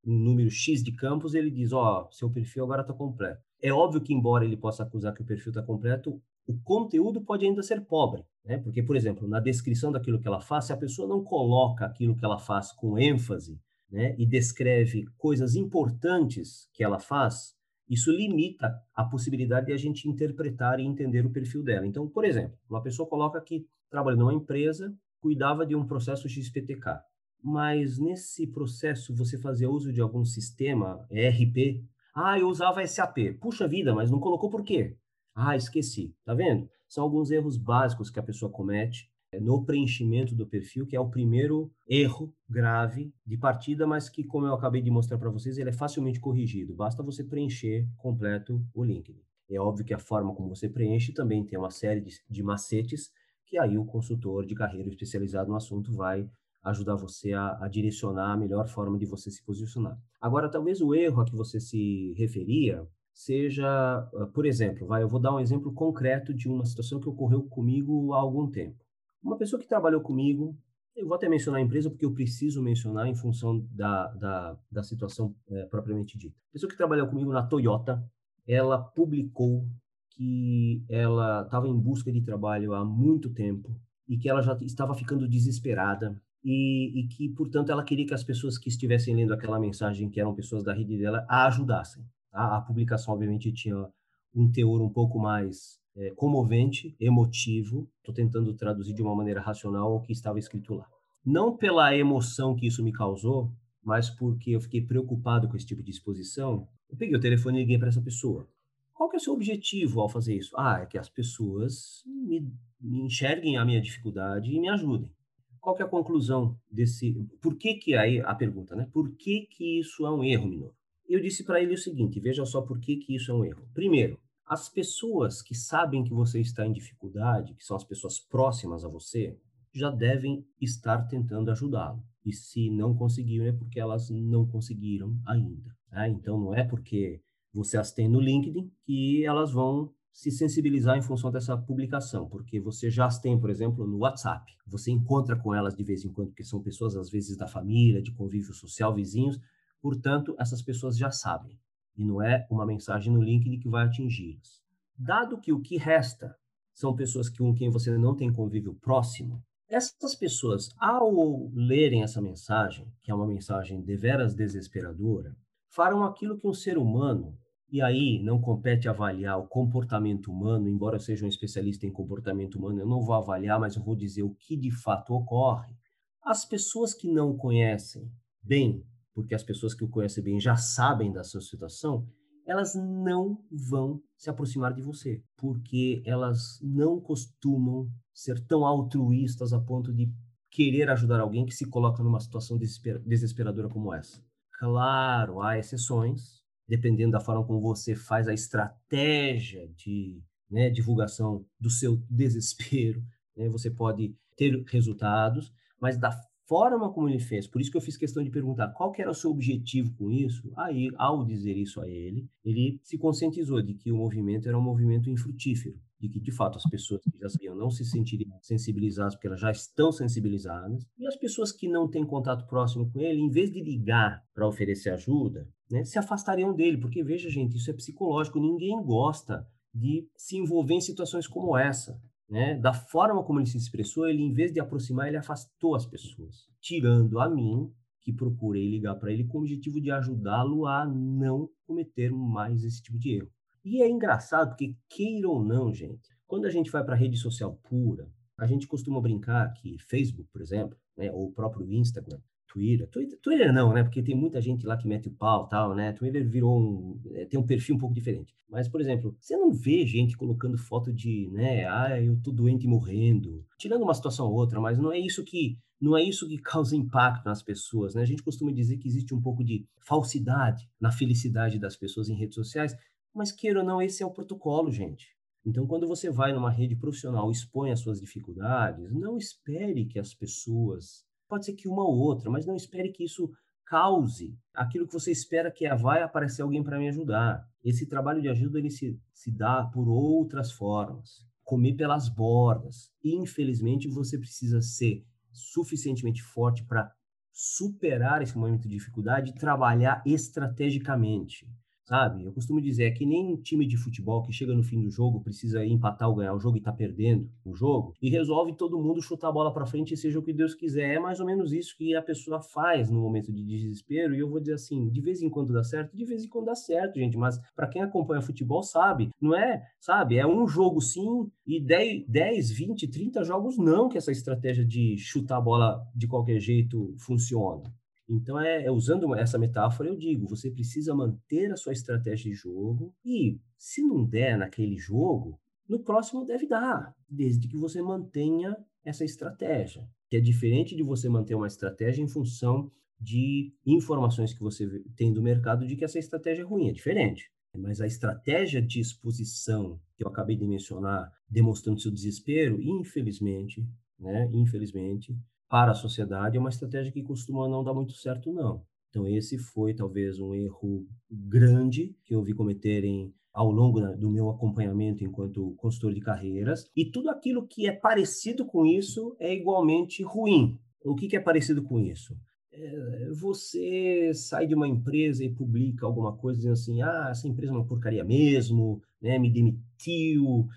um 0.06 0.20
número 0.20 0.52
X 0.52 0.84
de 0.84 0.92
campos, 0.92 1.34
ele 1.34 1.50
diz, 1.50 1.72
ó, 1.72 2.06
oh, 2.08 2.12
seu 2.12 2.30
perfil 2.30 2.66
agora 2.66 2.82
está 2.82 2.94
completo. 2.94 3.42
É 3.62 3.72
óbvio 3.72 4.02
que, 4.02 4.14
embora 4.14 4.46
ele 4.46 4.58
possa 4.58 4.84
acusar 4.84 5.14
que 5.14 5.22
o 5.22 5.26
perfil 5.26 5.52
está 5.52 5.64
completo, 5.64 6.22
o 6.46 6.58
conteúdo 6.62 7.22
pode 7.22 7.46
ainda 7.46 7.64
ser 7.64 7.82
pobre, 7.82 8.24
né? 8.44 8.58
Porque, 8.60 8.84
por 8.84 8.96
exemplo, 8.96 9.28
na 9.28 9.40
descrição 9.40 9.92
daquilo 9.92 10.20
que 10.20 10.28
ela 10.28 10.40
faz, 10.40 10.66
se 10.66 10.74
a 10.74 10.78
pessoa 10.78 11.08
não 11.08 11.24
coloca 11.24 11.86
aquilo 11.86 12.16
que 12.16 12.24
ela 12.24 12.38
faz 12.38 12.72
com 12.72 13.00
ênfase, 13.00 13.60
né, 13.90 14.16
e 14.18 14.26
descreve 14.26 15.06
coisas 15.18 15.56
importantes 15.56 16.68
que 16.74 16.84
ela 16.84 17.00
faz, 17.00 17.56
isso 17.90 18.12
limita 18.12 18.82
a 18.94 19.04
possibilidade 19.04 19.68
de 19.68 19.74
a 19.74 19.78
gente 19.78 20.10
interpretar 20.10 20.80
e 20.80 20.84
entender 20.84 21.26
o 21.26 21.32
perfil 21.32 21.64
dela. 21.64 21.86
Então, 21.86 22.08
por 22.08 22.26
exemplo, 22.26 22.58
uma 22.70 22.82
pessoa 22.82 23.08
coloca 23.08 23.40
que 23.42 23.68
trabalha 23.90 24.18
numa 24.18 24.34
empresa, 24.34 24.96
cuidava 25.20 25.66
de 25.66 25.76
um 25.76 25.86
processo 25.86 26.28
XPTK, 26.28 27.00
mas 27.44 28.00
nesse 28.00 28.48
processo 28.48 29.16
você 29.16 29.38
fazia 29.38 29.70
uso 29.70 29.94
de 29.94 30.02
algum 30.02 30.26
sistema 30.26 31.06
ERP? 31.12 31.84
Ah, 32.14 32.40
eu 32.40 32.48
usava 32.48 32.86
SAP. 32.88 33.38
Puxa 33.40 33.68
vida, 33.68 33.94
mas 33.94 34.10
não 34.10 34.20
colocou 34.20 34.50
por 34.50 34.64
quê? 34.64 34.98
Ah, 35.36 35.56
esqueci. 35.56 36.16
Tá 36.26 36.34
vendo? 36.34 36.70
São 36.88 37.04
alguns 37.04 37.30
erros 37.30 37.58
básicos 37.58 38.10
que 38.10 38.20
a 38.20 38.24
pessoa 38.24 38.52
comete 38.52 39.12
no 39.40 39.64
preenchimento 39.64 40.36
do 40.36 40.46
perfil, 40.46 40.86
que 40.86 40.96
é 40.96 41.00
o 41.00 41.10
primeiro 41.10 41.72
erro 41.88 42.34
grave 42.50 43.14
de 43.26 43.38
partida, 43.38 43.86
mas 43.86 44.10
que, 44.10 44.24
como 44.24 44.46
eu 44.46 44.54
acabei 44.54 44.82
de 44.82 44.92
mostrar 44.92 45.18
para 45.18 45.30
vocês, 45.30 45.58
ele 45.58 45.70
é 45.70 45.74
facilmente 45.74 46.20
corrigido. 46.20 46.76
Basta 46.76 47.04
você 47.04 47.24
preencher 47.24 47.88
completo 47.98 48.64
o 48.74 48.84
LinkedIn. 48.84 49.22
É 49.50 49.60
óbvio 49.60 49.86
que 49.86 49.94
a 49.94 50.00
forma 50.00 50.34
como 50.34 50.50
você 50.50 50.68
preenche 50.68 51.14
também 51.14 51.46
tem 51.46 51.58
uma 51.58 51.70
série 51.70 52.02
de, 52.02 52.20
de 52.30 52.44
macetes 52.44 53.12
que 53.46 53.58
aí 53.58 53.78
o 53.78 53.86
consultor 53.86 54.46
de 54.46 54.56
carreira 54.56 54.90
especializado 54.90 55.50
no 55.50 55.56
assunto 55.56 55.92
vai 55.94 56.28
ajudar 56.64 56.96
você 56.96 57.32
a, 57.34 57.58
a, 57.62 57.68
direcionar 57.68 58.32
a 58.32 58.38
melhor 58.38 58.68
forma 58.68 58.98
de 58.98 59.06
você 59.06 59.30
se 59.30 59.44
posicionar. 59.44 59.98
Agora, 60.20 60.50
talvez 60.50 60.82
o 60.82 60.96
erro 60.96 61.22
a 61.22 61.26
que 61.26 61.36
você 61.36 61.60
se 61.60 62.14
referia 62.18 62.86
seja, 63.14 63.66
ah, 63.68 64.28
por 64.34 64.46
exemplo, 64.46 64.88
vai, 64.88 65.04
eu 65.04 65.08
vou 65.08 65.20
dar 65.20 65.34
um 65.34 65.40
exemplo 65.40 65.72
concreto 65.74 66.34
de 66.34 66.50
uma 66.50 66.66
situação 66.66 67.00
que 67.00 67.08
ocorreu 67.08 67.44
comigo 67.44 68.14
há 68.14 68.18
algum 68.18 68.50
tempo. 68.50 68.84
Uma 69.26 69.38
pessoa 69.38 69.60
que 69.60 69.68
trabalhou 69.68 70.02
comigo, 70.02 70.56
eu 70.96 71.08
vou 71.08 71.16
até 71.16 71.28
mencionar 71.28 71.60
a 71.60 71.64
empresa 71.64 71.90
porque 71.90 72.06
eu 72.06 72.14
preciso 72.14 72.62
mencionar 72.62 73.08
em 73.08 73.16
função 73.16 73.60
da, 73.72 74.08
da, 74.14 74.58
da 74.72 74.84
situação 74.84 75.36
é, 75.50 75.66
propriamente 75.66 76.16
dita. 76.16 76.38
A 76.52 76.54
pessoa 76.54 76.70
que 76.70 76.78
trabalhou 76.78 77.08
comigo 77.08 77.34
na 77.34 77.42
Toyota, 77.42 78.08
ela 78.48 78.78
publicou 78.78 79.68
que 80.12 80.86
ela 80.88 81.42
estava 81.42 81.68
em 81.68 81.76
busca 81.76 82.12
de 82.12 82.22
trabalho 82.22 82.76
há 82.76 82.86
muito 82.86 83.34
tempo 83.34 83.76
e 84.08 84.16
que 84.16 84.30
ela 84.30 84.44
já 84.44 84.56
estava 84.62 84.94
ficando 84.94 85.28
desesperada 85.28 86.22
e, 86.44 87.00
e, 87.00 87.08
que, 87.08 87.28
portanto, 87.30 87.72
ela 87.72 87.84
queria 87.84 88.06
que 88.06 88.14
as 88.14 88.24
pessoas 88.24 88.60
que 88.60 88.70
estivessem 88.70 89.16
lendo 89.16 89.34
aquela 89.34 89.60
mensagem, 89.60 90.08
que 90.08 90.20
eram 90.20 90.36
pessoas 90.36 90.64
da 90.64 90.72
rede 90.72 91.00
dela, 91.00 91.26
a 91.28 91.48
ajudassem. 91.48 92.06
Tá? 92.30 92.58
A 92.58 92.62
publicação, 92.62 93.16
obviamente, 93.16 93.52
tinha 93.52 93.90
um 94.36 94.52
teor 94.52 94.84
um 94.84 94.90
pouco 94.90 95.18
mais 95.18 95.84
é, 95.96 96.12
comovente, 96.12 96.96
emotivo. 97.00 97.90
Estou 97.98 98.14
tentando 98.14 98.54
traduzir 98.54 98.94
de 98.94 99.02
uma 99.02 99.16
maneira 99.16 99.42
racional 99.42 99.96
o 99.96 100.02
que 100.02 100.12
estava 100.12 100.40
escrito 100.40 100.76
lá. 100.76 100.88
Não 101.26 101.56
pela 101.56 101.96
emoção 101.96 102.56
que 102.56 102.68
isso 102.68 102.84
me 102.84 102.92
causou, 102.92 103.52
mas 103.84 104.10
porque 104.10 104.52
eu 104.52 104.62
fiquei 104.62 104.82
preocupado 104.82 105.48
com 105.48 105.56
esse 105.56 105.66
tipo 105.66 105.84
de 105.84 105.92
exposição. 105.92 106.68
Eu 106.90 106.98
peguei 106.98 107.16
o 107.16 107.20
telefone 107.20 107.58
e 107.58 107.62
liguei 107.62 107.78
para 107.78 107.88
essa 107.88 108.02
pessoa. 108.02 108.48
Qual 108.94 109.10
que 109.10 109.18
é 109.18 109.20
o 109.20 109.22
seu 109.22 109.34
objetivo 109.34 110.00
ao 110.00 110.10
fazer 110.10 110.36
isso? 110.36 110.56
Ah, 110.58 110.80
é 110.82 110.86
que 110.86 110.98
as 110.98 111.10
pessoas 111.10 112.02
me, 112.06 112.48
me 112.80 113.02
enxerguem 113.02 113.58
a 113.58 113.66
minha 113.66 113.82
dificuldade 113.82 114.52
e 114.52 114.60
me 114.60 114.70
ajudem. 114.70 115.12
Qual 115.60 115.76
é 115.78 115.84
a 115.84 115.88
conclusão 115.88 116.58
desse? 116.72 117.14
Por 117.42 117.58
que 117.58 117.74
que 117.74 117.96
aí 117.96 118.22
a 118.22 118.36
pergunta, 118.36 118.76
né? 118.76 118.88
Por 118.94 119.16
que 119.16 119.48
que 119.48 119.80
isso 119.80 120.06
é 120.06 120.12
um 120.12 120.24
erro, 120.24 120.48
Minor? 120.48 120.74
Eu 121.08 121.20
disse 121.20 121.44
para 121.44 121.62
ele 121.62 121.74
o 121.74 121.78
seguinte, 121.78 122.20
veja 122.20 122.46
só 122.46 122.62
por 122.62 122.80
que 122.80 122.98
que 122.98 123.16
isso 123.16 123.32
é 123.32 123.34
um 123.34 123.44
erro. 123.44 123.68
Primeiro, 123.74 124.20
as 124.46 124.70
pessoas 124.70 125.42
que 125.42 125.56
sabem 125.56 126.04
que 126.04 126.14
você 126.14 126.40
está 126.40 126.66
em 126.66 126.72
dificuldade, 126.72 127.56
que 127.56 127.66
são 127.66 127.76
as 127.76 127.84
pessoas 127.84 128.20
próximas 128.20 128.86
a 128.86 128.88
você, 128.88 129.38
já 129.74 129.90
devem 129.90 130.46
estar 130.62 131.08
tentando 131.08 131.50
ajudá-lo. 131.50 132.04
E 132.24 132.32
se 132.32 132.70
não 132.70 132.96
conseguiram, 132.96 133.46
é 133.46 133.52
porque 133.52 133.80
elas 133.80 134.10
não 134.10 134.46
conseguiram 134.48 135.20
ainda. 135.26 135.76
Né? 135.92 136.10
Então, 136.10 136.40
não 136.40 136.54
é 136.54 136.64
porque 136.64 137.22
você 137.52 137.78
as 137.78 137.92
tem 137.92 138.08
no 138.08 138.20
LinkedIn 138.20 138.72
que 138.86 139.26
elas 139.26 139.52
vão 139.52 139.92
se 140.12 140.32
sensibilizar 140.32 140.98
em 140.98 141.02
função 141.02 141.30
dessa 141.30 141.58
publicação, 141.58 142.30
porque 142.30 142.60
você 142.60 142.90
já 142.90 143.06
as 143.06 143.20
tem, 143.20 143.38
por 143.38 143.50
exemplo, 143.50 143.86
no 143.86 143.98
WhatsApp. 143.98 144.54
Você 144.68 144.92
encontra 144.92 145.36
com 145.36 145.54
elas 145.54 145.76
de 145.76 145.84
vez 145.84 146.06
em 146.06 146.14
quando, 146.14 146.30
porque 146.30 146.44
são 146.44 146.62
pessoas, 146.62 146.96
às 146.96 147.10
vezes, 147.10 147.36
da 147.36 147.48
família, 147.48 148.02
de 148.02 148.14
convívio 148.14 148.54
social, 148.54 148.94
vizinhos. 148.96 149.38
Portanto, 149.82 150.36
essas 150.40 150.62
pessoas 150.62 150.98
já 150.98 151.12
sabem 151.12 151.60
e 151.98 152.04
não 152.04 152.22
é 152.22 152.46
uma 152.50 152.66
mensagem 152.66 153.14
no 153.14 153.22
LinkedIn 153.22 153.60
que 153.60 153.70
vai 153.70 153.86
atingi-las. 153.86 154.62
Dado 154.98 155.40
que 155.40 155.52
o 155.52 155.62
que 155.62 155.78
resta 155.78 156.36
são 156.74 156.96
pessoas 156.96 157.30
com 157.30 157.54
quem 157.54 157.70
você 157.70 157.98
não 157.98 158.16
tem 158.16 158.32
convívio 158.32 158.76
próximo, 158.76 159.42
essas 159.68 160.14
pessoas, 160.14 160.70
ao 160.78 161.50
lerem 161.54 162.04
essa 162.04 162.22
mensagem, 162.22 162.88
que 163.02 163.10
é 163.10 163.16
uma 163.16 163.26
mensagem 163.26 163.82
deveras 163.82 164.36
desesperadora, 164.36 165.36
farão 165.70 166.04
aquilo 166.04 166.38
que 166.38 166.48
um 166.48 166.54
ser 166.54 166.78
humano, 166.78 167.36
e 167.72 167.82
aí 167.82 168.22
não 168.22 168.40
compete 168.40 168.88
avaliar 168.88 169.40
o 169.40 169.48
comportamento 169.48 170.32
humano, 170.32 170.70
embora 170.70 170.98
eu 170.98 171.00
seja 171.00 171.26
um 171.26 171.30
especialista 171.30 171.86
em 171.86 171.92
comportamento 171.92 172.60
humano, 172.60 172.80
eu 172.80 172.88
não 172.88 173.02
vou 173.02 173.16
avaliar, 173.16 173.60
mas 173.60 173.76
eu 173.76 173.84
vou 173.84 173.96
dizer 173.96 174.22
o 174.22 174.36
que 174.36 174.56
de 174.56 174.70
fato 174.70 175.14
ocorre. 175.14 175.76
As 176.24 176.46
pessoas 176.46 176.94
que 176.94 177.08
não 177.08 177.36
conhecem 177.36 178.12
bem 178.42 178.86
porque 179.16 179.34
as 179.34 179.44
pessoas 179.44 179.74
que 179.74 179.84
o 179.84 179.88
conhecem 179.88 180.22
bem 180.22 180.40
já 180.40 180.58
sabem 180.58 181.12
da 181.12 181.24
sua 181.24 181.40
situação, 181.40 182.06
elas 182.46 182.76
não 182.76 183.42
vão 183.50 184.04
se 184.18 184.30
aproximar 184.30 184.74
de 184.74 184.82
você, 184.82 185.24
porque 185.38 186.04
elas 186.06 186.60
não 186.62 187.00
costumam 187.00 187.90
ser 188.14 188.46
tão 188.46 188.66
altruístas 188.66 189.54
a 189.54 189.60
ponto 189.60 189.94
de 189.94 190.14
querer 190.52 190.90
ajudar 190.90 191.22
alguém 191.22 191.46
que 191.46 191.56
se 191.56 191.68
coloca 191.68 192.04
numa 192.04 192.20
situação 192.20 192.58
desesperadora 192.58 193.70
como 193.70 193.94
essa. 193.94 194.22
Claro, 194.60 195.42
há 195.42 195.58
exceções, 195.58 196.44
dependendo 196.68 197.12
da 197.12 197.20
forma 197.20 197.46
como 197.46 197.62
você 197.62 197.96
faz 197.96 198.28
a 198.28 198.34
estratégia 198.34 199.68
de 199.76 200.22
né, 200.50 200.70
divulgação 200.70 201.46
do 201.60 201.70
seu 201.70 201.98
desespero, 202.10 203.02
né, 203.36 203.50
você 203.50 203.72
pode 203.72 204.16
ter 204.38 204.62
resultados, 204.68 205.52
mas 205.80 205.98
da 205.98 206.12
forma 206.48 206.92
como 206.92 207.10
ele 207.10 207.20
fez, 207.20 207.48
por 207.48 207.60
isso 207.60 207.72
que 207.72 207.78
eu 207.78 207.82
fiz 207.82 207.98
questão 207.98 208.24
de 208.24 208.30
perguntar 208.30 208.70
qual 208.70 208.92
que 208.92 209.02
era 209.02 209.12
o 209.12 209.16
seu 209.16 209.32
objetivo 209.32 209.94
com 209.96 210.12
isso, 210.12 210.52
aí, 210.56 210.90
ao 210.98 211.26
dizer 211.26 211.58
isso 211.58 211.82
a 211.82 211.88
ele, 211.88 212.30
ele 212.44 212.80
se 212.84 212.98
conscientizou 212.98 213.62
de 213.62 213.74
que 213.74 213.92
o 213.92 213.98
movimento 213.98 214.48
era 214.48 214.58
um 214.58 214.62
movimento 214.62 215.10
infrutífero, 215.10 215.80
de 216.00 216.10
que, 216.10 216.20
de 216.20 216.32
fato, 216.32 216.58
as 216.58 216.70
pessoas 216.70 217.02
que 217.02 217.18
já 217.18 217.30
sabiam 217.30 217.56
não 217.56 217.70
se 217.70 217.84
sentiriam 217.84 218.38
sensibilizadas, 218.42 219.16
porque 219.16 219.28
elas 219.28 219.40
já 219.40 219.52
estão 219.52 219.92
sensibilizadas, 219.92 220.86
e 220.98 221.08
as 221.08 221.16
pessoas 221.16 221.52
que 221.52 221.68
não 221.68 221.90
têm 221.90 222.06
contato 222.06 222.46
próximo 222.48 222.92
com 222.92 223.02
ele, 223.02 223.20
em 223.20 223.30
vez 223.30 223.52
de 223.52 223.62
ligar 223.62 224.24
para 224.34 224.48
oferecer 224.48 224.92
ajuda, 224.92 225.48
né, 225.70 225.84
se 225.84 225.98
afastariam 225.98 226.54
dele, 226.54 226.78
porque, 226.78 227.04
veja, 227.04 227.30
gente, 227.30 227.58
isso 227.58 227.72
é 227.72 227.74
psicológico, 227.74 228.40
ninguém 228.40 228.82
gosta 228.84 229.48
de 229.74 230.08
se 230.16 230.38
envolver 230.38 230.76
em 230.76 230.82
situações 230.82 231.28
como 231.28 231.58
essa. 231.58 232.00
Né? 232.30 232.56
Da 232.56 232.74
forma 232.74 233.24
como 233.24 233.40
ele 233.40 233.48
se 233.48 233.58
expressou, 233.58 234.08
ele, 234.08 234.22
em 234.22 234.34
vez 234.34 234.52
de 234.52 234.60
aproximar, 234.60 235.08
ele 235.08 235.18
afastou 235.18 235.76
as 235.76 235.86
pessoas, 235.86 236.48
tirando 236.60 237.20
a 237.20 237.30
mim, 237.30 237.72
que 238.02 238.14
procurei 238.14 238.70
ligar 238.70 238.96
para 238.96 239.12
ele 239.12 239.26
com 239.26 239.40
o 239.40 239.42
objetivo 239.42 239.82
de 239.82 239.92
ajudá-lo 239.92 240.68
a 240.68 240.86
não 240.86 241.50
cometer 241.66 242.12
mais 242.12 242.64
esse 242.64 242.82
tipo 242.82 242.98
de 243.00 243.16
erro. 243.16 243.32
E 243.64 243.82
é 243.82 243.90
engraçado 243.90 244.50
porque, 244.50 244.76
queira 244.88 245.28
ou 245.28 245.44
não, 245.44 245.74
gente, 245.74 246.10
quando 246.28 246.46
a 246.46 246.52
gente 246.52 246.70
vai 246.70 246.84
para 246.84 246.96
rede 246.96 247.18
social 247.18 247.60
pura, 247.64 248.08
a 248.38 248.46
gente 248.46 248.68
costuma 248.68 249.02
brincar 249.02 249.52
que 249.54 249.78
Facebook, 249.80 250.30
por 250.32 250.42
exemplo, 250.42 250.78
né, 250.96 251.12
ou 251.12 251.28
o 251.28 251.32
próprio 251.32 251.72
Instagram, 251.72 252.20
Twitter, 252.56 252.88
Twitter, 253.22 253.54
não, 253.54 253.74
né, 253.74 253.84
porque 253.84 254.02
tem 254.02 254.16
muita 254.16 254.40
gente 254.42 254.66
lá 254.66 254.78
que 254.78 254.88
mete 254.88 255.08
o 255.08 255.12
pau 255.12 255.48
tal, 255.48 255.76
né, 255.76 255.92
Twitter 255.92 256.28
virou 256.28 256.58
um, 256.58 257.00
é, 257.14 257.26
tem 257.26 257.40
um 257.40 257.46
perfil 257.46 257.76
um 257.76 257.78
pouco 257.78 257.94
diferente. 257.94 258.34
Mas, 258.50 258.70
por 258.70 258.80
exemplo, 258.80 259.16
você 259.20 259.36
não 259.36 259.52
vê 259.52 259.86
gente 259.86 260.16
colocando 260.16 260.58
foto 260.58 260.94
de, 260.94 261.30
né, 261.32 261.66
ah, 261.68 262.02
eu 262.02 262.18
tô 262.22 262.32
doente 262.32 262.68
morrendo, 262.68 263.46
tirando 263.58 263.84
uma 263.84 263.94
situação 263.94 264.28
ou 264.28 264.34
outra, 264.34 264.60
mas 264.62 264.78
não 264.78 264.92
é 264.92 265.00
isso 265.00 265.24
que 265.24 265.58
não 265.80 265.96
é 265.96 266.02
isso 266.02 266.28
que 266.28 266.38
causa 266.38 266.76
impacto 266.76 267.26
nas 267.26 267.44
pessoas, 267.44 267.94
né? 267.94 268.02
A 268.02 268.06
gente 268.06 268.24
costuma 268.24 268.50
dizer 268.50 268.78
que 268.78 268.88
existe 268.88 269.14
um 269.14 269.22
pouco 269.22 269.44
de 269.44 269.68
falsidade 269.78 270.70
na 270.80 270.90
felicidade 270.90 271.60
das 271.60 271.76
pessoas 271.76 272.08
em 272.10 272.16
redes 272.16 272.36
sociais, 272.36 272.74
mas 273.14 273.32
queira 273.32 273.60
ou 273.60 273.66
não, 273.66 273.82
esse 273.82 274.02
é 274.02 274.06
o 274.06 274.12
protocolo, 274.12 274.72
gente. 274.72 275.16
Então, 275.46 275.68
quando 275.68 275.88
você 275.88 276.10
vai 276.10 276.34
numa 276.34 276.50
rede 276.50 276.76
profissional 276.76 277.30
expõe 277.30 277.72
as 277.72 277.80
suas 277.80 278.00
dificuldades, 278.00 278.92
não 278.92 279.16
espere 279.16 279.86
que 279.86 280.00
as 280.00 280.12
pessoas, 280.14 281.05
pode 281.28 281.46
ser 281.46 281.54
que 281.54 281.68
uma 281.68 281.84
ou 281.84 281.98
outra, 281.98 282.30
mas 282.30 282.46
não 282.46 282.56
espere 282.56 282.92
que 282.92 283.04
isso 283.04 283.32
cause 283.66 284.38
aquilo 284.54 284.88
que 284.88 284.94
você 284.94 285.12
espera 285.12 285.52
que 285.52 285.66
é, 285.66 285.76
vai 285.76 286.04
aparecer 286.04 286.42
alguém 286.42 286.64
para 286.64 286.78
me 286.78 286.88
ajudar. 286.88 287.44
Esse 287.64 287.88
trabalho 287.88 288.22
de 288.22 288.30
ajuda 288.30 288.60
ele 288.60 288.70
se, 288.70 289.00
se 289.14 289.32
dá 289.32 289.66
por 289.66 289.90
outras 289.90 290.52
formas, 290.52 291.26
comer 291.44 291.76
pelas 291.76 292.08
bordas. 292.08 292.92
Infelizmente, 293.04 293.88
você 293.88 294.18
precisa 294.18 294.62
ser 294.62 295.04
suficientemente 295.32 296.22
forte 296.22 296.64
para 296.64 296.92
superar 297.32 298.22
esse 298.22 298.38
momento 298.38 298.68
de 298.68 298.76
dificuldade 298.76 299.32
e 299.32 299.36
trabalhar 299.36 300.02
estrategicamente 300.06 301.46
sabe? 301.86 302.24
Eu 302.24 302.34
costumo 302.34 302.60
dizer, 302.60 302.86
é 302.86 302.92
que 302.92 303.06
nem 303.06 303.34
um 303.34 303.38
time 303.38 303.66
de 303.66 303.78
futebol 303.78 304.24
que 304.24 304.34
chega 304.34 304.54
no 304.54 304.64
fim 304.64 304.82
do 304.82 304.90
jogo, 304.90 305.22
precisa 305.22 305.66
empatar 305.66 306.10
ou 306.10 306.16
ganhar 306.16 306.34
o 306.34 306.40
jogo 306.40 306.58
e 306.58 306.62
tá 306.62 306.72
perdendo 306.72 307.30
o 307.46 307.56
jogo, 307.56 307.94
e 308.02 308.10
resolve 308.10 308.54
todo 308.56 308.82
mundo 308.82 309.02
chutar 309.02 309.30
a 309.30 309.32
bola 309.32 309.54
para 309.54 309.66
frente 309.66 309.94
e 309.94 309.98
seja 309.98 310.20
o 310.20 310.24
que 310.24 310.34
Deus 310.34 310.54
quiser. 310.56 310.96
É 310.96 311.00
mais 311.00 311.20
ou 311.20 311.26
menos 311.26 311.54
isso 311.54 311.76
que 311.78 311.96
a 311.96 312.02
pessoa 312.02 312.42
faz 312.42 312.90
no 312.90 313.00
momento 313.00 313.32
de 313.32 313.44
desespero, 313.44 314.16
e 314.16 314.20
eu 314.20 314.30
vou 314.30 314.40
dizer 314.40 314.54
assim, 314.54 314.90
de 314.90 315.02
vez 315.02 315.22
em 315.22 315.30
quando 315.30 315.54
dá 315.54 315.64
certo, 315.64 315.96
de 315.96 316.06
vez 316.06 316.24
em 316.24 316.28
quando 316.28 316.46
dá 316.46 316.56
certo, 316.56 317.00
gente, 317.00 317.18
mas 317.18 317.40
para 317.56 317.68
quem 317.68 317.82
acompanha 317.82 318.22
futebol 318.22 318.64
sabe, 318.64 319.10
não 319.22 319.36
é, 319.36 319.64
sabe, 319.80 320.18
é 320.18 320.26
um 320.26 320.48
jogo 320.48 320.82
sim 320.82 321.30
e 321.46 321.60
10, 321.60 322.06
10, 322.08 322.52
20, 322.52 322.88
30 322.88 323.24
jogos 323.24 323.58
não 323.58 323.88
que 323.88 323.98
essa 323.98 324.12
estratégia 324.12 324.66
de 324.66 324.98
chutar 324.98 325.38
a 325.38 325.42
bola 325.42 325.82
de 325.96 326.08
qualquer 326.08 326.40
jeito 326.40 326.96
funciona. 326.98 327.64
Então, 328.08 328.40
é, 328.40 328.66
é, 328.66 328.72
usando 328.72 329.14
essa 329.16 329.38
metáfora, 329.38 329.90
eu 329.90 329.96
digo: 329.96 330.28
você 330.28 330.52
precisa 330.52 330.94
manter 330.94 331.52
a 331.52 331.58
sua 331.58 331.74
estratégia 331.74 332.32
de 332.32 332.38
jogo 332.38 332.94
e, 333.04 333.40
se 333.58 333.82
não 333.82 334.06
der 334.06 334.38
naquele 334.38 334.78
jogo, 334.78 335.40
no 335.68 335.84
próximo 335.84 336.26
deve 336.26 336.48
dar, 336.48 336.94
desde 337.10 337.48
que 337.48 337.58
você 337.58 337.82
mantenha 337.82 338.56
essa 338.84 339.04
estratégia. 339.04 339.88
Que 340.08 340.18
é 340.18 340.22
diferente 340.22 340.76
de 340.76 340.84
você 340.84 341.10
manter 341.10 341.34
uma 341.34 341.48
estratégia 341.48 342.04
em 342.04 342.08
função 342.08 342.72
de 343.00 343.52
informações 343.66 344.34
que 344.34 344.40
você 344.40 344.68
tem 344.96 345.12
do 345.12 345.22
mercado 345.22 345.66
de 345.66 345.76
que 345.76 345.84
essa 345.84 346.00
estratégia 346.00 346.44
é 346.44 346.46
ruim, 346.46 346.70
é 346.70 346.72
diferente. 346.72 347.30
Mas 347.58 347.82
a 347.82 347.88
estratégia 347.88 348.62
de 348.62 348.80
exposição 348.80 349.80
que 349.96 350.04
eu 350.04 350.10
acabei 350.10 350.36
de 350.36 350.46
mencionar, 350.46 351.12
demonstrando 351.28 351.80
seu 351.80 351.92
desespero, 351.92 352.62
infelizmente, 352.62 353.66
né, 354.00 354.30
infelizmente, 354.34 355.18
para 355.50 355.72
a 355.72 355.76
sociedade 355.76 356.38
é 356.38 356.40
uma 356.40 356.50
estratégia 356.50 356.92
que 356.92 357.04
costuma 357.04 357.48
não 357.48 357.64
dar 357.64 357.74
muito 357.74 357.94
certo, 357.94 358.32
não. 358.34 358.64
Então, 358.90 359.08
esse 359.08 359.38
foi 359.38 359.74
talvez 359.74 360.20
um 360.20 360.34
erro 360.34 360.88
grande 361.12 361.94
que 362.06 362.16
eu 362.16 362.24
vi 362.24 362.34
cometerem 362.34 363.14
ao 363.34 363.52
longo 363.52 363.82
do 363.98 364.10
meu 364.10 364.30
acompanhamento 364.30 365.04
enquanto 365.04 365.54
consultor 365.58 365.94
de 365.94 366.00
carreiras. 366.00 366.72
E 366.74 366.86
tudo 366.86 367.10
aquilo 367.10 367.46
que 367.46 367.68
é 367.68 367.74
parecido 367.74 368.46
com 368.46 368.66
isso 368.66 369.14
é 369.20 369.36
igualmente 369.36 370.02
ruim. 370.02 370.58
O 370.86 370.96
que, 370.96 371.14
é 371.14 371.20
parecido 371.20 371.62
com 371.62 371.78
isso? 371.78 372.16
É, 372.54 373.10
você 373.12 374.14
sai 374.14 374.48
de 374.48 374.56
uma 374.56 374.68
empresa 374.68 375.26
e 375.26 375.34
publica 375.34 375.86
alguma 375.86 376.16
coisa 376.16 376.38
dizendo 376.38 376.54
assim: 376.54 376.82
ah, 376.82 377.10
essa 377.12 377.28
empresa 377.28 377.52
é 377.52 377.56
uma 377.56 377.68
porcaria 377.68 378.06
mesmo, 378.06 378.82
né, 379.02 379.20
me 379.20 379.30
demitiu. 379.30 380.48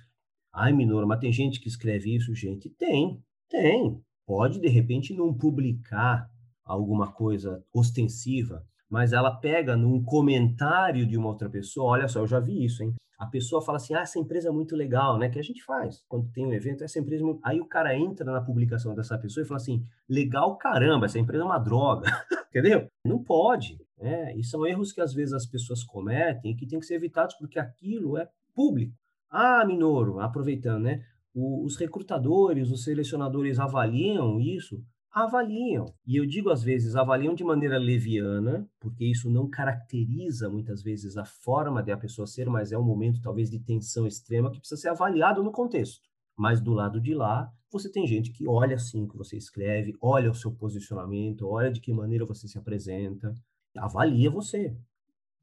Ai, 0.54 0.72
Minoro, 0.72 1.08
mas 1.08 1.18
tem 1.18 1.32
gente 1.32 1.60
que 1.60 1.68
escreve 1.68 2.14
isso, 2.14 2.32
gente? 2.34 2.70
Tem, 2.70 3.20
tem 3.48 4.00
pode 4.28 4.60
de 4.60 4.68
repente 4.68 5.14
não 5.14 5.32
publicar 5.32 6.30
alguma 6.62 7.10
coisa 7.10 7.64
ostensiva, 7.72 8.62
mas 8.86 9.14
ela 9.14 9.34
pega 9.34 9.74
num 9.74 10.04
comentário 10.04 11.06
de 11.06 11.16
uma 11.16 11.28
outra 11.28 11.48
pessoa, 11.48 11.92
olha 11.92 12.08
só, 12.08 12.20
eu 12.20 12.26
já 12.26 12.38
vi 12.38 12.62
isso, 12.62 12.82
hein? 12.82 12.94
A 13.18 13.26
pessoa 13.26 13.62
fala 13.62 13.76
assim: 13.76 13.94
"Ah, 13.94 14.02
essa 14.02 14.18
empresa 14.18 14.48
é 14.48 14.52
muito 14.52 14.76
legal, 14.76 15.18
né?" 15.18 15.30
Que 15.30 15.38
a 15.38 15.42
gente 15.42 15.64
faz 15.64 16.04
quando 16.06 16.30
tem 16.30 16.46
um 16.46 16.52
evento, 16.52 16.84
essa 16.84 17.00
empresa, 17.00 17.24
é 17.24 17.34
aí 17.42 17.60
o 17.60 17.66
cara 17.66 17.96
entra 17.96 18.30
na 18.30 18.40
publicação 18.40 18.94
dessa 18.94 19.18
pessoa 19.18 19.42
e 19.42 19.46
fala 19.48 19.56
assim: 19.56 19.82
"Legal 20.08 20.56
caramba, 20.56 21.06
essa 21.06 21.18
empresa 21.18 21.42
é 21.42 21.46
uma 21.46 21.58
droga". 21.58 22.04
Entendeu? 22.50 22.86
Não 23.04 23.24
pode, 23.24 23.80
né? 23.98 24.36
E 24.36 24.44
são 24.44 24.64
erros 24.64 24.92
que 24.92 25.00
às 25.00 25.12
vezes 25.12 25.32
as 25.32 25.46
pessoas 25.46 25.82
cometem 25.82 26.52
e 26.52 26.54
que 26.54 26.66
tem 26.66 26.78
que 26.78 26.86
ser 26.86 26.94
evitados 26.94 27.34
porque 27.36 27.58
aquilo 27.58 28.16
é 28.16 28.28
público. 28.54 28.94
Ah, 29.30 29.64
Minoro, 29.66 30.20
aproveitando, 30.20 30.84
né? 30.84 31.02
O, 31.38 31.64
os 31.64 31.76
recrutadores, 31.76 32.70
os 32.70 32.82
selecionadores 32.82 33.60
avaliam 33.60 34.40
isso? 34.40 34.82
Avaliam. 35.10 35.86
E 36.06 36.16
eu 36.16 36.26
digo 36.26 36.50
às 36.50 36.62
vezes, 36.62 36.96
avaliam 36.96 37.34
de 37.34 37.44
maneira 37.44 37.78
leviana, 37.78 38.68
porque 38.80 39.04
isso 39.04 39.30
não 39.30 39.48
caracteriza 39.48 40.50
muitas 40.50 40.82
vezes 40.82 41.16
a 41.16 41.24
forma 41.24 41.82
de 41.82 41.92
a 41.92 41.96
pessoa 41.96 42.26
ser, 42.26 42.48
mas 42.50 42.72
é 42.72 42.78
um 42.78 42.84
momento 42.84 43.20
talvez 43.20 43.50
de 43.50 43.58
tensão 43.60 44.06
extrema 44.06 44.50
que 44.50 44.58
precisa 44.58 44.80
ser 44.80 44.88
avaliado 44.88 45.42
no 45.42 45.52
contexto. 45.52 46.08
Mas 46.36 46.60
do 46.60 46.72
lado 46.72 47.00
de 47.00 47.14
lá, 47.14 47.50
você 47.70 47.90
tem 47.90 48.06
gente 48.06 48.32
que 48.32 48.48
olha 48.48 48.76
assim 48.76 49.04
o 49.04 49.08
que 49.08 49.16
você 49.16 49.36
escreve, 49.36 49.96
olha 50.00 50.30
o 50.30 50.34
seu 50.34 50.52
posicionamento, 50.52 51.46
olha 51.46 51.70
de 51.70 51.80
que 51.80 51.92
maneira 51.92 52.24
você 52.26 52.48
se 52.48 52.58
apresenta, 52.58 53.32
avalia 53.76 54.30
você. 54.30 54.76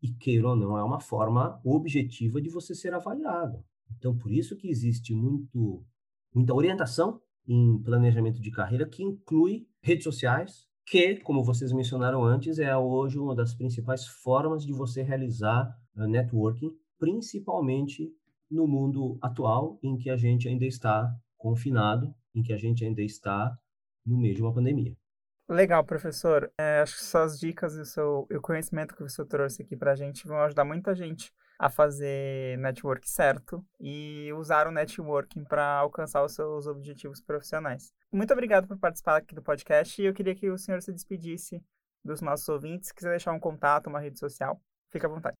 E 0.01 0.09
queira 0.13 0.49
ou 0.49 0.55
não, 0.55 0.77
é 0.77 0.83
uma 0.83 0.99
forma 0.99 1.59
objetiva 1.63 2.41
de 2.41 2.49
você 2.49 2.75
ser 2.75 2.93
avaliado. 2.93 3.63
Então, 3.97 4.17
por 4.17 4.31
isso 4.31 4.55
que 4.55 4.69
existe 4.69 5.13
muito, 5.13 5.85
muita 6.33 6.53
orientação 6.53 7.21
em 7.47 7.81
planejamento 7.83 8.41
de 8.41 8.51
carreira 8.51 8.87
que 8.87 9.03
inclui 9.03 9.67
redes 9.81 10.03
sociais, 10.03 10.67
que, 10.85 11.17
como 11.17 11.43
vocês 11.43 11.71
mencionaram 11.71 12.23
antes, 12.23 12.59
é 12.59 12.75
hoje 12.75 13.17
uma 13.17 13.35
das 13.35 13.53
principais 13.53 14.05
formas 14.05 14.63
de 14.65 14.73
você 14.73 15.01
realizar 15.01 15.75
uh, 15.95 16.07
networking, 16.07 16.71
principalmente 16.99 18.11
no 18.49 18.67
mundo 18.67 19.17
atual 19.21 19.79
em 19.81 19.97
que 19.97 20.09
a 20.09 20.17
gente 20.17 20.47
ainda 20.47 20.65
está 20.65 21.11
confinado, 21.37 22.13
em 22.33 22.43
que 22.43 22.53
a 22.53 22.57
gente 22.57 22.85
ainda 22.85 23.01
está 23.01 23.57
no 24.05 24.17
meio 24.17 24.35
de 24.35 24.41
uma 24.41 24.53
pandemia. 24.53 24.95
Legal, 25.49 25.83
professor. 25.83 26.51
É, 26.59 26.81
acho 26.81 26.95
que 26.95 27.03
suas 27.03 27.39
dicas 27.39 27.75
e 27.75 27.81
o, 27.81 27.85
seu, 27.85 28.27
o 28.31 28.41
conhecimento 28.41 28.95
que 28.95 29.03
você 29.03 29.23
trouxe 29.25 29.61
aqui 29.61 29.75
para 29.75 29.91
a 29.91 29.95
gente 29.95 30.27
vão 30.27 30.37
ajudar 30.37 30.65
muita 30.65 30.95
gente 30.95 31.31
a 31.57 31.69
fazer 31.69 32.57
network 32.57 33.09
certo 33.09 33.65
e 33.79 34.31
usar 34.33 34.67
o 34.67 34.71
networking 34.71 35.43
para 35.43 35.77
alcançar 35.77 36.23
os 36.23 36.33
seus 36.33 36.67
objetivos 36.67 37.21
profissionais. 37.21 37.93
Muito 38.11 38.31
obrigado 38.33 38.67
por 38.67 38.77
participar 38.77 39.17
aqui 39.17 39.33
do 39.33 39.41
podcast 39.41 40.01
e 40.01 40.05
eu 40.05 40.13
queria 40.13 40.35
que 40.35 40.49
o 40.49 40.57
senhor 40.57 40.81
se 40.81 40.91
despedisse 40.91 41.61
dos 42.03 42.21
nossos 42.21 42.47
ouvintes. 42.47 42.89
Se 42.89 42.93
quiser 42.93 43.11
deixar 43.11 43.33
um 43.33 43.39
contato, 43.39 43.87
uma 43.87 43.99
rede 43.99 44.19
social, 44.19 44.59
fique 44.89 45.05
à 45.05 45.09
vontade. 45.09 45.35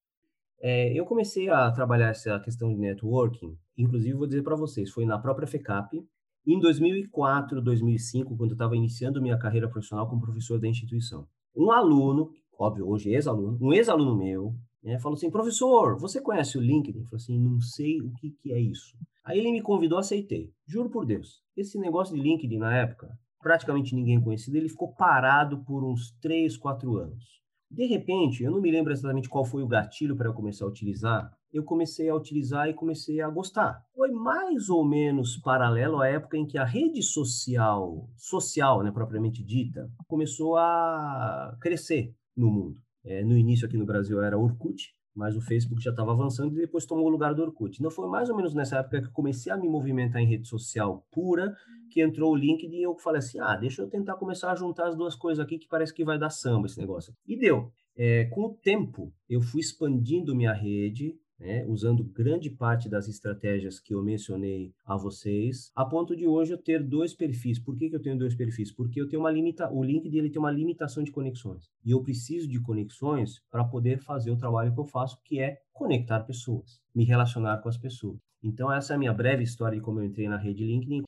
É, 0.59 0.93
eu 0.93 1.05
comecei 1.05 1.49
a 1.49 1.69
trabalhar 1.71 2.09
essa 2.09 2.39
questão 2.39 2.73
de 2.73 2.79
networking, 2.79 3.57
inclusive 3.77 4.17
vou 4.17 4.25
dizer 4.25 4.41
para 4.41 4.55
vocês, 4.55 4.89
foi 4.89 5.05
na 5.05 5.19
própria 5.19 5.47
FECAP, 5.47 6.03
em 6.47 6.59
2004, 6.59 7.61
2005, 7.61 8.37
quando 8.37 8.51
eu 8.51 8.55
estava 8.55 8.75
iniciando 8.75 9.21
minha 9.21 9.37
carreira 9.37 9.67
profissional 9.67 10.07
como 10.07 10.21
professor 10.21 10.59
da 10.59 10.67
instituição. 10.67 11.27
Um 11.55 11.71
aluno, 11.71 12.31
óbvio, 12.57 12.87
hoje 12.87 13.09
ex-aluno, 13.09 13.57
um 13.59 13.73
ex-aluno 13.73 14.15
meu, 14.15 14.55
né, 14.85 14.99
falou 14.99 15.17
assim, 15.17 15.31
professor, 15.31 15.99
você 15.99 16.21
conhece 16.21 16.59
o 16.59 16.61
LinkedIn? 16.61 16.99
Eu 16.99 17.05
falei 17.05 17.23
assim, 17.23 17.39
não 17.39 17.59
sei 17.59 17.99
o 17.99 18.13
que, 18.13 18.29
que 18.29 18.53
é 18.53 18.59
isso. 18.59 18.95
Aí 19.25 19.39
ele 19.39 19.51
me 19.51 19.61
convidou, 19.61 19.97
aceitei. 19.97 20.51
Juro 20.67 20.91
por 20.91 21.07
Deus, 21.07 21.41
esse 21.57 21.79
negócio 21.79 22.15
de 22.15 22.21
LinkedIn 22.21 22.59
na 22.59 22.77
época, 22.77 23.09
praticamente 23.41 23.95
ninguém 23.95 24.21
conhecido, 24.21 24.57
ele 24.57 24.69
ficou 24.69 24.93
parado 24.93 25.63
por 25.65 25.83
uns 25.83 26.11
3, 26.21 26.55
4 26.55 26.97
anos. 26.97 27.23
De 27.69 27.87
repente, 27.87 28.43
eu 28.43 28.51
não 28.51 28.61
me 28.61 28.71
lembro 28.71 28.93
exatamente 28.93 29.27
qual 29.27 29.43
foi 29.43 29.63
o 29.63 29.67
gatilho 29.67 30.15
para 30.15 30.29
eu 30.29 30.33
começar 30.33 30.65
a 30.65 30.67
utilizar, 30.67 31.31
eu 31.51 31.63
comecei 31.63 32.07
a 32.07 32.15
utilizar 32.15 32.69
e 32.69 32.73
comecei 32.73 33.21
a 33.21 33.29
gostar. 33.29 33.81
Foi 33.95 34.11
mais 34.11 34.69
ou 34.69 34.85
menos 34.85 35.37
paralelo 35.37 35.99
à 35.99 36.07
época 36.07 36.37
em 36.37 36.45
que 36.45 36.59
a 36.59 36.65
rede 36.65 37.01
social, 37.01 38.07
social, 38.15 38.83
né, 38.83 38.91
propriamente 38.91 39.43
dita, 39.43 39.89
começou 40.07 40.57
a 40.57 41.57
crescer 41.59 42.13
no 42.37 42.51
mundo. 42.51 42.84
É, 43.05 43.23
no 43.23 43.37
início 43.37 43.67
aqui 43.67 43.77
no 43.77 43.85
Brasil 43.85 44.21
era 44.21 44.37
Orkut, 44.37 44.93
mas 45.15 45.37
o 45.37 45.41
Facebook 45.41 45.81
já 45.81 45.91
estava 45.91 46.11
avançando 46.11 46.53
e 46.57 46.61
depois 46.61 46.85
tomou 46.85 47.05
o 47.05 47.09
lugar 47.09 47.33
do 47.33 47.41
Orkut. 47.41 47.77
Então 47.77 47.89
foi 47.89 48.09
mais 48.09 48.29
ou 48.29 48.35
menos 48.35 48.53
nessa 48.53 48.79
época 48.79 49.01
que 49.01 49.07
eu 49.07 49.11
comecei 49.13 49.51
a 49.51 49.57
me 49.57 49.69
movimentar 49.69 50.21
em 50.21 50.27
rede 50.27 50.47
social 50.47 51.07
pura, 51.11 51.55
que 51.89 52.01
entrou 52.01 52.33
o 52.33 52.35
LinkedIn 52.35 52.77
e 52.77 52.83
eu 52.83 52.97
falei 52.97 53.19
assim, 53.19 53.39
ah, 53.39 53.55
deixa 53.55 53.81
eu 53.81 53.87
tentar 53.87 54.15
começar 54.15 54.51
a 54.51 54.55
juntar 54.55 54.87
as 54.87 54.97
duas 54.97 55.15
coisas 55.15 55.43
aqui 55.43 55.57
que 55.57 55.67
parece 55.67 55.93
que 55.93 56.03
vai 56.03 56.19
dar 56.19 56.29
samba 56.29 56.65
esse 56.67 56.77
negócio. 56.77 57.13
E 57.25 57.37
deu. 57.37 57.71
É, 57.97 58.25
com 58.25 58.47
o 58.47 58.53
tempo, 58.53 59.13
eu 59.29 59.39
fui 59.39 59.61
expandindo 59.61 60.35
minha 60.35 60.51
rede, 60.51 61.17
né, 61.39 61.65
usando 61.67 62.03
grande 62.03 62.49
parte 62.49 62.89
das 62.89 63.07
estratégias 63.07 63.79
que 63.79 63.93
eu 63.93 64.01
mencionei 64.01 64.73
a 64.85 64.95
vocês, 64.95 65.71
a 65.75 65.85
ponto 65.85 66.15
de 66.15 66.27
hoje 66.27 66.53
eu 66.53 66.57
ter 66.57 66.83
dois 66.83 67.13
perfis. 67.13 67.59
Por 67.59 67.75
que, 67.75 67.89
que 67.89 67.95
eu 67.95 68.01
tenho 68.01 68.17
dois 68.17 68.35
perfis? 68.35 68.71
Porque 68.71 69.01
eu 69.01 69.07
tenho 69.07 69.21
uma 69.21 69.31
limita, 69.31 69.71
o 69.71 69.83
LinkedIn 69.83 70.17
ele 70.17 70.29
tem 70.29 70.39
uma 70.39 70.51
limitação 70.51 71.03
de 71.03 71.11
conexões. 71.11 71.69
E 71.83 71.91
eu 71.91 72.01
preciso 72.01 72.47
de 72.47 72.59
conexões 72.61 73.41
para 73.51 73.63
poder 73.63 73.99
fazer 73.99 74.31
o 74.31 74.37
trabalho 74.37 74.73
que 74.73 74.79
eu 74.79 74.85
faço, 74.85 75.19
que 75.23 75.39
é 75.39 75.59
conectar 75.73 76.21
pessoas, 76.21 76.79
me 76.93 77.03
relacionar 77.03 77.57
com 77.57 77.69
as 77.69 77.77
pessoas. 77.77 78.17
Então 78.41 78.71
essa 78.71 78.93
é 78.93 78.95
a 78.95 78.99
minha 78.99 79.13
breve 79.13 79.43
história 79.43 79.77
de 79.77 79.83
como 79.83 79.99
eu 79.99 80.05
entrei 80.05 80.27
na 80.29 80.37
rede 80.37 80.63
LinkedIn. 80.63 81.03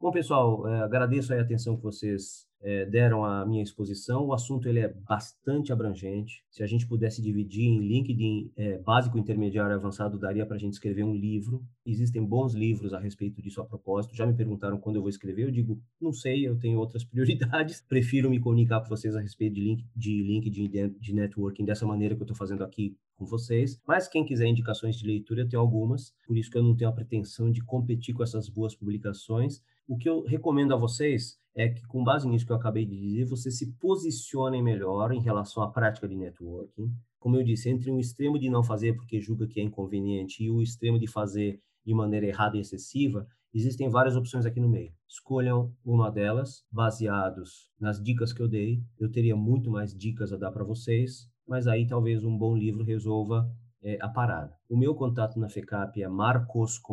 Bom, 0.00 0.10
pessoal, 0.10 0.66
é, 0.66 0.80
agradeço 0.80 1.34
a 1.34 1.38
atenção 1.38 1.76
que 1.76 1.82
vocês 1.82 2.48
é, 2.62 2.86
deram 2.86 3.22
à 3.22 3.44
minha 3.44 3.62
exposição. 3.62 4.24
O 4.24 4.32
assunto 4.32 4.66
ele 4.66 4.78
é 4.78 4.88
bastante 4.88 5.74
abrangente. 5.74 6.42
Se 6.50 6.62
a 6.62 6.66
gente 6.66 6.86
pudesse 6.86 7.20
dividir 7.20 7.66
em 7.66 7.80
LinkedIn 7.80 8.50
é, 8.56 8.78
básico, 8.78 9.18
intermediário 9.18 9.72
e 9.72 9.74
avançado, 9.74 10.18
daria 10.18 10.46
para 10.46 10.56
a 10.56 10.58
gente 10.58 10.72
escrever 10.72 11.04
um 11.04 11.14
livro. 11.14 11.62
Existem 11.84 12.24
bons 12.24 12.54
livros 12.54 12.94
a 12.94 12.98
respeito 12.98 13.42
disso 13.42 13.60
a 13.60 13.66
propósito. 13.66 14.16
Já 14.16 14.24
me 14.24 14.32
perguntaram 14.32 14.78
quando 14.78 14.96
eu 14.96 15.02
vou 15.02 15.10
escrever. 15.10 15.42
Eu 15.42 15.50
digo, 15.50 15.78
não 16.00 16.14
sei, 16.14 16.48
eu 16.48 16.58
tenho 16.58 16.78
outras 16.78 17.04
prioridades. 17.04 17.84
Prefiro 17.86 18.30
me 18.30 18.40
comunicar 18.40 18.80
com 18.80 18.88
vocês 18.88 19.14
a 19.14 19.20
respeito 19.20 19.52
de, 19.52 19.60
link, 19.60 19.84
de 19.94 20.22
LinkedIn, 20.22 20.70
de, 20.70 20.88
de 20.88 21.14
networking, 21.14 21.66
dessa 21.66 21.84
maneira 21.84 22.14
que 22.14 22.22
eu 22.22 22.24
estou 22.24 22.36
fazendo 22.36 22.64
aqui 22.64 22.96
com 23.16 23.26
vocês. 23.26 23.78
Mas 23.86 24.08
quem 24.08 24.24
quiser 24.24 24.46
indicações 24.46 24.96
de 24.96 25.06
leitura, 25.06 25.42
eu 25.42 25.48
tenho 25.48 25.60
algumas. 25.60 26.14
Por 26.26 26.38
isso 26.38 26.50
que 26.50 26.56
eu 26.56 26.62
não 26.62 26.74
tenho 26.74 26.88
a 26.88 26.94
pretensão 26.94 27.52
de 27.52 27.62
competir 27.62 28.14
com 28.14 28.22
essas 28.22 28.48
boas 28.48 28.74
publicações. 28.74 29.62
O 29.90 29.98
que 29.98 30.08
eu 30.08 30.22
recomendo 30.22 30.72
a 30.72 30.76
vocês 30.76 31.36
é 31.52 31.68
que, 31.68 31.84
com 31.88 32.04
base 32.04 32.28
nisso 32.28 32.46
que 32.46 32.52
eu 32.52 32.56
acabei 32.56 32.86
de 32.86 32.96
dizer, 32.96 33.24
você 33.24 33.50
se 33.50 33.72
posicione 33.72 34.62
melhor 34.62 35.10
em 35.10 35.20
relação 35.20 35.64
à 35.64 35.68
prática 35.68 36.06
de 36.06 36.14
networking. 36.14 36.94
Como 37.18 37.34
eu 37.34 37.42
disse, 37.42 37.68
entre 37.68 37.90
um 37.90 37.98
extremo 37.98 38.38
de 38.38 38.48
não 38.48 38.62
fazer 38.62 38.94
porque 38.94 39.20
julga 39.20 39.48
que 39.48 39.58
é 39.58 39.64
inconveniente 39.64 40.44
e 40.44 40.48
o 40.48 40.62
extremo 40.62 40.96
de 40.96 41.08
fazer 41.08 41.60
de 41.84 41.92
maneira 41.92 42.24
errada 42.24 42.56
e 42.56 42.60
excessiva, 42.60 43.26
existem 43.52 43.88
várias 43.88 44.14
opções 44.14 44.46
aqui 44.46 44.60
no 44.60 44.68
meio. 44.68 44.92
Escolham 45.08 45.74
uma 45.84 46.08
delas, 46.08 46.64
baseados 46.70 47.68
nas 47.80 48.00
dicas 48.00 48.32
que 48.32 48.40
eu 48.40 48.46
dei. 48.46 48.80
Eu 48.96 49.10
teria 49.10 49.34
muito 49.34 49.72
mais 49.72 49.92
dicas 49.92 50.32
a 50.32 50.36
dar 50.36 50.52
para 50.52 50.62
vocês, 50.62 51.28
mas 51.48 51.66
aí 51.66 51.84
talvez 51.84 52.22
um 52.22 52.38
bom 52.38 52.56
livro 52.56 52.84
resolva 52.84 53.50
é, 53.82 53.98
a 54.00 54.08
parada. 54.08 54.54
O 54.68 54.76
meu 54.76 54.94
contato 54.94 55.38
na 55.38 55.48
FECAP 55.48 56.02
é 56.02 56.08
marcos.minoro, 56.08 56.88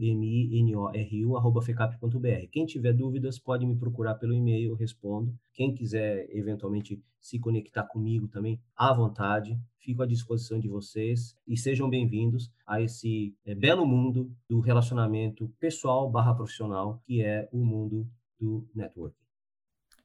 M-I-N-O-R-U, 0.00 1.36
arroba 1.36 1.60
fecap.br. 1.62 2.46
Quem 2.50 2.64
tiver 2.66 2.92
dúvidas 2.92 3.38
pode 3.38 3.66
me 3.66 3.76
procurar 3.76 4.14
pelo 4.14 4.34
e-mail, 4.34 4.70
eu 4.70 4.76
respondo. 4.76 5.34
Quem 5.52 5.74
quiser 5.74 6.26
eventualmente 6.30 7.02
se 7.20 7.38
conectar 7.38 7.84
comigo 7.84 8.26
também, 8.28 8.58
à 8.74 8.92
vontade, 8.94 9.60
fico 9.78 10.02
à 10.02 10.06
disposição 10.06 10.58
de 10.58 10.68
vocês 10.68 11.36
e 11.46 11.56
sejam 11.56 11.88
bem-vindos 11.90 12.50
a 12.66 12.80
esse 12.80 13.34
é, 13.44 13.54
belo 13.54 13.86
mundo 13.86 14.34
do 14.48 14.60
relacionamento 14.60 15.52
pessoal 15.60 16.10
barra 16.10 16.34
profissional, 16.34 17.00
que 17.04 17.22
é 17.22 17.48
o 17.52 17.58
mundo 17.58 18.08
do 18.38 18.66
networking. 18.74 19.19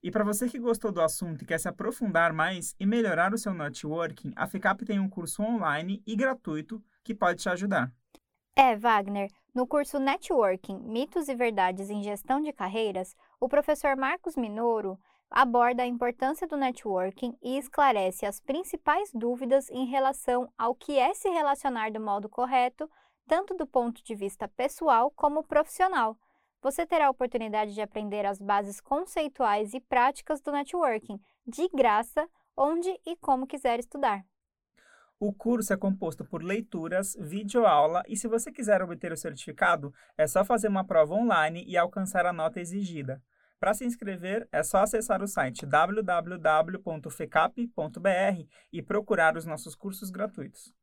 E 0.06 0.12
para 0.12 0.24
você 0.24 0.48
que 0.48 0.60
gostou 0.60 0.92
do 0.92 1.02
assunto 1.02 1.42
e 1.42 1.48
quer 1.48 1.60
se 1.60 1.68
aprofundar 1.68 2.32
mais 2.32 2.76
e 2.80 2.86
melhorar 2.86 3.34
o 3.34 3.40
seu 3.40 3.56
networking, 3.56 4.34
a 4.36 4.46
FICAP 4.46 4.86
tem 4.86 5.00
um 5.00 5.10
curso 5.10 5.42
online 5.42 6.04
e 6.06 6.16
gratuito 6.16 6.80
que 7.04 7.16
pode 7.16 7.42
te 7.42 7.50
ajudar. 7.50 7.92
É, 8.56 8.76
Wagner. 8.76 9.32
No 9.52 9.66
curso 9.66 9.98
Networking, 9.98 10.78
Mitos 10.78 11.28
e 11.28 11.34
Verdades 11.34 11.90
em 11.90 12.04
Gestão 12.04 12.40
de 12.40 12.54
Carreiras, 12.54 13.16
o 13.40 13.50
professor 13.50 13.98
Marcos 13.98 14.36
Minoro 14.36 14.96
aborda 15.28 15.82
a 15.82 15.88
importância 15.88 16.48
do 16.48 16.56
networking 16.56 17.36
e 17.42 17.58
esclarece 17.58 18.28
as 18.28 18.40
principais 18.40 19.10
dúvidas 19.12 19.72
em 19.72 19.88
relação 19.88 20.48
ao 20.56 20.76
que 20.76 21.00
é 21.00 21.16
se 21.16 21.30
relacionar 21.30 21.92
do 21.92 22.00
modo 22.00 22.30
correto, 22.30 22.88
tanto 23.28 23.56
do 23.56 23.66
ponto 23.66 24.04
de 24.04 24.14
vista 24.14 24.48
pessoal 24.48 25.10
como 25.10 25.44
profissional 25.44 26.16
você 26.66 26.84
terá 26.84 27.06
a 27.06 27.12
oportunidade 27.12 27.76
de 27.76 27.82
aprender 27.82 28.26
as 28.26 28.40
bases 28.40 28.82
conceituais 28.82 29.76
e 29.76 29.80
práticas 29.80 30.42
do 30.42 30.52
networking, 30.52 31.20
de 31.46 31.70
graça, 31.70 32.28
onde 32.58 32.90
e 33.06 33.16
como 33.18 33.46
quiser 33.46 33.78
estudar. 33.78 34.26
O 35.20 35.32
curso 35.32 35.72
é 35.74 35.78
composto 35.78 36.26
por 36.26 36.42
leituras, 36.42 37.16
videoaula 37.20 38.02
e 38.08 38.18
se 38.18 38.28
você 38.28 38.52
quiser 38.52 38.82
obter 38.82 39.12
o 39.12 39.18
certificado, 39.18 39.94
é 40.18 40.26
só 40.26 40.44
fazer 40.44 40.68
uma 40.68 40.84
prova 40.84 41.14
online 41.14 41.64
e 41.68 41.78
alcançar 41.78 42.26
a 42.26 42.34
nota 42.34 42.60
exigida. 42.60 43.22
Para 43.60 43.76
se 43.76 43.86
inscrever, 43.86 44.50
é 44.52 44.64
só 44.64 44.80
acessar 44.80 45.22
o 45.22 45.28
site 45.28 45.68
www.fecap.br 45.68 46.82
e 48.74 48.82
procurar 48.82 49.38
os 49.38 49.46
nossos 49.46 49.76
cursos 49.76 50.10
gratuitos. 50.10 50.74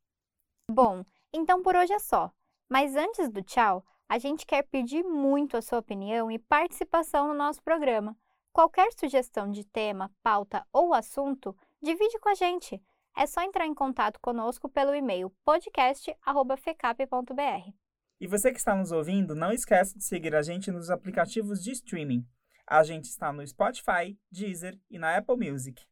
Bom, 0.70 1.02
então 1.32 1.60
por 1.60 1.74
hoje 1.74 1.92
é 1.92 1.98
só. 1.98 2.30
Mas 2.70 2.94
antes 2.96 3.28
do 3.28 3.42
tchau, 3.42 3.84
a 4.12 4.18
gente 4.18 4.44
quer 4.44 4.64
pedir 4.64 5.02
muito 5.02 5.56
a 5.56 5.62
sua 5.62 5.78
opinião 5.78 6.30
e 6.30 6.38
participação 6.38 7.28
no 7.28 7.34
nosso 7.34 7.62
programa. 7.62 8.14
Qualquer 8.52 8.92
sugestão 8.92 9.50
de 9.50 9.64
tema, 9.64 10.12
pauta 10.22 10.66
ou 10.70 10.92
assunto, 10.92 11.56
divide 11.80 12.18
com 12.18 12.28
a 12.28 12.34
gente. 12.34 12.78
É 13.16 13.26
só 13.26 13.40
entrar 13.40 13.66
em 13.66 13.72
contato 13.72 14.20
conosco 14.20 14.68
pelo 14.68 14.94
e-mail 14.94 15.30
podcast@fecap.br. 15.46 17.72
E 18.20 18.26
você 18.26 18.52
que 18.52 18.58
está 18.58 18.74
nos 18.74 18.92
ouvindo, 18.92 19.34
não 19.34 19.50
esqueça 19.50 19.96
de 19.96 20.04
seguir 20.04 20.34
a 20.34 20.42
gente 20.42 20.70
nos 20.70 20.90
aplicativos 20.90 21.64
de 21.64 21.70
streaming. 21.70 22.22
A 22.66 22.82
gente 22.82 23.06
está 23.06 23.32
no 23.32 23.46
Spotify, 23.46 24.14
Deezer 24.30 24.78
e 24.90 24.98
na 24.98 25.16
Apple 25.16 25.38
Music. 25.38 25.82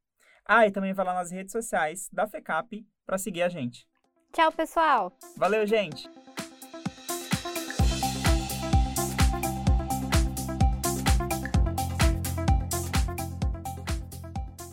Ah, 0.45 0.67
e 0.67 0.71
também 0.71 0.93
vai 0.93 1.07
lá 1.07 1.15
nas 1.15 1.31
redes 1.31 1.53
sociais 1.53 2.11
da 2.13 2.27
FECAP 2.27 2.87
para 3.07 3.17
seguir 3.17 3.45
a 3.45 3.49
gente. 3.49 3.89
Tchau, 4.31 4.53
pessoal! 4.53 5.11
Valeu, 5.39 5.67
gente! 5.67 6.07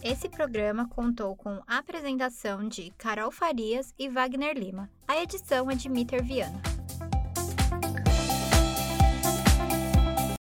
Esse 0.09 0.29
programa 0.29 0.87
contou 0.87 1.35
com 1.35 1.61
apresentação 1.67 2.65
de 2.65 2.93
Carol 2.97 3.29
Farias 3.29 3.93
e 3.99 4.07
Wagner 4.07 4.57
Lima. 4.57 4.89
A 5.05 5.21
edição 5.21 5.69
é 5.69 5.75
de 5.75 5.89
Mitter 5.89 6.23
Viana. 6.23 6.76